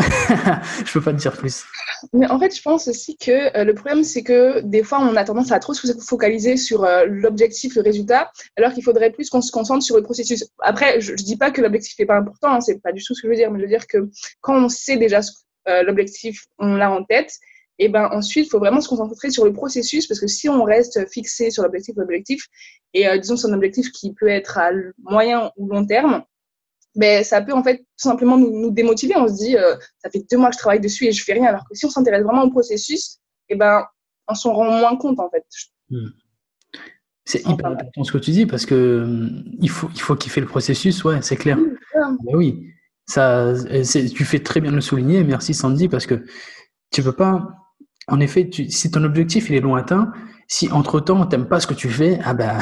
je 0.87 0.91
peux 0.91 1.01
pas 1.01 1.13
te 1.13 1.19
dire 1.19 1.33
plus. 1.33 1.65
Mais 2.13 2.25
en 2.31 2.39
fait, 2.39 2.55
je 2.57 2.63
pense 2.63 2.87
aussi 2.87 3.15
que 3.15 3.55
euh, 3.55 3.63
le 3.63 3.75
problème, 3.75 4.03
c'est 4.03 4.23
que 4.23 4.59
des 4.61 4.81
fois, 4.81 4.97
on 5.01 5.15
a 5.15 5.23
tendance 5.23 5.51
à 5.51 5.59
trop 5.59 5.75
se 5.75 5.85
focaliser 5.99 6.57
sur 6.57 6.83
euh, 6.83 7.05
l'objectif, 7.05 7.75
le 7.75 7.83
résultat, 7.83 8.31
alors 8.57 8.73
qu'il 8.73 8.83
faudrait 8.83 9.11
plus 9.11 9.29
qu'on 9.29 9.43
se 9.43 9.51
concentre 9.51 9.83
sur 9.83 9.97
le 9.97 10.01
processus. 10.01 10.49
Après, 10.63 10.99
je, 10.99 11.11
ne 11.11 11.17
dis 11.17 11.37
pas 11.37 11.51
que 11.51 11.61
l'objectif 11.61 11.93
n'est 11.99 12.07
pas 12.07 12.17
important, 12.17 12.53
hein, 12.53 12.61
c'est 12.61 12.81
pas 12.81 12.91
du 12.91 13.03
tout 13.03 13.13
ce 13.13 13.21
que 13.21 13.27
je 13.27 13.33
veux 13.33 13.37
dire, 13.37 13.51
mais 13.51 13.59
je 13.59 13.65
veux 13.65 13.69
dire 13.69 13.85
que 13.85 14.09
quand 14.39 14.55
on 14.55 14.67
sait 14.67 14.97
déjà 14.97 15.19
euh, 15.67 15.83
l'objectif, 15.83 16.47
on 16.57 16.73
l'a 16.73 16.91
en 16.91 17.03
tête, 17.03 17.31
et 17.77 17.87
ben 17.87 18.09
ensuite, 18.11 18.47
il 18.47 18.49
faut 18.49 18.57
vraiment 18.57 18.81
se 18.81 18.89
concentrer 18.89 19.29
sur 19.29 19.45
le 19.45 19.53
processus 19.53 20.07
parce 20.07 20.19
que 20.19 20.27
si 20.27 20.49
on 20.49 20.63
reste 20.63 21.07
fixé 21.11 21.51
sur 21.51 21.61
l'objectif, 21.61 21.93
l'objectif, 21.97 22.47
et 22.95 23.07
euh, 23.07 23.19
disons 23.19 23.37
c'est 23.37 23.47
un 23.47 23.53
objectif 23.53 23.91
qui 23.91 24.11
peut 24.15 24.27
être 24.27 24.57
à 24.57 24.71
moyen 25.03 25.51
ou 25.55 25.67
long 25.67 25.85
terme, 25.85 26.23
ben 26.95 27.23
ça 27.23 27.41
peut 27.41 27.53
en 27.53 27.63
fait 27.63 27.77
tout 27.77 27.85
simplement 27.97 28.37
nous, 28.37 28.71
démotiver. 28.71 29.15
On 29.17 29.27
se 29.27 29.35
dit, 29.35 29.57
euh, 29.57 29.75
ça 29.99 30.09
fait 30.09 30.25
deux 30.29 30.37
mois 30.37 30.49
que 30.49 30.55
je 30.55 30.59
travaille 30.59 30.79
dessus 30.79 31.05
et 31.05 31.11
je 31.11 31.23
fais 31.23 31.33
rien. 31.33 31.45
Alors 31.45 31.67
que 31.67 31.75
si 31.75 31.85
on 31.85 31.89
s'intéresse 31.89 32.23
vraiment 32.23 32.43
au 32.43 32.49
processus, 32.49 33.19
et 33.49 33.55
ben 33.55 33.85
on 34.27 34.35
s'en 34.35 34.53
rend 34.53 34.71
moins 34.71 34.95
compte 34.97 35.19
en 35.19 35.29
fait. 35.29 35.45
Hmm. 35.89 36.09
C'est 37.25 37.47
hyper 37.47 37.67
important 37.67 38.03
ce 38.03 38.11
que 38.11 38.17
tu 38.17 38.31
dis 38.31 38.45
parce 38.45 38.65
que 38.65 39.03
hum, 39.03 39.43
il 39.59 39.69
faut 39.69 39.89
il 39.93 40.01
faut 40.01 40.15
kiffer 40.15 40.41
le 40.41 40.47
processus, 40.47 41.03
ouais, 41.03 41.21
c'est 41.21 41.37
clair. 41.37 41.57
Oui, 42.25 42.53
ben 42.53 42.65
ça, 43.05 43.53
tu 44.13 44.25
fais 44.25 44.39
très 44.39 44.59
bien 44.59 44.71
de 44.71 44.75
le 44.75 44.81
souligner. 44.81 45.23
Merci 45.23 45.53
Sandy 45.53 45.87
parce 45.87 46.05
que 46.05 46.25
tu 46.91 47.03
peux 47.03 47.13
pas 47.13 47.47
en 48.07 48.19
effet, 48.19 48.49
si 48.69 48.91
ton 48.91 49.03
objectif 49.03 49.49
il 49.49 49.55
est 49.55 49.61
lointain, 49.61 50.11
si 50.51 50.69
entre-temps 50.69 51.25
tu 51.25 51.37
n'aimes 51.37 51.47
pas 51.47 51.61
ce 51.61 51.65
que 51.65 51.73
tu 51.73 51.89
fais, 51.89 52.19
ah 52.25 52.33
ben, 52.33 52.57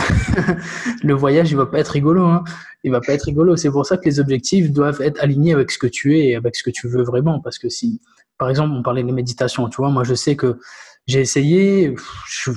le 1.04 1.14
voyage 1.16 1.50
il 1.50 1.58
va 1.58 1.66
pas 1.66 1.80
être 1.80 1.90
rigolo. 1.90 2.24
Hein. 2.24 2.44
Il 2.84 2.92
va 2.92 3.02
pas 3.02 3.14
être 3.14 3.24
rigolo. 3.24 3.56
C'est 3.56 3.72
pour 3.72 3.84
ça 3.84 3.98
que 3.98 4.06
les 4.06 4.20
objectifs 4.20 4.72
doivent 4.72 5.02
être 5.02 5.20
alignés 5.24 5.54
avec 5.54 5.72
ce 5.72 5.80
que 5.80 5.88
tu 5.88 6.16
es 6.16 6.28
et 6.28 6.36
avec 6.36 6.56
ce 6.56 6.62
que 6.62 6.70
tu 6.70 6.88
veux 6.88 7.02
vraiment. 7.02 7.40
Parce 7.40 7.58
que 7.58 7.68
si, 7.68 8.00
par 8.38 8.48
exemple, 8.48 8.76
on 8.76 8.84
parlait 8.84 9.02
de 9.02 9.12
méditation, 9.12 9.68
tu 9.70 9.78
vois, 9.78 9.90
moi 9.90 10.04
je 10.04 10.14
sais 10.14 10.36
que 10.36 10.60
j'ai 11.08 11.20
essayé, 11.20 11.96
je, 12.28 12.52
ne 12.52 12.56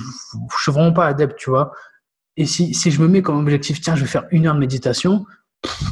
suis 0.55 0.71
vraiment 0.71 0.93
pas 0.93 1.07
adepte, 1.07 1.35
tu 1.39 1.49
vois. 1.49 1.71
Et 2.37 2.45
si, 2.45 2.75
si 2.75 2.91
je 2.91 3.01
me 3.01 3.07
mets 3.07 3.23
comme 3.23 3.39
objectif, 3.39 3.81
tiens, 3.81 3.95
je 3.95 4.01
vais 4.01 4.07
faire 4.07 4.27
une 4.29 4.45
heure 4.45 4.53
de 4.53 4.59
méditation, 4.59 5.25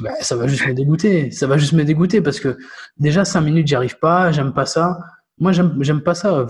ben, 0.04 0.14
ça 0.22 0.36
va 0.36 0.46
juste 0.46 0.68
me 0.68 0.76
dégoûter. 0.76 1.32
Ça 1.32 1.48
va 1.48 1.58
juste 1.58 1.74
me 1.74 1.84
dégoûter 1.84 2.22
parce 2.22 2.40
que 2.40 2.60
déjà 3.00 3.26
cinq 3.26 3.42
minutes, 3.42 3.66
j'y 3.66 3.76
arrive 3.76 3.98
pas, 3.98 4.32
j'aime 4.32 4.54
pas 4.54 4.68
ça. 4.68 5.00
Moi, 5.40 5.52
j'aime 5.52 6.02
pas 6.02 6.14
ça. 6.14 6.46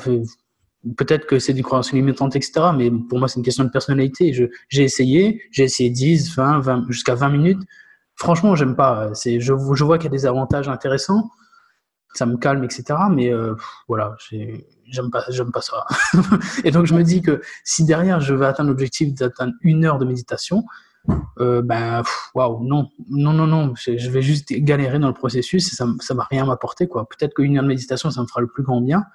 Peut-être 0.98 1.28
que 1.28 1.38
c'est 1.38 1.54
des 1.54 1.62
croyances 1.62 1.91
limitantes, 1.91 2.36
etc. 2.36 2.72
Mais 2.76 2.89
pour 2.91 3.20
moi, 3.20 3.28
c'est 3.28 3.38
une 3.38 3.46
question 3.46 3.63
de 3.63 3.70
personnalité. 3.70 4.34
J'ai 4.34 4.84
essayé, 4.84 5.44
j'ai 5.52 5.63
essayé 5.63 5.89
10, 5.89 6.36
20, 6.36 6.60
20 6.60 6.86
jusqu'à 6.89 7.15
20 7.15 7.30
minutes. 7.30 7.62
Franchement, 8.15 8.56
j'aime 8.56 8.76
pas. 8.76 9.12
Je, 9.13 9.39
je 9.39 9.84
vois 9.84 9.98
qu'il 9.98 10.06
y 10.06 10.13
a 10.13 10.17
des 10.17 10.26
avantages 10.26 10.70
intéressants. 10.70 11.30
Ça 12.13 12.26
me 12.26 12.38
calme, 12.38 12.63
etc. 12.63 12.84
Mais 13.12 13.32
euh, 13.32 13.56
voilà, 13.88 14.15
j'aime 14.88 15.12
pas, 15.12 15.24
pas 15.54 15.62
ça. 15.62 15.86
Et 16.63 16.72
donc, 16.72 16.86
je 16.86 16.96
me 16.96 17.04
dis 17.04 17.22
que 17.22 17.41
si 17.63 17.86
derrière, 17.86 18.20
je 18.20 18.34
veux 18.34 18.46
atteindre 18.46 18.70
l'objectif 18.70 19.13
d'atteindre 19.13 19.54
une 19.62 19.86
heure 19.86 19.98
de 19.98 20.06
méditation, 20.06 20.63
euh, 21.39 21.62
ben, 21.62 22.04
waouh, 22.36 22.63
non, 22.63 22.89
non, 23.10 23.34
non, 23.34 23.48
non, 23.48 23.74
je 23.76 24.10
vais 24.10 24.22
juste 24.22 24.52
galérer 24.52 25.00
dans 25.00 25.08
le 25.08 25.13
processus 25.13 25.72
et 25.72 25.76
ça, 25.76 25.88
ça 26.00 26.13
va 26.13 26.28
rien 26.30 26.46
m'apporter, 26.46 26.88
quoi. 26.88 27.08
Peut-être 27.08 27.34
qu'une 27.34 27.58
heure 27.58 27.63
de 27.63 27.67
méditation, 27.67 28.12
ça 28.12 28.22
me 28.22 28.28
fera 28.28 28.41
le 28.41 28.48
plus 28.48 28.63
grand 28.63 28.82
bien, 28.82 29.06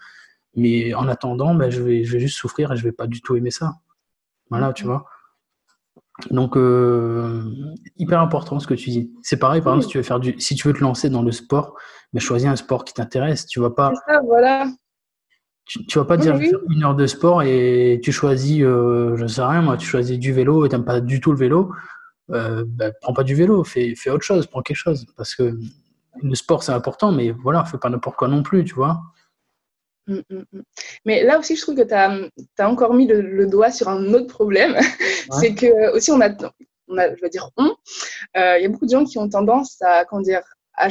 mais 0.57 0.95
en 0.95 1.07
attendant, 1.09 1.55
ben, 1.55 1.71
je, 1.71 1.83
vais, 1.83 2.05
je 2.05 2.13
vais 2.13 2.21
juste 2.21 2.39
souffrir 2.39 2.73
et 2.73 2.77
je 2.77 2.83
vais 2.83 2.93
pas 2.93 3.07
du 3.07 3.21
tout 3.21 3.37
aimer 3.37 3.51
ça. 3.51 3.75
Voilà, 4.51 4.73
tu 4.73 4.85
vois. 4.85 5.07
Donc, 6.31 6.57
euh, 6.57 7.43
hyper 7.99 8.21
important 8.21 8.59
ce 8.59 8.67
que 8.67 8.75
tu 8.75 8.91
dis. 8.91 9.13
C'est 9.23 9.37
pareil, 9.37 9.61
par 9.61 9.75
exemple, 9.75 9.85
si 9.85 9.91
tu 9.91 9.99
veux 9.99 10.03
faire 10.03 10.21
du, 10.21 10.35
si 10.39 10.55
tu 10.55 10.67
veux 10.67 10.75
te 10.75 10.81
lancer 10.81 11.11
dans 11.11 11.23
le 11.23 11.31
sport, 11.31 11.77
mais 12.13 12.21
choisis 12.21 12.49
un 12.49 12.57
sport 12.57 12.85
qui 12.85 12.95
t'intéresse. 12.95 13.47
Tu 13.47 13.61
vas 13.61 13.71
pas. 13.71 13.93
Ça, 14.09 14.21
voilà. 14.25 14.67
Tu, 15.67 15.99
vas 15.99 16.05
pas 16.05 16.17
dire 16.17 16.39
une 16.71 16.85
heure 16.85 16.95
de 16.95 17.07
sport 17.09 17.43
et 17.43 18.01
tu 18.03 18.13
choisis, 18.13 18.63
euh, 18.63 19.17
je 19.17 19.27
sais 19.27 19.43
rien 19.43 19.63
moi, 19.63 19.77
tu 19.77 19.85
choisis 19.85 20.17
du 20.17 20.33
vélo 20.33 20.65
et 20.65 20.69
t'aimes 20.69 20.85
pas 20.85 21.01
du 21.01 21.21
tout 21.21 21.33
le 21.33 21.39
vélo. 21.39 21.73
Euh, 22.31 22.65
ben, 22.67 22.93
prends 23.03 23.13
pas 23.13 23.25
du 23.25 23.35
vélo, 23.35 23.65
fais, 23.65 23.97
fais 23.97 24.11
autre 24.11 24.23
chose, 24.23 24.47
prends 24.47 24.63
quelque 24.63 24.77
chose. 24.77 25.07
Parce 25.17 25.35
que 25.35 25.59
le 26.23 26.35
sport 26.37 26.63
c'est 26.63 26.71
important, 26.71 27.11
mais 27.11 27.33
voilà, 27.33 27.65
fais 27.65 27.79
pas 27.79 27.89
n'importe 27.89 28.17
quoi 28.17 28.29
non 28.29 28.45
plus, 28.45 28.65
tu 28.65 28.75
vois. 28.75 29.03
Mm, 30.07 30.21
mm, 30.31 30.45
mm. 30.53 30.63
Mais 31.05 31.25
là 31.25 31.39
aussi, 31.39 31.57
je 31.57 31.63
trouve 31.63 31.75
que 31.75 31.83
tu 31.83 31.95
as, 31.95 32.17
as, 32.59 32.69
encore 32.69 32.95
mis 32.95 33.07
le, 33.07 33.47
doigt 33.47 33.71
sur 33.71 33.89
un 33.89 34.15
autre 34.15 34.29
problème. 34.29 34.77
c'est 35.41 35.55
que 35.55 35.95
aussi, 35.95 36.11
on 36.11 36.21
a, 36.21 36.31
on 36.89 36.99
a, 36.99 37.15
je 37.15 37.21
vais 37.21 37.29
dire 37.29 37.51
on, 37.57 37.75
euh, 38.37 38.59
il 38.59 38.63
y 38.63 38.65
a 38.65 38.69
beaucoup 38.69 38.87
de 38.87 38.91
gens 38.91 39.05
qui 39.05 39.19
ont 39.19 39.29
tendance 39.29 39.81
à, 39.83 40.05
comment 40.05 40.23
dire, 40.23 40.43
à, 40.75 40.89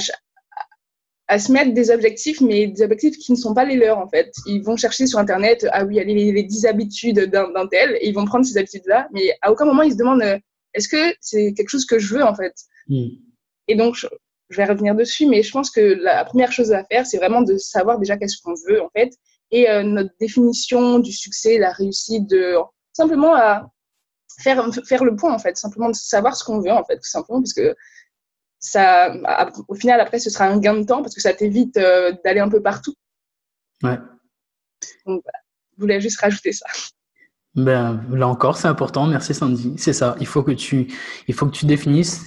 à, 1.28 1.40
se 1.40 1.52
mettre 1.52 1.74
des 1.74 1.90
objectifs, 1.92 2.42
mais 2.42 2.68
des 2.68 2.84
objectifs 2.84 3.18
qui 3.18 3.32
ne 3.32 3.38
sont 3.38 3.54
pas 3.54 3.66
les 3.66 3.78
leurs, 3.78 4.00
en 4.00 4.08
fait. 4.10 4.32
Ils 4.46 4.62
vont 4.62 4.76
chercher 4.76 5.08
sur 5.08 5.20
Internet, 5.20 5.66
ah 5.72 5.86
oui, 5.86 5.96
les, 5.96 6.32
les 6.32 6.44
10 6.44 6.66
habitudes 6.66 7.20
d'un 7.20 7.68
tel, 7.68 7.98
et 8.02 8.10
ils 8.10 8.14
vont 8.14 8.26
prendre 8.26 8.46
ces 8.46 8.58
habitudes-là, 8.58 9.08
mais 9.14 9.32
à 9.42 9.52
aucun 9.52 9.66
moment, 9.66 9.84
ils 9.84 9.94
se 9.94 9.98
demandent, 9.98 10.22
euh, 10.22 10.38
est-ce 10.74 10.90
que 10.90 11.16
c'est 11.22 11.54
quelque 11.54 11.70
chose 11.70 11.86
que 11.86 12.00
je 12.00 12.16
veux, 12.16 12.24
en 12.24 12.36
fait? 12.36 12.54
Et 13.68 13.76
donc, 13.76 14.06
je 14.50 14.58
vais 14.58 14.66
revenir 14.66 14.96
dessus, 14.96 15.28
mais 15.28 15.44
je 15.44 15.52
pense 15.52 15.70
que 15.70 15.82
la 16.02 16.24
première 16.26 16.52
chose 16.52 16.72
à 16.72 16.84
faire, 16.86 17.06
c'est 17.06 17.18
vraiment 17.18 17.42
de 17.42 17.58
savoir 17.58 18.00
déjà 18.00 18.18
qu'est-ce 18.18 18.42
qu'on 18.42 18.54
veut, 18.68 18.82
en 18.82 18.90
fait, 18.90 19.12
et 19.52 19.70
euh, 19.70 19.84
notre 19.84 20.12
définition 20.20 21.00
du 21.00 21.12
succès, 21.12 21.58
la 21.58 21.72
réussite, 21.72 22.28
de 22.30 22.56
simplement 22.94 23.36
à 23.36 23.70
faire, 24.40 24.64
faire 24.86 25.04
le 25.04 25.16
point, 25.16 25.34
en 25.34 25.40
fait, 25.40 25.58
simplement 25.58 25.90
de 25.90 25.96
savoir 25.96 26.36
ce 26.36 26.44
qu'on 26.44 26.60
veut, 26.60 26.72
en 26.72 26.84
fait, 26.84 26.98
tout 26.98 27.10
simplement, 27.10 27.42
parce 27.42 27.54
que 27.54 27.76
ça, 28.60 29.14
au 29.68 29.76
final, 29.76 30.00
après, 30.00 30.20
ce 30.20 30.30
sera 30.30 30.46
un 30.46 30.60
gain 30.60 30.76
de 30.76 30.86
temps, 30.86 31.02
parce 31.02 31.14
que 31.14 31.22
ça 31.22 31.34
t'évite 31.34 31.78
euh, 31.78 32.14
d'aller 32.24 32.40
un 32.40 32.50
peu 32.50 32.62
partout. 32.62 32.94
Ouais. 33.84 33.98
Donc, 35.06 35.22
voilà. 35.24 35.40
Je 35.76 35.82
voulais 35.82 36.02
juste 36.02 36.20
rajouter 36.20 36.54
ça. 36.54 36.66
Ben, 37.54 38.04
là 38.12 38.28
encore, 38.28 38.58
c'est 38.58 38.68
important. 38.68 39.08
Merci 39.08 39.34
Sandy. 39.34 39.74
C'est 39.78 39.94
ça. 39.94 40.16
Il 40.20 40.28
faut 40.28 40.44
que 40.44 40.52
tu, 40.52 40.88
il 41.28 41.34
faut 41.34 41.46
que 41.46 41.52
tu 41.52 41.66
définisses 41.66 42.26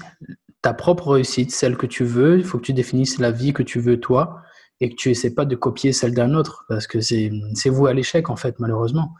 ta 0.62 0.72
propre 0.74 1.12
réussite, 1.12 1.52
celle 1.52 1.76
que 1.76 1.86
tu 1.86 2.04
veux. 2.04 2.38
Il 2.38 2.44
faut 2.44 2.58
que 2.58 2.64
tu 2.64 2.72
définisses 2.72 3.18
la 3.18 3.30
vie 3.30 3.52
que 3.52 3.62
tu 3.62 3.80
veux 3.80 4.00
toi 4.00 4.42
et 4.80 4.90
que 4.90 4.94
tu 4.94 5.10
essaies 5.10 5.34
pas 5.34 5.44
de 5.44 5.56
copier 5.56 5.92
celle 5.92 6.14
d'un 6.14 6.34
autre 6.34 6.64
parce 6.68 6.86
que 6.86 7.00
c'est 7.00 7.30
vous 7.66 7.86
à 7.86 7.94
l'échec 7.94 8.30
en 8.30 8.36
fait, 8.36 8.58
malheureusement. 8.58 9.14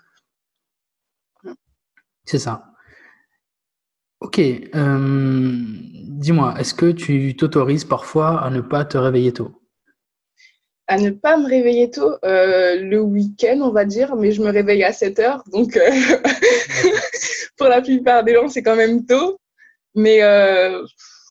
C'est 2.24 2.38
ça. 2.38 2.64
Ok. 4.20 4.38
Euh, 4.40 5.62
dis-moi, 6.18 6.54
est-ce 6.58 6.74
que 6.74 6.90
tu 6.90 7.36
t'autorises 7.36 7.84
parfois 7.84 8.42
à 8.42 8.50
ne 8.50 8.60
pas 8.60 8.84
te 8.84 8.98
réveiller 8.98 9.32
tôt? 9.32 9.62
À 10.88 10.98
ne 10.98 11.10
pas 11.10 11.36
me 11.36 11.46
réveiller 11.46 11.90
tôt 11.90 12.16
euh, 12.24 12.76
le 12.80 13.00
week-end, 13.00 13.60
on 13.62 13.70
va 13.70 13.84
dire, 13.84 14.16
mais 14.16 14.32
je 14.32 14.42
me 14.42 14.50
réveille 14.50 14.84
à 14.84 14.92
7 14.92 15.18
heures. 15.20 15.44
Donc, 15.52 15.76
euh, 15.76 15.90
pour 17.56 17.68
la 17.68 17.80
plupart 17.80 18.24
des 18.24 18.34
gens, 18.34 18.48
c'est 18.48 18.62
quand 18.62 18.76
même 18.76 19.06
tôt. 19.06 19.38
Mais 19.94 20.20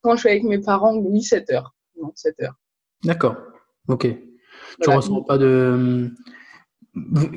quand 0.08 0.15
je 0.15 0.22
suis 0.22 0.30
avec 0.30 0.43
mes 0.43 0.60
parents, 0.60 0.96
oui, 0.96 1.22
7 1.22 1.52
heures. 1.52 1.76
Non, 2.02 2.12
7 2.15 2.36
heures. 2.41 2.56
D'accord. 3.04 3.36
Ok. 3.88 4.08
Tu 4.82 4.89
ne 4.89 4.96
ressens 4.96 5.22
pas 5.24 5.38
de. 5.38 6.10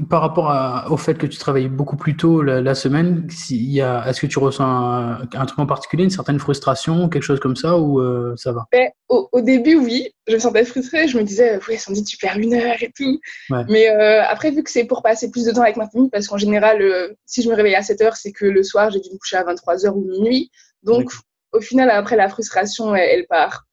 Par 0.09 0.23
rapport 0.23 0.91
au 0.91 0.97
fait 0.97 1.19
que 1.19 1.27
tu 1.27 1.37
travailles 1.37 1.69
beaucoup 1.69 1.97
plus 1.97 2.17
tôt 2.17 2.41
la, 2.41 2.75
semaine, 2.75 3.27
est-ce 3.29 4.21
que 4.21 4.27
tu 4.27 4.39
ressens 4.39 4.65
un, 4.65 5.47
truc 5.47 5.59
en 5.59 5.67
particulier, 5.67 6.05
une 6.05 6.11
certaine 6.11 6.39
frustration, 6.39 7.11
quelque 7.11 7.25
chose 7.25 7.41
comme 7.41 7.57
ça, 7.57 7.77
ou 7.77 8.01
euh, 8.01 8.35
ça 8.37 8.53
va? 8.53 8.65
Ben, 8.73 8.89
au, 9.11 9.29
début, 9.43 9.75
oui, 9.75 10.09
je 10.29 10.35
me 10.35 10.39
sentais 10.39 10.65
frustrée. 10.65 11.09
Je 11.09 11.19
me 11.19 11.25
disais, 11.25 11.61
oui, 11.69 11.77
Sandy, 11.77 12.05
tu 12.05 12.17
perds 12.17 12.39
une 12.39 12.55
heure 12.55 12.77
et 12.81 12.91
tout. 12.97 13.21
Mais 13.69 13.91
euh, 13.91 14.23
après, 14.25 14.51
vu 14.51 14.63
que 14.63 14.71
c'est 14.71 14.85
pour 14.85 15.03
passer 15.03 15.31
plus 15.31 15.45
de 15.45 15.53
temps 15.53 15.63
avec 15.63 15.77
ma 15.77 15.91
famille, 15.91 16.09
parce 16.09 16.27
qu'en 16.27 16.39
général, 16.39 16.81
euh, 16.81 17.13
si 17.27 17.43
je 17.43 17.51
me 17.51 17.55
réveille 17.55 17.75
à 17.75 17.83
7 17.83 18.01
heures, 18.01 18.17
c'est 18.17 18.33
que 18.33 18.47
le 18.47 18.63
soir, 18.63 18.91
j'ai 18.91 19.01
dû 19.01 19.11
me 19.13 19.19
coucher 19.19 19.37
à 19.37 19.45
23 19.45 19.85
heures 19.85 19.97
ou 19.97 20.07
minuit. 20.07 20.51
Donc, 20.85 21.13
au 21.53 21.61
final, 21.61 21.91
après, 21.91 22.17
la 22.17 22.29
frustration, 22.29 22.95
elle, 22.95 23.27
part. 23.27 23.67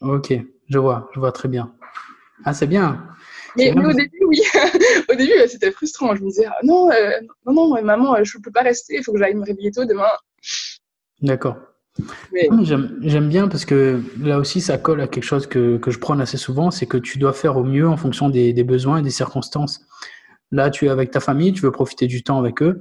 Ok, 0.00 0.32
je 0.68 0.78
vois, 0.78 1.08
je 1.14 1.20
vois 1.20 1.32
très 1.32 1.48
bien. 1.48 1.74
Ah, 2.44 2.54
c'est 2.54 2.66
bien. 2.66 3.04
Mais, 3.56 3.72
au 3.84 3.92
début, 3.92 4.24
oui. 4.26 4.40
au 5.10 5.14
début, 5.14 5.32
c'était 5.48 5.70
frustrant. 5.70 6.14
Je 6.14 6.22
me 6.22 6.28
disais, 6.28 6.46
ah, 6.46 6.58
non, 6.62 6.90
euh, 6.90 7.10
non, 7.46 7.52
non, 7.52 7.82
maman, 7.82 8.22
je 8.22 8.38
ne 8.38 8.42
peux 8.42 8.52
pas 8.52 8.62
rester, 8.62 8.96
il 8.96 9.04
faut 9.04 9.12
que 9.12 9.18
j'aille 9.18 9.34
me 9.34 9.44
réveiller 9.44 9.72
tôt 9.72 9.84
demain. 9.84 10.10
D'accord. 11.22 11.56
Ah, 12.00 12.56
j'aime 12.62 13.28
bien 13.28 13.48
parce 13.48 13.64
que 13.64 14.00
là 14.20 14.38
aussi, 14.38 14.60
ça 14.60 14.78
colle 14.78 15.00
à 15.00 15.08
quelque 15.08 15.24
chose 15.24 15.48
que, 15.48 15.78
que 15.78 15.90
je 15.90 15.98
prends 15.98 16.18
assez 16.20 16.36
souvent, 16.36 16.70
c'est 16.70 16.86
que 16.86 16.96
tu 16.96 17.18
dois 17.18 17.32
faire 17.32 17.56
au 17.56 17.64
mieux 17.64 17.88
en 17.88 17.96
fonction 17.96 18.28
des, 18.28 18.52
des, 18.52 18.62
besoins 18.62 18.98
et 18.98 19.02
des 19.02 19.10
circonstances. 19.10 19.80
Là, 20.52 20.70
tu 20.70 20.86
es 20.86 20.88
avec 20.88 21.10
ta 21.10 21.18
famille, 21.18 21.52
tu 21.52 21.62
veux 21.62 21.72
profiter 21.72 22.06
du 22.06 22.22
temps 22.22 22.38
avec 22.38 22.62
eux. 22.62 22.78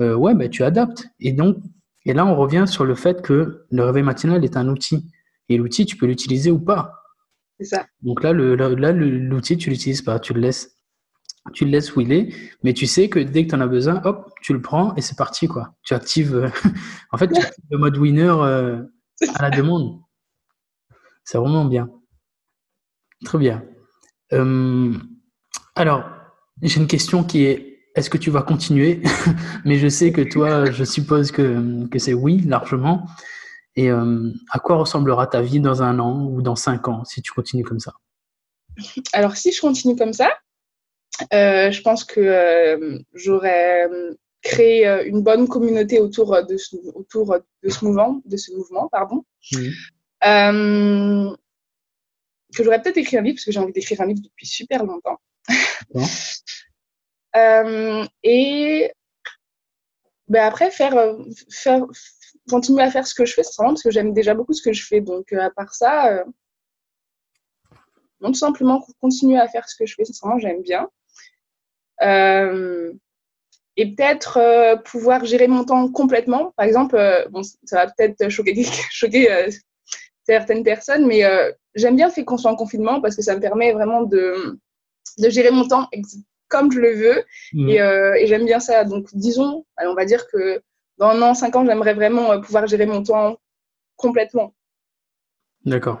Euh, 0.00 0.14
ouais, 0.14 0.34
ben, 0.34 0.48
tu 0.48 0.62
adaptes. 0.62 1.06
Et 1.20 1.32
donc, 1.32 1.56
et 2.06 2.12
là, 2.12 2.26
on 2.26 2.34
revient 2.34 2.64
sur 2.66 2.84
le 2.84 2.94
fait 2.94 3.22
que 3.22 3.66
le 3.70 3.84
réveil 3.84 4.02
matinal 4.02 4.44
est 4.44 4.56
un 4.56 4.68
outil. 4.68 5.10
Et 5.48 5.56
l'outil, 5.56 5.84
tu 5.84 5.96
peux 5.96 6.06
l'utiliser 6.06 6.50
ou 6.50 6.58
pas. 6.58 7.02
C'est 7.58 7.66
ça. 7.66 7.86
Donc 8.02 8.22
là, 8.22 8.32
le, 8.32 8.54
là, 8.54 8.92
l'outil, 8.92 9.58
tu 9.58 9.70
l'utilises 9.70 10.02
pas. 10.02 10.18
Tu 10.18 10.32
le 10.32 10.40
laisses. 10.40 10.76
Tu 11.52 11.64
le 11.64 11.70
laisses 11.70 11.96
où 11.96 12.02
il 12.02 12.12
est, 12.12 12.34
mais 12.62 12.74
tu 12.74 12.86
sais 12.86 13.08
que 13.08 13.18
dès 13.18 13.44
que 13.44 13.50
tu 13.50 13.54
en 13.54 13.62
as 13.62 13.66
besoin, 13.66 14.02
hop, 14.04 14.30
tu 14.42 14.52
le 14.52 14.60
prends 14.60 14.94
et 14.96 15.00
c'est 15.00 15.16
parti, 15.16 15.48
quoi. 15.48 15.74
Tu 15.82 15.94
actives, 15.94 16.34
euh, 16.34 16.48
en 17.12 17.16
fait, 17.16 17.28
tu 17.28 17.40
actives 17.40 17.64
le 17.70 17.78
mode 17.78 17.96
winner 17.96 18.28
euh, 18.28 18.82
à 19.34 19.42
la 19.42 19.50
demande. 19.50 20.00
C'est 21.24 21.38
vraiment 21.38 21.64
bien. 21.64 21.88
Très 23.24 23.38
bien. 23.38 23.64
Euh, 24.34 24.92
alors, 25.74 26.04
j'ai 26.62 26.78
une 26.78 26.86
question 26.86 27.24
qui 27.24 27.44
est 27.44 27.69
est-ce 27.94 28.10
que 28.10 28.18
tu 28.18 28.30
vas 28.30 28.42
continuer? 28.42 29.02
Mais 29.64 29.78
je 29.78 29.88
sais 29.88 30.12
que 30.12 30.20
toi, 30.20 30.70
je 30.70 30.84
suppose 30.84 31.32
que, 31.32 31.86
que 31.88 31.98
c'est 31.98 32.14
oui, 32.14 32.40
largement. 32.40 33.06
Et 33.76 33.90
euh, 33.90 34.32
à 34.50 34.58
quoi 34.58 34.76
ressemblera 34.76 35.26
ta 35.26 35.42
vie 35.42 35.60
dans 35.60 35.82
un 35.82 35.98
an 35.98 36.26
ou 36.26 36.42
dans 36.42 36.56
cinq 36.56 36.88
ans 36.88 37.04
si 37.04 37.22
tu 37.22 37.32
continues 37.32 37.64
comme 37.64 37.80
ça? 37.80 37.94
Alors, 39.12 39.36
si 39.36 39.52
je 39.52 39.60
continue 39.60 39.96
comme 39.96 40.12
ça, 40.12 40.32
euh, 41.32 41.70
je 41.70 41.80
pense 41.82 42.04
que 42.04 42.20
euh, 42.20 42.98
j'aurais 43.14 43.88
créé 44.42 44.86
une 45.06 45.22
bonne 45.22 45.48
communauté 45.48 46.00
autour 46.00 46.44
de 46.46 46.56
ce, 46.56 46.76
autour 46.94 47.36
de 47.62 47.68
ce 47.68 47.84
mouvement, 47.84 48.22
de 48.24 48.36
ce 48.36 48.52
mouvement 48.52 48.88
pardon. 48.90 49.24
que 49.52 49.58
j'aurais 52.64 52.82
peut-être 52.82 52.96
écrit 52.96 53.18
un 53.18 53.22
livre 53.22 53.36
parce 53.36 53.44
que 53.44 53.52
j'ai 53.52 53.60
envie 53.60 53.72
d'écrire 53.72 54.00
un 54.00 54.06
livre 54.06 54.22
depuis 54.22 54.46
super 54.46 54.84
longtemps. 54.84 55.20
et 57.34 58.92
ben 60.30 60.46
après, 60.46 60.70
faire, 60.70 60.96
euh, 60.96 61.18
faire, 61.50 61.84
continuer 62.48 62.82
à 62.82 62.90
faire 62.90 63.06
ce 63.06 63.14
que 63.14 63.24
je 63.24 63.34
fais, 63.34 63.42
c'est 63.42 63.56
parce 63.58 63.82
que 63.82 63.90
j'aime 63.90 64.14
déjà 64.14 64.32
beaucoup 64.32 64.52
ce 64.52 64.62
que 64.62 64.72
je 64.72 64.86
fais. 64.86 65.00
Donc, 65.00 65.32
euh, 65.32 65.40
à 65.40 65.50
part 65.50 65.74
ça, 65.74 66.24
non, 68.20 68.28
tout 68.28 68.38
simplement 68.38 68.86
continuer 69.00 69.38
à 69.40 69.48
faire 69.48 69.68
ce 69.68 69.74
que 69.76 69.86
je 69.86 69.94
fais, 69.96 70.04
sincèrement, 70.04 70.38
j'aime 70.38 70.62
bien. 70.62 70.88
et 73.76 73.86
peut-être 73.94 74.82
pouvoir 74.84 75.24
gérer 75.24 75.48
mon 75.48 75.64
temps 75.64 75.90
complètement. 75.90 76.52
Par 76.56 76.66
exemple, 76.66 76.96
bon, 77.30 77.42
ça 77.42 77.84
va 77.84 77.92
peut-être 77.92 78.28
choquer, 78.28 78.54
choquer 78.90 79.48
certaines 80.24 80.62
personnes, 80.62 81.06
mais 81.06 81.22
j'aime 81.74 81.96
bien 81.96 82.10
faire 82.10 82.24
qu'on 82.24 82.38
soit 82.38 82.52
en 82.52 82.56
confinement 82.56 83.00
parce 83.00 83.16
que 83.16 83.22
ça 83.22 83.34
me 83.34 83.40
permet 83.40 83.72
vraiment 83.72 84.02
de, 84.02 84.60
de 85.18 85.28
gérer 85.28 85.50
mon 85.50 85.66
temps 85.66 85.88
comme 86.50 86.70
je 86.70 86.80
le 86.80 86.92
veux. 86.92 87.24
Mm. 87.54 87.70
Euh, 87.70 88.14
et, 88.14 88.26
j'aime 88.26 88.44
bien 88.44 88.60
ça. 88.60 88.84
Donc, 88.84 89.06
disons, 89.14 89.64
on 89.78 89.94
va 89.94 90.04
dire 90.04 90.26
que 90.30 90.60
dans 90.98 91.08
un 91.08 91.22
an, 91.22 91.32
cinq 91.32 91.56
ans, 91.56 91.64
j'aimerais 91.64 91.94
vraiment 91.94 92.32
euh, 92.32 92.38
pouvoir 92.40 92.66
gérer 92.66 92.84
mon 92.84 93.02
temps 93.02 93.38
complètement. 93.96 94.52
D'accord. 95.64 96.00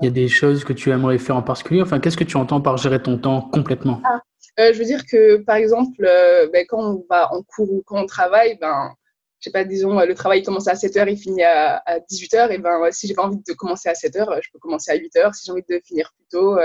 Il 0.00 0.06
y 0.06 0.08
a 0.08 0.10
des 0.10 0.26
choses 0.26 0.64
que 0.64 0.72
tu 0.72 0.90
aimerais 0.90 1.18
faire 1.18 1.36
en 1.36 1.42
particulier? 1.42 1.82
Enfin, 1.82 2.00
qu'est-ce 2.00 2.16
que 2.16 2.24
tu 2.24 2.36
entends 2.36 2.60
par 2.60 2.76
gérer 2.78 3.00
ton 3.00 3.16
temps 3.16 3.42
complètement? 3.42 4.00
Ah, 4.04 4.20
euh, 4.58 4.72
Je 4.72 4.78
veux 4.78 4.84
dire 4.84 5.06
que, 5.06 5.36
par 5.36 5.56
exemple, 5.56 6.02
ben, 6.52 6.66
quand 6.68 6.82
on 6.82 7.06
va 7.08 7.32
en 7.32 7.42
cours 7.42 7.70
ou 7.70 7.82
quand 7.86 8.02
on 8.02 8.06
travaille, 8.06 8.58
ben, 8.60 8.92
je 9.38 9.44
sais 9.44 9.52
pas, 9.52 9.64
disons, 9.64 10.00
le 10.00 10.14
travail 10.14 10.42
commence 10.42 10.66
à 10.66 10.74
7h, 10.74 11.08
il 11.08 11.16
finit 11.16 11.44
à, 11.44 11.82
18h, 12.10 12.50
et 12.50 12.58
ben, 12.58 12.80
si 12.90 13.06
j'ai 13.06 13.14
pas 13.14 13.24
envie 13.24 13.42
de 13.46 13.52
commencer 13.52 13.88
à 13.88 13.92
7h, 13.92 14.40
je 14.42 14.50
peux 14.52 14.58
commencer 14.58 14.90
à 14.90 14.96
8h. 14.96 15.32
Si 15.34 15.44
j'ai 15.46 15.52
envie 15.52 15.64
de 15.68 15.80
finir 15.84 16.12
plus 16.16 16.26
tôt, 16.30 16.56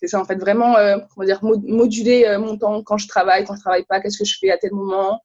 c'est 0.00 0.08
ça, 0.08 0.20
en 0.20 0.24
fait, 0.24 0.36
vraiment, 0.36 0.76
euh, 0.76 0.96
comment 1.14 1.26
dire, 1.26 1.40
moduler 1.42 2.24
euh, 2.24 2.38
mon 2.38 2.56
temps 2.56 2.82
quand 2.82 2.96
je 2.96 3.06
travaille, 3.06 3.44
quand 3.44 3.54
je 3.54 3.60
travaille 3.60 3.84
pas, 3.84 4.00
qu'est-ce 4.00 4.18
que 4.18 4.24
je 4.24 4.36
fais 4.38 4.50
à 4.50 4.56
tel 4.56 4.72
moment. 4.72 5.20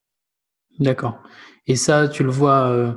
D'accord. 0.80 1.17
Et 1.65 1.78
ça, 1.78 2.09
tu 2.09 2.23
le 2.23 2.30
vois, 2.30 2.67
euh, 2.67 2.91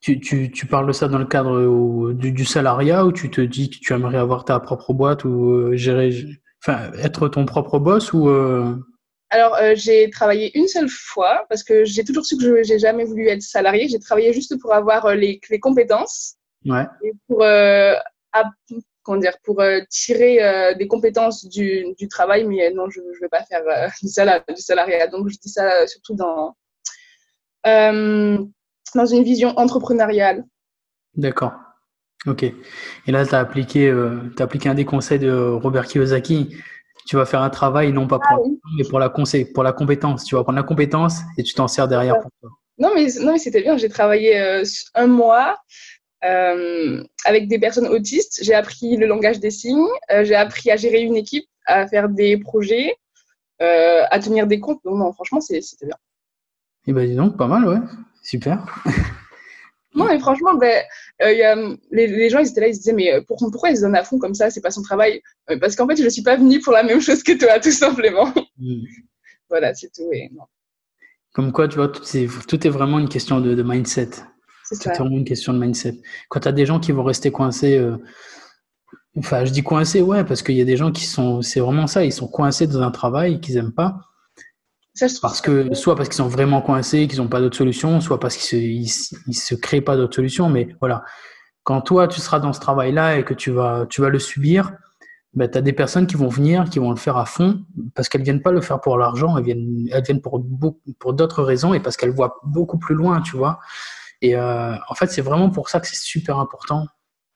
tu, 0.00 0.20
tu, 0.20 0.50
tu, 0.50 0.66
parles 0.66 0.86
de 0.86 0.92
ça 0.92 1.08
dans 1.08 1.18
le 1.18 1.26
cadre 1.26 2.12
du, 2.14 2.32
du, 2.32 2.44
salariat 2.46 3.04
ou 3.04 3.12
tu 3.12 3.30
te 3.30 3.42
dis 3.42 3.68
que 3.68 3.76
tu 3.78 3.92
aimerais 3.92 4.16
avoir 4.16 4.46
ta 4.46 4.58
propre 4.58 4.94
boîte 4.94 5.24
ou 5.24 5.76
gérer, 5.76 6.10
enfin, 6.64 6.90
être 6.98 7.28
ton 7.28 7.44
propre 7.44 7.78
boss 7.78 8.14
ou 8.14 8.30
Alors, 9.30 9.58
j'ai 9.74 10.08
travaillé 10.08 10.56
une 10.58 10.66
seule 10.66 10.88
fois 10.88 11.44
parce 11.50 11.62
que 11.62 11.84
j'ai 11.84 12.04
toujours 12.04 12.24
su 12.24 12.38
que 12.38 12.42
je 12.42 12.72
n'ai 12.72 12.78
jamais 12.78 13.04
voulu 13.04 13.28
être 13.28 13.42
salarié. 13.42 13.86
J'ai 13.88 13.98
travaillé 13.98 14.32
juste 14.32 14.58
pour 14.58 14.72
avoir 14.72 15.14
les, 15.14 15.38
les 15.50 15.60
compétences 15.60 16.36
ouais. 16.64 16.86
et 17.04 17.12
pour, 17.26 17.44
comment 19.08 19.20
dire, 19.20 19.38
pour 19.42 19.62
tirer 19.88 20.74
des 20.76 20.86
compétences 20.86 21.48
du, 21.48 21.94
du, 21.98 22.08
travail. 22.08 22.44
Mais 22.44 22.70
non, 22.70 22.90
je 22.90 23.00
ne 23.00 23.20
veux 23.20 23.28
pas 23.30 23.42
faire 23.44 23.62
du, 24.02 24.08
salariat, 24.08 24.44
du 24.48 24.60
salariat. 24.60 25.06
Donc, 25.06 25.28
je 25.28 25.38
dis 25.38 25.48
ça 25.48 25.86
surtout 25.86 26.14
dans, 26.14 26.54
dans 27.64 29.06
une 29.06 29.24
vision 29.24 29.56
entrepreneuriale. 29.58 30.44
D'accord. 31.14 31.52
Ok. 32.26 32.42
Et 32.42 32.54
là, 33.06 33.24
tu 33.26 33.34
as, 33.34 33.38
appliqué, 33.38 33.88
euh, 33.88 34.20
as 34.38 34.42
appliqué 34.42 34.68
un 34.68 34.74
des 34.74 34.84
conseils 34.84 35.18
de 35.18 35.32
Robert 35.32 35.86
Kiyosaki. 35.86 36.56
Tu 37.06 37.16
vas 37.16 37.24
faire 37.24 37.42
un 37.42 37.50
travail 37.50 37.92
non 37.92 38.06
pas 38.06 38.18
pour, 38.18 38.44
ah, 38.44 38.68
mais 38.76 38.84
pour 38.84 38.98
la 38.98 39.08
conseil, 39.08 39.46
pour 39.46 39.62
la 39.62 39.72
compétence. 39.72 40.24
Tu 40.24 40.34
vas 40.34 40.42
prendre 40.42 40.58
la 40.58 40.64
compétence 40.64 41.20
et 41.38 41.42
tu 41.42 41.54
t'en 41.54 41.68
sers 41.68 41.88
derrière 41.88 42.20
pour 42.20 42.30
toi. 42.40 42.50
Non, 42.78 42.90
mais, 42.94 43.06
non, 43.20 43.32
mais 43.32 43.38
c'était 43.38 43.62
bien. 43.62 43.76
J'ai 43.76 43.88
travaillé 43.88 44.38
euh, 44.38 44.62
un 44.94 45.06
mois 45.06 45.56
euh, 46.24 47.02
avec 47.24 47.48
des 47.48 47.58
personnes 47.58 47.88
autistes. 47.88 48.40
J'ai 48.42 48.54
appris 48.54 48.96
le 48.96 49.06
langage 49.06 49.40
des 49.40 49.50
signes. 49.50 49.88
j'ai 50.22 50.34
appris 50.34 50.70
à 50.70 50.76
gérer 50.76 51.02
une 51.02 51.16
équipe, 51.16 51.46
à 51.66 51.86
faire 51.86 52.08
des 52.08 52.36
projets, 52.36 52.96
à 53.60 54.18
tenir 54.20 54.46
des 54.46 54.60
comptes. 54.60 54.80
Donc, 54.84 54.98
non, 54.98 55.12
franchement, 55.12 55.40
c'était 55.40 55.86
bien. 55.86 55.96
Et 56.86 56.90
eh 56.90 56.92
ben, 56.94 57.06
dis 57.06 57.16
donc, 57.16 57.36
pas 57.36 57.48
mal, 57.48 57.66
ouais. 57.68 57.78
Super. 58.22 58.64
Non, 59.94 60.06
mais 60.06 60.18
franchement, 60.18 60.54
ben, 60.54 60.84
euh, 61.22 61.76
les, 61.90 62.30
gens, 62.30 62.38
ils 62.38 62.48
étaient 62.48 62.60
là, 62.60 62.68
ils 62.68 62.74
se 62.74 62.80
disaient, 62.80 62.92
mais 62.92 63.12
euh, 63.12 63.20
pourquoi 63.26 63.70
ils 63.70 63.76
se 63.76 63.82
donnent 63.82 63.96
à 63.96 64.04
fond 64.04 64.18
comme 64.18 64.34
ça? 64.34 64.48
C'est 64.50 64.60
pas 64.60 64.70
son 64.70 64.82
travail. 64.82 65.20
Euh, 65.50 65.58
parce 65.58 65.76
qu'en 65.76 65.88
fait, 65.88 65.96
je 65.96 66.04
ne 66.04 66.08
suis 66.08 66.22
pas 66.22 66.36
venue 66.36 66.60
pour 66.60 66.72
la 66.72 66.82
même 66.82 67.00
chose 67.00 67.22
que 67.22 67.32
toi, 67.32 67.58
tout 67.62 67.72
simplement. 67.72 68.32
Hmm. 68.58 68.84
voilà, 69.48 69.74
c'est 69.74 69.92
tout. 69.92 70.10
Comme 71.32 71.52
quoi, 71.52 71.68
tu 71.68 71.76
vois, 71.76 71.88
tout 71.88 72.02
est, 72.16 72.46
tout 72.46 72.66
est 72.66 72.70
vraiment 72.70 72.98
une 72.98 73.08
question 73.08 73.40
de, 73.40 73.62
mindset. 73.62 74.10
C'est 74.70 74.96
vraiment 74.96 75.16
une 75.16 75.24
question 75.24 75.52
de 75.52 75.58
mindset. 75.58 76.00
Quand 76.28 76.40
tu 76.40 76.48
as 76.48 76.52
des 76.52 76.66
gens 76.66 76.80
qui 76.80 76.92
vont 76.92 77.04
rester 77.04 77.30
coincés, 77.30 77.82
enfin, 79.16 79.44
je 79.44 79.52
dis 79.52 79.62
coincés, 79.62 80.02
ouais, 80.02 80.24
parce 80.24 80.42
qu'il 80.42 80.56
y 80.56 80.60
a 80.60 80.64
des 80.64 80.76
gens 80.76 80.92
qui 80.92 81.06
sont, 81.06 81.42
c'est 81.42 81.60
vraiment 81.60 81.86
ça, 81.86 82.04
ils 82.04 82.12
sont 82.12 82.28
coincés 82.28 82.66
dans 82.66 82.82
un 82.82 82.90
travail 82.90 83.40
qu'ils 83.40 83.54
n'aiment 83.54 83.72
pas 83.72 84.00
parce 85.20 85.40
que, 85.40 85.74
soit 85.74 85.96
parce 85.96 86.08
qu'ils 86.08 86.16
sont 86.16 86.28
vraiment 86.28 86.60
coincés, 86.60 87.06
qu'ils 87.06 87.20
n'ont 87.20 87.28
pas 87.28 87.40
d'autre 87.40 87.56
solution, 87.56 88.00
soit 88.00 88.18
parce 88.18 88.36
qu'ils 88.36 88.82
ne 88.82 89.32
se, 89.32 89.54
créent 89.54 89.80
pas 89.80 89.96
d'autre 89.96 90.14
solution. 90.14 90.48
Mais 90.48 90.68
voilà, 90.80 91.04
quand 91.62 91.80
toi, 91.80 92.08
tu 92.08 92.20
seras 92.20 92.40
dans 92.40 92.52
ce 92.52 92.60
travail-là 92.60 93.18
et 93.18 93.24
que 93.24 93.34
tu 93.34 93.50
vas, 93.50 93.86
tu 93.88 94.00
vas 94.00 94.08
le 94.08 94.18
subir, 94.18 94.72
ben, 95.34 95.48
tu 95.48 95.58
as 95.58 95.60
des 95.60 95.72
personnes 95.72 96.06
qui 96.06 96.16
vont 96.16 96.28
venir, 96.28 96.68
qui 96.70 96.78
vont 96.78 96.90
le 96.90 96.96
faire 96.96 97.16
à 97.16 97.26
fond, 97.26 97.62
parce 97.94 98.08
qu'elles 98.08 98.22
ne 98.22 98.24
viennent 98.24 98.42
pas 98.42 98.52
le 98.52 98.60
faire 98.60 98.80
pour 98.80 98.98
l'argent, 98.98 99.36
elles 99.36 99.44
viennent, 99.44 99.86
elles 99.92 100.02
viennent 100.02 100.22
pour, 100.22 100.44
pour 100.98 101.14
d'autres 101.14 101.42
raisons 101.42 101.74
et 101.74 101.80
parce 101.80 101.96
qu'elles 101.96 102.14
voient 102.14 102.40
beaucoup 102.44 102.78
plus 102.78 102.94
loin, 102.94 103.20
tu 103.20 103.36
vois. 103.36 103.60
Et 104.22 104.36
euh, 104.36 104.74
en 104.88 104.94
fait, 104.94 105.08
c'est 105.08 105.22
vraiment 105.22 105.50
pour 105.50 105.68
ça 105.68 105.80
que 105.80 105.86
c'est 105.86 105.96
super 105.96 106.38
important 106.38 106.86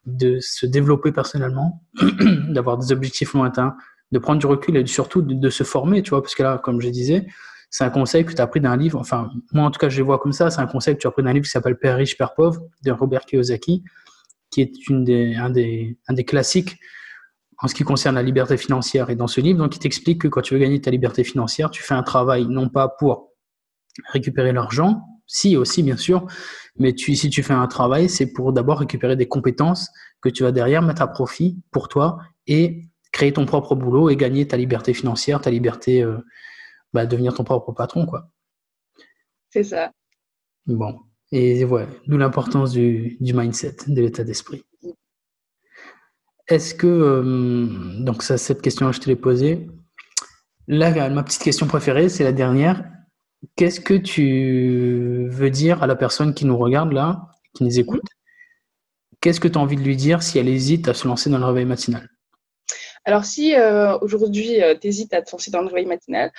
de 0.05 0.39
se 0.41 0.67
développer 0.67 1.13
personnellement, 1.13 1.85
d'avoir 2.49 2.77
des 2.79 2.93
objectifs 2.93 3.35
lointains, 3.35 3.77
de 4.11 4.19
prendre 4.19 4.41
du 4.41 4.47
recul 4.47 4.77
et 4.77 4.87
surtout 4.87 5.23
de, 5.23 5.51
se 5.51 5.65
former, 5.65 6.03
tu 6.03 6.11
vois, 6.11 6.23
parce 6.23 6.35
que 6.35 6.43
là, 6.43 6.59
comme 6.59 6.81
je 6.81 6.89
disais, 6.89 7.27
c'est 7.71 7.85
un 7.85 7.91
conseil 7.91 8.25
que 8.25 8.33
tu 8.33 8.41
as 8.41 8.47
pris 8.47 8.61
d'un 8.61 8.77
livre, 8.77 8.99
enfin, 8.99 9.31
moi 9.53 9.65
en 9.65 9.71
tout 9.71 9.79
cas, 9.79 9.89
je 9.89 9.99
le 9.99 10.05
vois 10.05 10.19
comme 10.19 10.33
ça, 10.33 10.51
c'est 10.51 10.61
un 10.61 10.67
conseil 10.67 10.97
que 10.97 11.01
tu 11.01 11.07
as 11.07 11.11
pris 11.11 11.23
d'un 11.23 11.33
livre 11.33 11.45
qui 11.45 11.51
s'appelle 11.51 11.79
Père 11.79 11.97
riche, 11.97 12.19
Père 12.19 12.35
pauvre 12.35 12.61
de 12.85 12.91
Robert 12.91 13.25
Kiyosaki, 13.25 13.85
qui 14.51 14.61
est 14.61 14.89
une 14.89 15.05
des, 15.05 15.37
un, 15.37 15.49
des, 15.49 15.97
un 16.09 16.15
des 16.15 16.25
classiques 16.25 16.79
en 17.63 17.69
ce 17.69 17.75
qui 17.75 17.85
concerne 17.85 18.17
la 18.17 18.23
liberté 18.23 18.57
financière. 18.57 19.09
Et 19.09 19.17
dans 19.17 19.29
ce 19.29 19.41
livre, 19.41 19.59
donc, 19.59 19.77
il 19.77 19.79
t'explique 19.79 20.23
que 20.23 20.29
quand 20.29 20.43
tu 20.43 20.55
veux 20.55 20.61
gagner 20.61 20.81
ta 20.81 20.91
liberté 20.91 21.25
financière, 21.25 21.71
tu 21.71 21.83
fais 21.83 21.95
un 21.95 22.03
travail 22.03 22.47
non 22.47 22.69
pas 22.69 22.89
pour 22.89 23.31
récupérer 24.13 24.53
l'argent, 24.53 25.01
si 25.33 25.57
aussi 25.57 25.83
bien 25.83 25.97
sûr, 25.97 26.27
mais 26.77 26.93
tu, 26.93 27.17
si 27.17 27.31
tu 27.31 27.43
fais 27.43 27.55
un 27.55 27.67
travail, 27.67 28.09
c'est 28.09 28.33
pour 28.33 28.53
d'abord 28.53 28.79
récupérer 28.79 29.17
des 29.17 29.27
compétences 29.27 29.89
que 30.21 30.29
tu 30.29 30.43
vas 30.43 30.53
derrière 30.53 30.83
mettre 30.83 31.03
à 31.03 31.09
profit 31.09 31.59
pour 31.71 31.89
toi 31.89 32.19
et 32.47 32.85
créer 33.13 33.33
ton 33.33 33.47
propre 33.47 33.75
boulot 33.75 34.11
et 34.11 34.17
gagner 34.17 34.47
ta 34.47 34.57
liberté 34.57 34.93
financière, 34.95 35.41
ta 35.41 35.51
liberté 35.51 36.03
euh, 36.03 36.19
bah, 36.93 37.07
devenir 37.07 37.35
ton 37.35 37.45
propre 37.45 37.73
patron, 37.73 38.07
quoi. 38.07 38.29
C'est 39.51 39.65
ça. 39.65 39.91
Bon. 40.67 40.99
Et 41.31 41.65
voilà, 41.65 41.89
d'où 42.07 42.19
l'importance 42.19 42.73
du, 42.73 43.17
du, 43.21 43.33
mindset, 43.33 43.77
de 43.87 44.03
l'état 44.03 44.23
d'esprit. 44.23 44.65
Est-ce 46.47 46.75
que, 46.75 46.87
euh, 46.87 48.03
donc 48.05 48.23
ça, 48.23 48.37
cette 48.37 48.61
question, 48.61 48.93
je 48.93 49.01
te 49.01 49.09
l'ai 49.09 49.17
posée. 49.17 49.67
Là, 50.69 51.09
ma 51.09 51.23
petite 51.23 51.43
question 51.43 51.67
préférée, 51.67 52.11
c'est 52.11 52.25
la 52.25 52.33
dernière. 52.33 52.85
Qu'est-ce 53.57 53.81
que 53.81 53.95
tu 53.95 55.29
veux 55.31 55.51
dire 55.51 55.83
à 55.83 55.87
la 55.87 55.97
personne 55.97 56.35
qui 56.35 56.45
nous 56.45 56.57
regarde 56.57 56.93
là, 56.93 57.29
qui 57.55 57.65
nous 57.65 57.79
écoute? 57.79 58.05
Qu'est-ce 59.21 59.41
que 59.41 59.49
tu 59.49 59.59
as 59.59 59.61
envie 59.61 59.77
de 59.77 59.83
lui 59.83 59.97
dire 59.97 60.23
si 60.23 60.39
elle 60.39 60.49
hésite 60.49 60.89
à 60.89 60.95
se 60.95 61.07
lancer 61.07 61.31
dans 61.31 61.39
le 61.39 61.45
réveil 61.45 61.65
matinal? 61.65 62.09
Alors, 63.05 63.25
si 63.25 63.55
euh, 63.55 63.99
aujourd'hui, 63.99 64.63
euh, 64.63 64.77
tu 64.81 64.89
hésites 64.89 65.13
à 65.13 65.23
te 65.23 65.33
lancer 65.33 65.51
dans 65.51 65.61
le 65.61 65.67
réveil 65.67 65.87
matinal, 65.87 66.31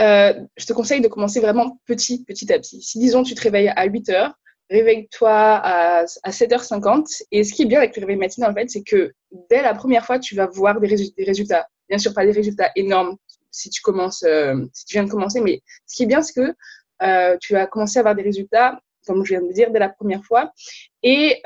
euh, 0.00 0.32
je 0.56 0.66
te 0.66 0.72
conseille 0.72 1.00
de 1.00 1.08
commencer 1.08 1.40
vraiment 1.40 1.78
petit, 1.86 2.24
petit 2.24 2.52
à 2.52 2.58
petit. 2.58 2.80
Si 2.80 2.98
disons 2.98 3.22
tu 3.22 3.34
te 3.34 3.42
réveilles 3.42 3.72
à 3.74 3.84
8 3.84 4.08
heures, 4.10 4.34
réveille-toi 4.70 5.30
à, 5.30 6.04
7h50. 6.04 7.22
Et 7.32 7.44
ce 7.44 7.52
qui 7.52 7.62
est 7.62 7.66
bien 7.66 7.78
avec 7.78 7.96
le 7.96 8.00
réveil 8.00 8.16
matinal, 8.16 8.52
en 8.52 8.54
fait, 8.54 8.70
c'est 8.70 8.82
que 8.82 9.12
dès 9.50 9.62
la 9.62 9.74
première 9.74 10.06
fois, 10.06 10.18
tu 10.18 10.34
vas 10.36 10.46
voir 10.46 10.80
des, 10.80 11.12
résultats. 11.18 11.66
Bien 11.88 11.98
sûr, 11.98 12.14
pas 12.14 12.24
des 12.24 12.32
résultats 12.32 12.70
énormes 12.76 13.16
si 13.50 13.70
tu 13.70 13.80
commences, 13.82 14.22
euh, 14.22 14.54
si 14.72 14.84
tu 14.86 14.94
viens 14.94 15.04
de 15.04 15.10
commencer, 15.10 15.40
mais 15.40 15.62
ce 15.86 15.96
qui 15.96 16.02
est 16.04 16.06
bien, 16.06 16.22
c'est 16.22 16.34
que 16.34 16.54
euh, 17.02 17.36
tu 17.40 17.52
vas 17.52 17.66
commencer 17.66 17.98
à 17.98 18.00
avoir 18.00 18.14
des 18.14 18.22
résultats, 18.22 18.80
comme 19.06 19.24
je 19.24 19.30
viens 19.30 19.42
de 19.42 19.52
dire, 19.52 19.70
dès 19.70 19.78
la 19.78 19.88
première 19.88 20.24
fois. 20.24 20.52
Et, 21.02 21.42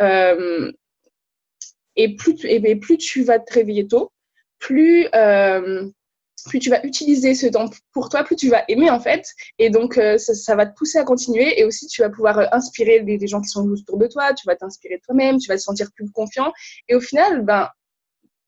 et, 1.96 2.16
plus, 2.16 2.34
tu, 2.34 2.48
et 2.48 2.76
plus 2.76 2.98
tu 2.98 3.22
vas 3.22 3.38
te 3.38 3.52
réveiller 3.52 3.86
tôt, 3.86 4.12
plus 4.58 5.08
plus 6.44 6.58
tu 6.58 6.70
vas 6.70 6.84
utiliser 6.84 7.34
ce 7.34 7.46
temps 7.46 7.68
pour 7.92 8.08
toi, 8.08 8.22
plus 8.22 8.36
tu 8.36 8.48
vas 8.48 8.64
aimer 8.68 8.90
en 8.90 9.00
fait. 9.00 9.26
Et 9.58 9.70
donc, 9.70 9.98
euh, 9.98 10.18
ça, 10.18 10.54
va 10.54 10.66
te 10.66 10.74
pousser 10.76 10.98
à 10.98 11.04
continuer. 11.04 11.58
Et 11.58 11.64
aussi, 11.64 11.86
tu 11.86 12.02
vas 12.02 12.10
pouvoir 12.10 12.38
euh, 12.38 12.46
inspirer 12.52 13.00
les, 13.00 13.26
gens 13.26 13.40
qui 13.40 13.48
sont 13.48 13.66
autour 13.68 13.98
de 13.98 14.06
toi. 14.06 14.34
Tu 14.34 14.46
vas 14.46 14.56
t'inspirer 14.56 15.00
toi-même. 15.04 15.38
Tu 15.38 15.48
vas 15.48 15.56
te 15.56 15.62
sentir 15.62 15.90
plus 15.94 16.10
confiant. 16.10 16.52
Et 16.88 16.94
au 16.94 17.00
final, 17.00 17.42
ben, 17.42 17.68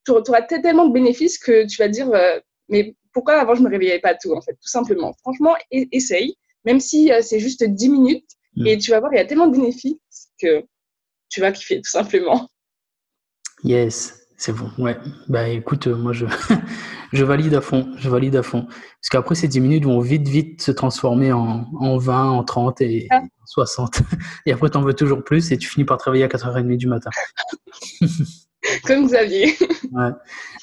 tu 0.05 0.13
auras 0.13 0.43
tellement 0.43 0.87
de 0.87 0.93
bénéfices 0.93 1.39
que 1.39 1.67
tu 1.67 1.79
vas 1.79 1.89
dire, 1.89 2.11
euh, 2.13 2.39
mais 2.69 2.95
pourquoi 3.13 3.41
avant 3.41 3.55
je 3.55 3.63
me 3.63 3.71
réveillais 3.71 4.01
pas 4.01 4.15
tout 4.15 4.33
en 4.33 4.41
fait, 4.41 4.55
tout 4.55 4.69
simplement. 4.69 5.15
Franchement, 5.21 5.55
essaye, 5.71 6.37
même 6.65 6.81
si 6.81 7.11
c'est 7.23 7.41
juste 7.41 7.65
10 7.65 7.89
minutes. 7.89 8.31
Mm. 8.57 8.67
Et 8.67 8.79
tu 8.79 8.91
vas 8.91 9.01
voir, 9.01 9.13
il 9.13 9.17
y 9.17 9.21
a 9.21 9.25
tellement 9.25 9.47
de 9.47 9.57
bénéfices 9.57 10.31
que 10.41 10.65
tu 11.29 11.41
vas 11.41 11.53
kiffer 11.53 11.81
tout 11.81 11.91
simplement. 11.91 12.49
Yes. 13.65 14.27
C'est 14.39 14.53
bon, 14.53 14.71
ouais. 14.77 14.99
Bah 15.29 15.49
écoute, 15.49 15.87
moi 15.87 16.13
je, 16.13 16.27
je 17.13 17.25
valide 17.25 17.55
à 17.55 17.63
fond, 17.63 17.91
je 17.97 18.11
valide 18.11 18.37
à 18.37 18.43
fond. 18.43 18.67
Parce 18.67 19.09
qu'après 19.11 19.35
ces 19.35 19.49
10 19.49 19.61
minutes 19.61 19.85
vont 19.85 20.01
vite, 20.01 20.29
vite 20.29 20.61
se 20.61 20.73
transformer 20.73 21.33
en, 21.33 21.67
en 21.81 21.97
20, 21.97 22.31
en 22.31 22.45
30 22.45 22.83
et 22.83 23.09
60. 23.47 23.99
Ah. 23.99 24.17
Et 24.47 24.53
après 24.53 24.69
tu 24.69 24.77
en 24.77 24.83
veux 24.83 24.93
toujours 24.93 25.25
plus 25.25 25.53
et 25.53 25.59
tu 25.59 25.69
finis 25.69 25.85
par 25.85 25.97
travailler 25.97 26.25
à 26.25 26.29
4h30 26.29 26.77
du 26.77 26.87
matin. 26.87 27.11
Comme 28.85 29.07
Xavier. 29.07 29.55
ouais. 29.93 30.11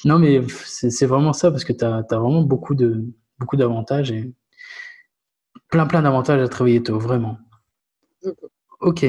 Non 0.04 0.18
mais 0.18 0.40
c'est 0.48 1.06
vraiment 1.06 1.32
ça 1.32 1.50
parce 1.50 1.64
que 1.64 1.72
tu 1.72 1.84
as, 1.84 2.04
as, 2.08 2.18
vraiment 2.18 2.42
beaucoup 2.42 2.74
de 2.74 3.04
beaucoup 3.38 3.56
d'avantages 3.56 4.10
et 4.10 4.32
plein 5.70 5.86
plein 5.86 6.02
d'avantages 6.02 6.40
à 6.40 6.48
travailler 6.48 6.82
tôt, 6.82 6.98
vraiment. 6.98 7.38
Ok. 8.80 9.06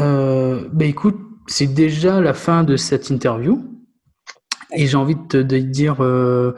Euh, 0.00 0.68
bah 0.72 0.84
écoute, 0.84 1.18
c'est 1.46 1.72
déjà 1.72 2.20
la 2.20 2.34
fin 2.34 2.64
de 2.64 2.76
cette 2.76 3.10
interview. 3.10 3.64
Et 4.72 4.86
j'ai 4.86 4.96
envie 4.96 5.14
de 5.14 5.42
te 5.42 5.56
dire, 5.56 6.02
euh, 6.02 6.52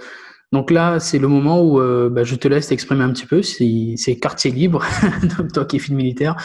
donc 0.51 0.70
là, 0.70 0.99
c'est 0.99 1.18
le 1.18 1.28
moment 1.28 1.61
où 1.61 1.78
euh, 1.78 2.09
bah, 2.09 2.24
je 2.24 2.34
te 2.34 2.49
laisse 2.49 2.68
t'exprimer 2.68 3.05
un 3.05 3.12
petit 3.12 3.26
peu. 3.26 3.42
C'est 3.42 4.16
quartier 4.16 4.51
libre, 4.51 4.82
toi 5.53 5.66
qui 5.66 5.76
es 5.76 5.78
fille 5.78 5.94
militaire, 5.94 6.36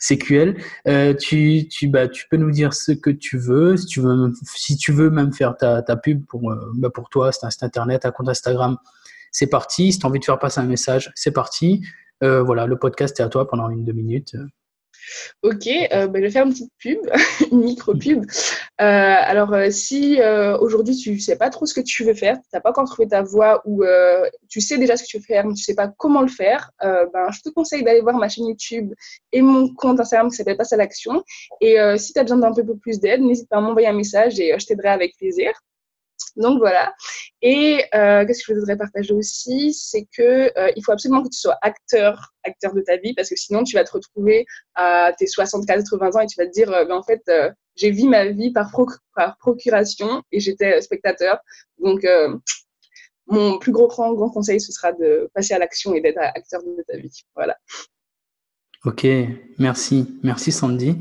CQL. 0.00 0.56
Euh, 0.88 1.12
tu, 1.12 1.68
tu, 1.68 1.88
bah, 1.88 2.08
tu 2.08 2.26
peux 2.30 2.38
nous 2.38 2.50
dire 2.50 2.72
ce 2.72 2.92
que 2.92 3.10
tu 3.10 3.36
veux. 3.36 3.76
Si 3.76 3.86
tu 4.76 4.92
veux, 4.92 5.10
même, 5.10 5.32
faire 5.34 5.56
ta, 5.58 5.82
ta 5.82 5.96
pub 5.96 6.24
pour, 6.24 6.50
euh, 6.50 6.56
bah, 6.76 6.88
pour 6.88 7.10
toi, 7.10 7.32
c'est 7.32 7.44
un 7.44 7.50
site 7.50 7.62
internet, 7.62 8.06
un 8.06 8.12
compte 8.12 8.30
Instagram, 8.30 8.78
c'est 9.30 9.48
parti. 9.48 9.92
Si 9.92 9.98
tu 9.98 10.06
as 10.06 10.08
envie 10.08 10.20
de 10.20 10.24
faire 10.24 10.38
passer 10.38 10.60
un 10.60 10.66
message, 10.66 11.12
c'est 11.14 11.32
parti. 11.32 11.84
Euh, 12.22 12.42
voilà, 12.42 12.66
le 12.66 12.78
podcast 12.78 13.20
est 13.20 13.22
à 13.22 13.28
toi 13.28 13.46
pendant 13.46 13.68
une, 13.68 13.84
deux 13.84 13.92
minutes. 13.92 14.36
Ok, 15.42 15.66
euh, 15.66 16.06
ben, 16.06 16.20
je 16.20 16.26
vais 16.26 16.30
faire 16.30 16.46
une 16.46 16.52
petite 16.52 16.72
pub, 16.78 17.00
une 17.52 17.62
micro-pub. 17.62 18.24
Euh, 18.24 18.24
alors, 18.80 19.52
euh, 19.52 19.70
si 19.70 20.20
aujourd'hui 20.60 20.96
tu 20.96 21.12
ne 21.12 21.18
sais 21.18 21.36
pas 21.36 21.50
trop 21.50 21.66
ce 21.66 21.74
que 21.74 21.80
tu 21.80 22.04
veux 22.04 22.14
faire, 22.14 22.36
tu 22.36 22.48
n'as 22.52 22.60
pas 22.60 22.70
encore 22.70 22.88
trouvé 22.88 23.08
ta 23.08 23.22
voie 23.22 23.62
ou 23.64 23.82
tu 24.48 24.60
sais 24.60 24.78
déjà 24.78 24.96
ce 24.96 25.04
que 25.04 25.08
tu 25.08 25.18
veux 25.18 25.24
faire, 25.24 25.44
mais 25.44 25.54
tu 25.54 25.60
ne 25.60 25.64
sais 25.64 25.74
pas 25.74 25.88
comment 25.88 26.22
le 26.22 26.28
faire, 26.28 26.70
ben, 26.80 27.30
je 27.32 27.40
te 27.40 27.48
conseille 27.48 27.82
d'aller 27.82 28.00
voir 28.00 28.16
ma 28.16 28.28
chaîne 28.28 28.46
YouTube 28.46 28.92
et 29.32 29.42
mon 29.42 29.72
compte 29.74 30.00
Instagram 30.00 30.30
qui 30.30 30.36
s'appelle 30.36 30.56
Passe 30.56 30.72
à 30.72 30.76
l'action. 30.76 31.22
Et 31.60 31.76
si 31.96 32.12
tu 32.12 32.18
as 32.18 32.22
besoin 32.22 32.38
d'un 32.38 32.52
peu 32.52 32.64
plus 32.76 33.00
d'aide, 33.00 33.22
n'hésite 33.22 33.48
pas 33.48 33.58
à 33.58 33.60
m'envoyer 33.60 33.88
un 33.88 33.92
message 33.92 34.38
et 34.40 34.54
je 34.58 34.66
t'aiderai 34.66 34.88
avec 34.88 35.16
plaisir. 35.16 35.52
Donc 36.36 36.58
voilà. 36.58 36.94
Et 37.42 37.84
euh, 37.94 38.24
qu'est-ce 38.26 38.44
que 38.44 38.54
je 38.54 38.58
voudrais 38.58 38.76
partager 38.76 39.12
aussi, 39.12 39.72
c'est 39.72 40.06
que 40.16 40.56
euh, 40.58 40.70
il 40.76 40.84
faut 40.84 40.92
absolument 40.92 41.22
que 41.22 41.28
tu 41.28 41.38
sois 41.38 41.58
acteur, 41.62 42.32
acteur 42.44 42.74
de 42.74 42.80
ta 42.80 42.96
vie, 42.96 43.14
parce 43.14 43.28
que 43.28 43.36
sinon 43.36 43.64
tu 43.64 43.76
vas 43.76 43.84
te 43.84 43.92
retrouver 43.92 44.46
à 44.74 45.12
tes 45.18 45.26
64-80 45.26 46.16
ans 46.16 46.20
et 46.20 46.26
tu 46.26 46.36
vas 46.36 46.46
te 46.46 46.52
dire, 46.52 46.70
ben, 46.70 46.92
en 46.92 47.02
fait, 47.02 47.22
j'ai 47.76 47.90
vu 47.90 48.08
ma 48.08 48.26
vie 48.26 48.52
par, 48.52 48.70
par 49.14 49.36
procuration 49.38 50.22
et 50.32 50.40
j'étais 50.40 50.80
spectateur. 50.80 51.38
Donc 51.78 52.04
mon 53.30 53.58
plus 53.58 53.72
gros 53.72 53.86
grand, 53.86 54.12
grand 54.12 54.30
conseil, 54.30 54.60
ce 54.60 54.72
sera 54.72 54.92
de 54.92 55.30
passer 55.34 55.54
à 55.54 55.58
l'action 55.58 55.94
et 55.94 56.00
d'être 56.00 56.18
acteur 56.18 56.62
de 56.62 56.84
ta 56.86 56.96
vie. 56.96 57.22
Voilà. 57.34 57.56
Ok, 58.84 59.06
merci, 59.58 60.18
merci 60.22 60.52
Sandy. 60.52 60.96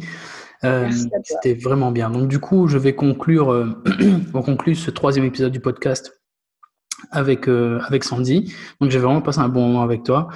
Euh, 0.64 0.90
c'était 1.24 1.54
vraiment 1.54 1.92
bien. 1.92 2.10
Donc 2.10 2.28
du 2.28 2.40
coup, 2.40 2.68
je 2.68 2.78
vais 2.78 2.94
conclure, 2.94 3.52
euh, 3.52 3.82
on 4.34 4.42
conclut 4.42 4.76
ce 4.76 4.92
troisième 4.92 5.26
épisode 5.26 5.52
du 5.52 5.60
podcast 5.60 6.22
avec 7.12 7.48
euh, 7.48 7.80
avec 7.88 8.04
Sandy. 8.04 8.54
Donc 8.82 8.92
j'ai 8.92 9.00
vraiment 9.00 9.22
passé 9.22 9.40
un 9.40 9.50
bon 9.50 9.68
moment 9.68 9.84
avec 9.84 10.04
toi. 10.04 10.28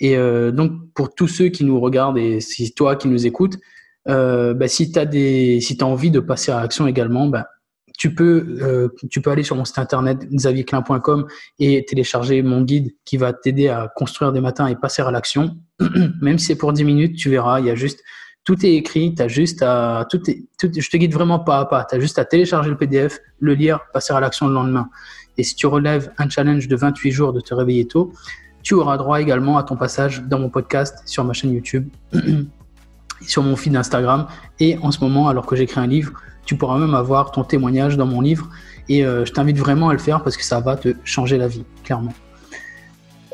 Et 0.00 0.16
donc 0.52 0.72
pour 0.94 1.14
tous 1.14 1.28
ceux 1.28 1.48
qui 1.48 1.64
nous 1.64 1.78
regardent 1.78 2.18
et 2.18 2.40
si 2.40 2.74
toi 2.74 2.96
qui 2.96 3.06
nous 3.06 3.24
écoutes, 3.24 3.56
bah, 4.04 4.66
si 4.66 4.90
tu 4.90 4.98
as 4.98 5.04
des, 5.04 5.60
si 5.60 5.78
as 5.80 5.86
envie 5.86 6.10
de 6.10 6.18
passer 6.18 6.50
à 6.50 6.60
l'action 6.60 6.88
également, 6.88 7.28
bah, 7.28 7.46
tu 8.02 8.12
peux, 8.12 8.58
euh, 8.62 8.88
tu 9.10 9.20
peux 9.20 9.30
aller 9.30 9.44
sur 9.44 9.54
mon 9.54 9.64
site 9.64 9.78
internet 9.78 10.28
xavierclin.com 10.28 11.28
et 11.60 11.84
télécharger 11.84 12.42
mon 12.42 12.62
guide 12.62 12.90
qui 13.04 13.16
va 13.16 13.32
t'aider 13.32 13.68
à 13.68 13.92
construire 13.94 14.32
des 14.32 14.40
matins 14.40 14.66
et 14.66 14.74
passer 14.74 15.02
à 15.02 15.10
l'action. 15.12 15.56
Même 16.20 16.36
si 16.38 16.46
c'est 16.46 16.56
pour 16.56 16.72
10 16.72 16.82
minutes, 16.82 17.16
tu 17.16 17.30
verras, 17.30 17.60
il 17.60 17.66
y 17.66 17.70
a 17.70 17.76
juste, 17.76 18.02
tout 18.44 18.66
est 18.66 18.74
écrit, 18.74 19.14
juste 19.28 19.62
à, 19.62 20.06
tout, 20.10 20.20
je 20.26 20.90
te 20.90 20.96
guide 20.96 21.12
vraiment 21.12 21.38
pas 21.38 21.60
à 21.60 21.64
pas. 21.64 21.84
Tu 21.84 21.96
as 21.96 22.00
juste 22.00 22.18
à 22.18 22.24
télécharger 22.24 22.70
le 22.70 22.76
PDF, 22.76 23.20
le 23.38 23.54
lire, 23.54 23.80
passer 23.92 24.12
à 24.12 24.20
l'action 24.20 24.48
le 24.48 24.54
lendemain. 24.54 24.88
Et 25.38 25.44
si 25.44 25.54
tu 25.54 25.66
relèves 25.66 26.10
un 26.18 26.28
challenge 26.28 26.68
de 26.68 26.76
28 26.76 27.10
jours 27.12 27.32
de 27.32 27.40
te 27.40 27.54
réveiller 27.54 27.86
tôt, 27.86 28.12
tu 28.62 28.74
auras 28.74 28.96
droit 28.96 29.20
également 29.20 29.58
à 29.58 29.62
ton 29.62 29.76
passage 29.76 30.22
dans 30.22 30.38
mon 30.38 30.50
podcast 30.50 30.98
sur 31.06 31.24
ma 31.24 31.32
chaîne 31.32 31.52
YouTube, 31.52 31.88
sur 33.20 33.42
mon 33.42 33.56
feed 33.56 33.74
Instagram 33.76 34.26
et 34.58 34.76
en 34.82 34.90
ce 34.90 35.00
moment, 35.00 35.28
alors 35.28 35.46
que 35.46 35.56
j'écris 35.56 35.80
un 35.80 35.86
livre, 35.86 36.12
tu 36.44 36.56
pourras 36.56 36.78
même 36.78 36.94
avoir 36.94 37.30
ton 37.30 37.44
témoignage 37.44 37.96
dans 37.96 38.06
mon 38.06 38.20
livre. 38.20 38.48
Et 38.88 39.04
euh, 39.04 39.24
je 39.24 39.32
t'invite 39.32 39.56
vraiment 39.56 39.88
à 39.88 39.92
le 39.92 39.98
faire 40.00 40.22
parce 40.22 40.36
que 40.36 40.44
ça 40.44 40.60
va 40.60 40.76
te 40.76 40.94
changer 41.04 41.38
la 41.38 41.46
vie, 41.46 41.64
clairement. 41.84 42.12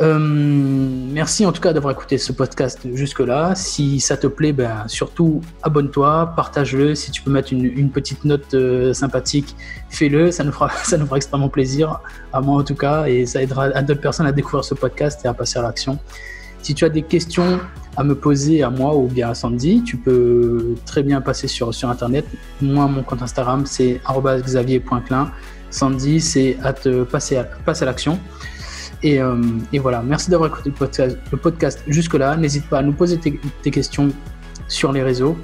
Euh, 0.01 0.16
merci 0.20 1.44
en 1.44 1.51
tout 1.51 1.61
cas 1.61 1.72
d'avoir 1.72 1.92
écouté 1.92 2.18
ce 2.18 2.32
podcast 2.32 2.80
jusque-là. 2.94 3.55
Si 3.57 3.99
ça 3.99 4.16
te 4.16 4.28
plaît, 4.28 4.53
ben, 4.53 4.84
surtout 4.86 5.40
abonne-toi, 5.62 6.34
partage-le. 6.36 6.94
Si 6.94 7.11
tu 7.11 7.22
peux 7.22 7.30
mettre 7.30 7.53
une, 7.53 7.90
petite 7.90 8.24
note 8.24 8.55
euh, 8.55 8.92
sympathique, 8.92 9.57
fais-le. 9.90 10.30
Ça 10.30 10.44
nous, 10.44 10.53
fera, 10.53 10.70
ça 10.84 10.96
nous 10.96 11.07
fera 11.07 11.16
extrêmement 11.16 11.49
plaisir, 11.49 12.01
à 12.32 12.40
moi 12.40 12.61
en 12.61 12.64
tout 12.64 12.76
cas, 12.76 13.07
et 13.07 13.26
ça 13.26 13.42
aidera 13.42 13.70
d'autres 13.82 14.01
personnes 14.01 14.26
à 14.26 14.32
découvrir 14.32 14.64
ce 14.64 14.74
podcast 14.74 15.20
et 15.24 15.28
à 15.28 15.34
passer 15.34 15.59
à 15.59 15.62
l'action. 15.62 15.99
Si 16.62 16.74
tu 16.74 16.84
as 16.84 16.88
des 16.88 17.03
questions 17.03 17.61
à 17.96 18.05
me 18.05 18.14
poser 18.14 18.62
à 18.62 18.70
moi 18.70 18.94
ou 18.94 19.09
bien 19.09 19.30
à 19.30 19.34
Sandy, 19.34 19.82
tu 19.84 19.96
peux 19.96 20.74
très 20.86 21.03
bien 21.03 21.20
passer 21.20 21.49
sur, 21.49 21.74
sur 21.74 21.88
Internet. 21.88 22.24
Moi, 22.61 22.86
mon 22.86 23.03
compte 23.03 23.22
Instagram, 23.22 23.66
c'est 23.66 24.01
xavier.clin. 24.44 25.32
Sandy, 25.70 26.20
c'est 26.20 26.57
à 26.62 26.72
te 26.72 27.03
passer 27.03 27.36
à, 27.36 27.49
à 27.66 27.84
l'action. 27.84 28.18
Et, 29.03 29.20
euh, 29.20 29.40
et, 29.72 29.78
voilà, 29.78 30.03
merci 30.03 30.30
d'avoir 30.30 30.51
écouté 30.51 30.72
le 31.30 31.36
podcast, 31.36 31.82
jusque-là. 31.86 32.36
N'hésite 32.36 32.68
pas 32.68 32.78
à 32.78 32.82
nous 32.82 32.92
poser 32.92 33.18
tes, 33.18 33.70
questions 33.70 34.09
sur 34.66 34.92
les 34.92 35.03
réseaux. 35.03 35.36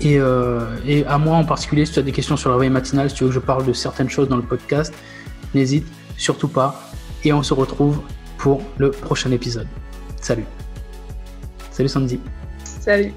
Et, 0.00 0.18
euh, 0.18 0.60
et, 0.86 1.04
à 1.06 1.18
moi 1.18 1.36
en 1.36 1.44
particulier, 1.44 1.84
si 1.84 1.92
tu 1.92 1.98
as 1.98 2.02
des 2.02 2.12
questions 2.12 2.36
sur 2.36 2.50
la 2.50 2.56
veille 2.56 2.70
matinale, 2.70 3.10
si 3.10 3.16
tu 3.16 3.24
veux 3.24 3.30
que 3.30 3.34
je 3.34 3.40
parle 3.40 3.66
de 3.66 3.72
certaines 3.72 4.08
choses 4.08 4.28
dans 4.28 4.36
le 4.36 4.42
podcast, 4.42 4.94
n'hésite 5.54 5.86
surtout 6.16 6.48
pas. 6.48 6.90
Et 7.24 7.32
on 7.32 7.42
se 7.42 7.52
retrouve 7.52 8.00
pour 8.38 8.62
le 8.78 8.90
prochain 8.90 9.30
épisode. 9.32 9.66
Salut. 10.20 10.44
Salut 11.70 11.88
Sandy. 11.88 12.20
Salut. 12.64 13.12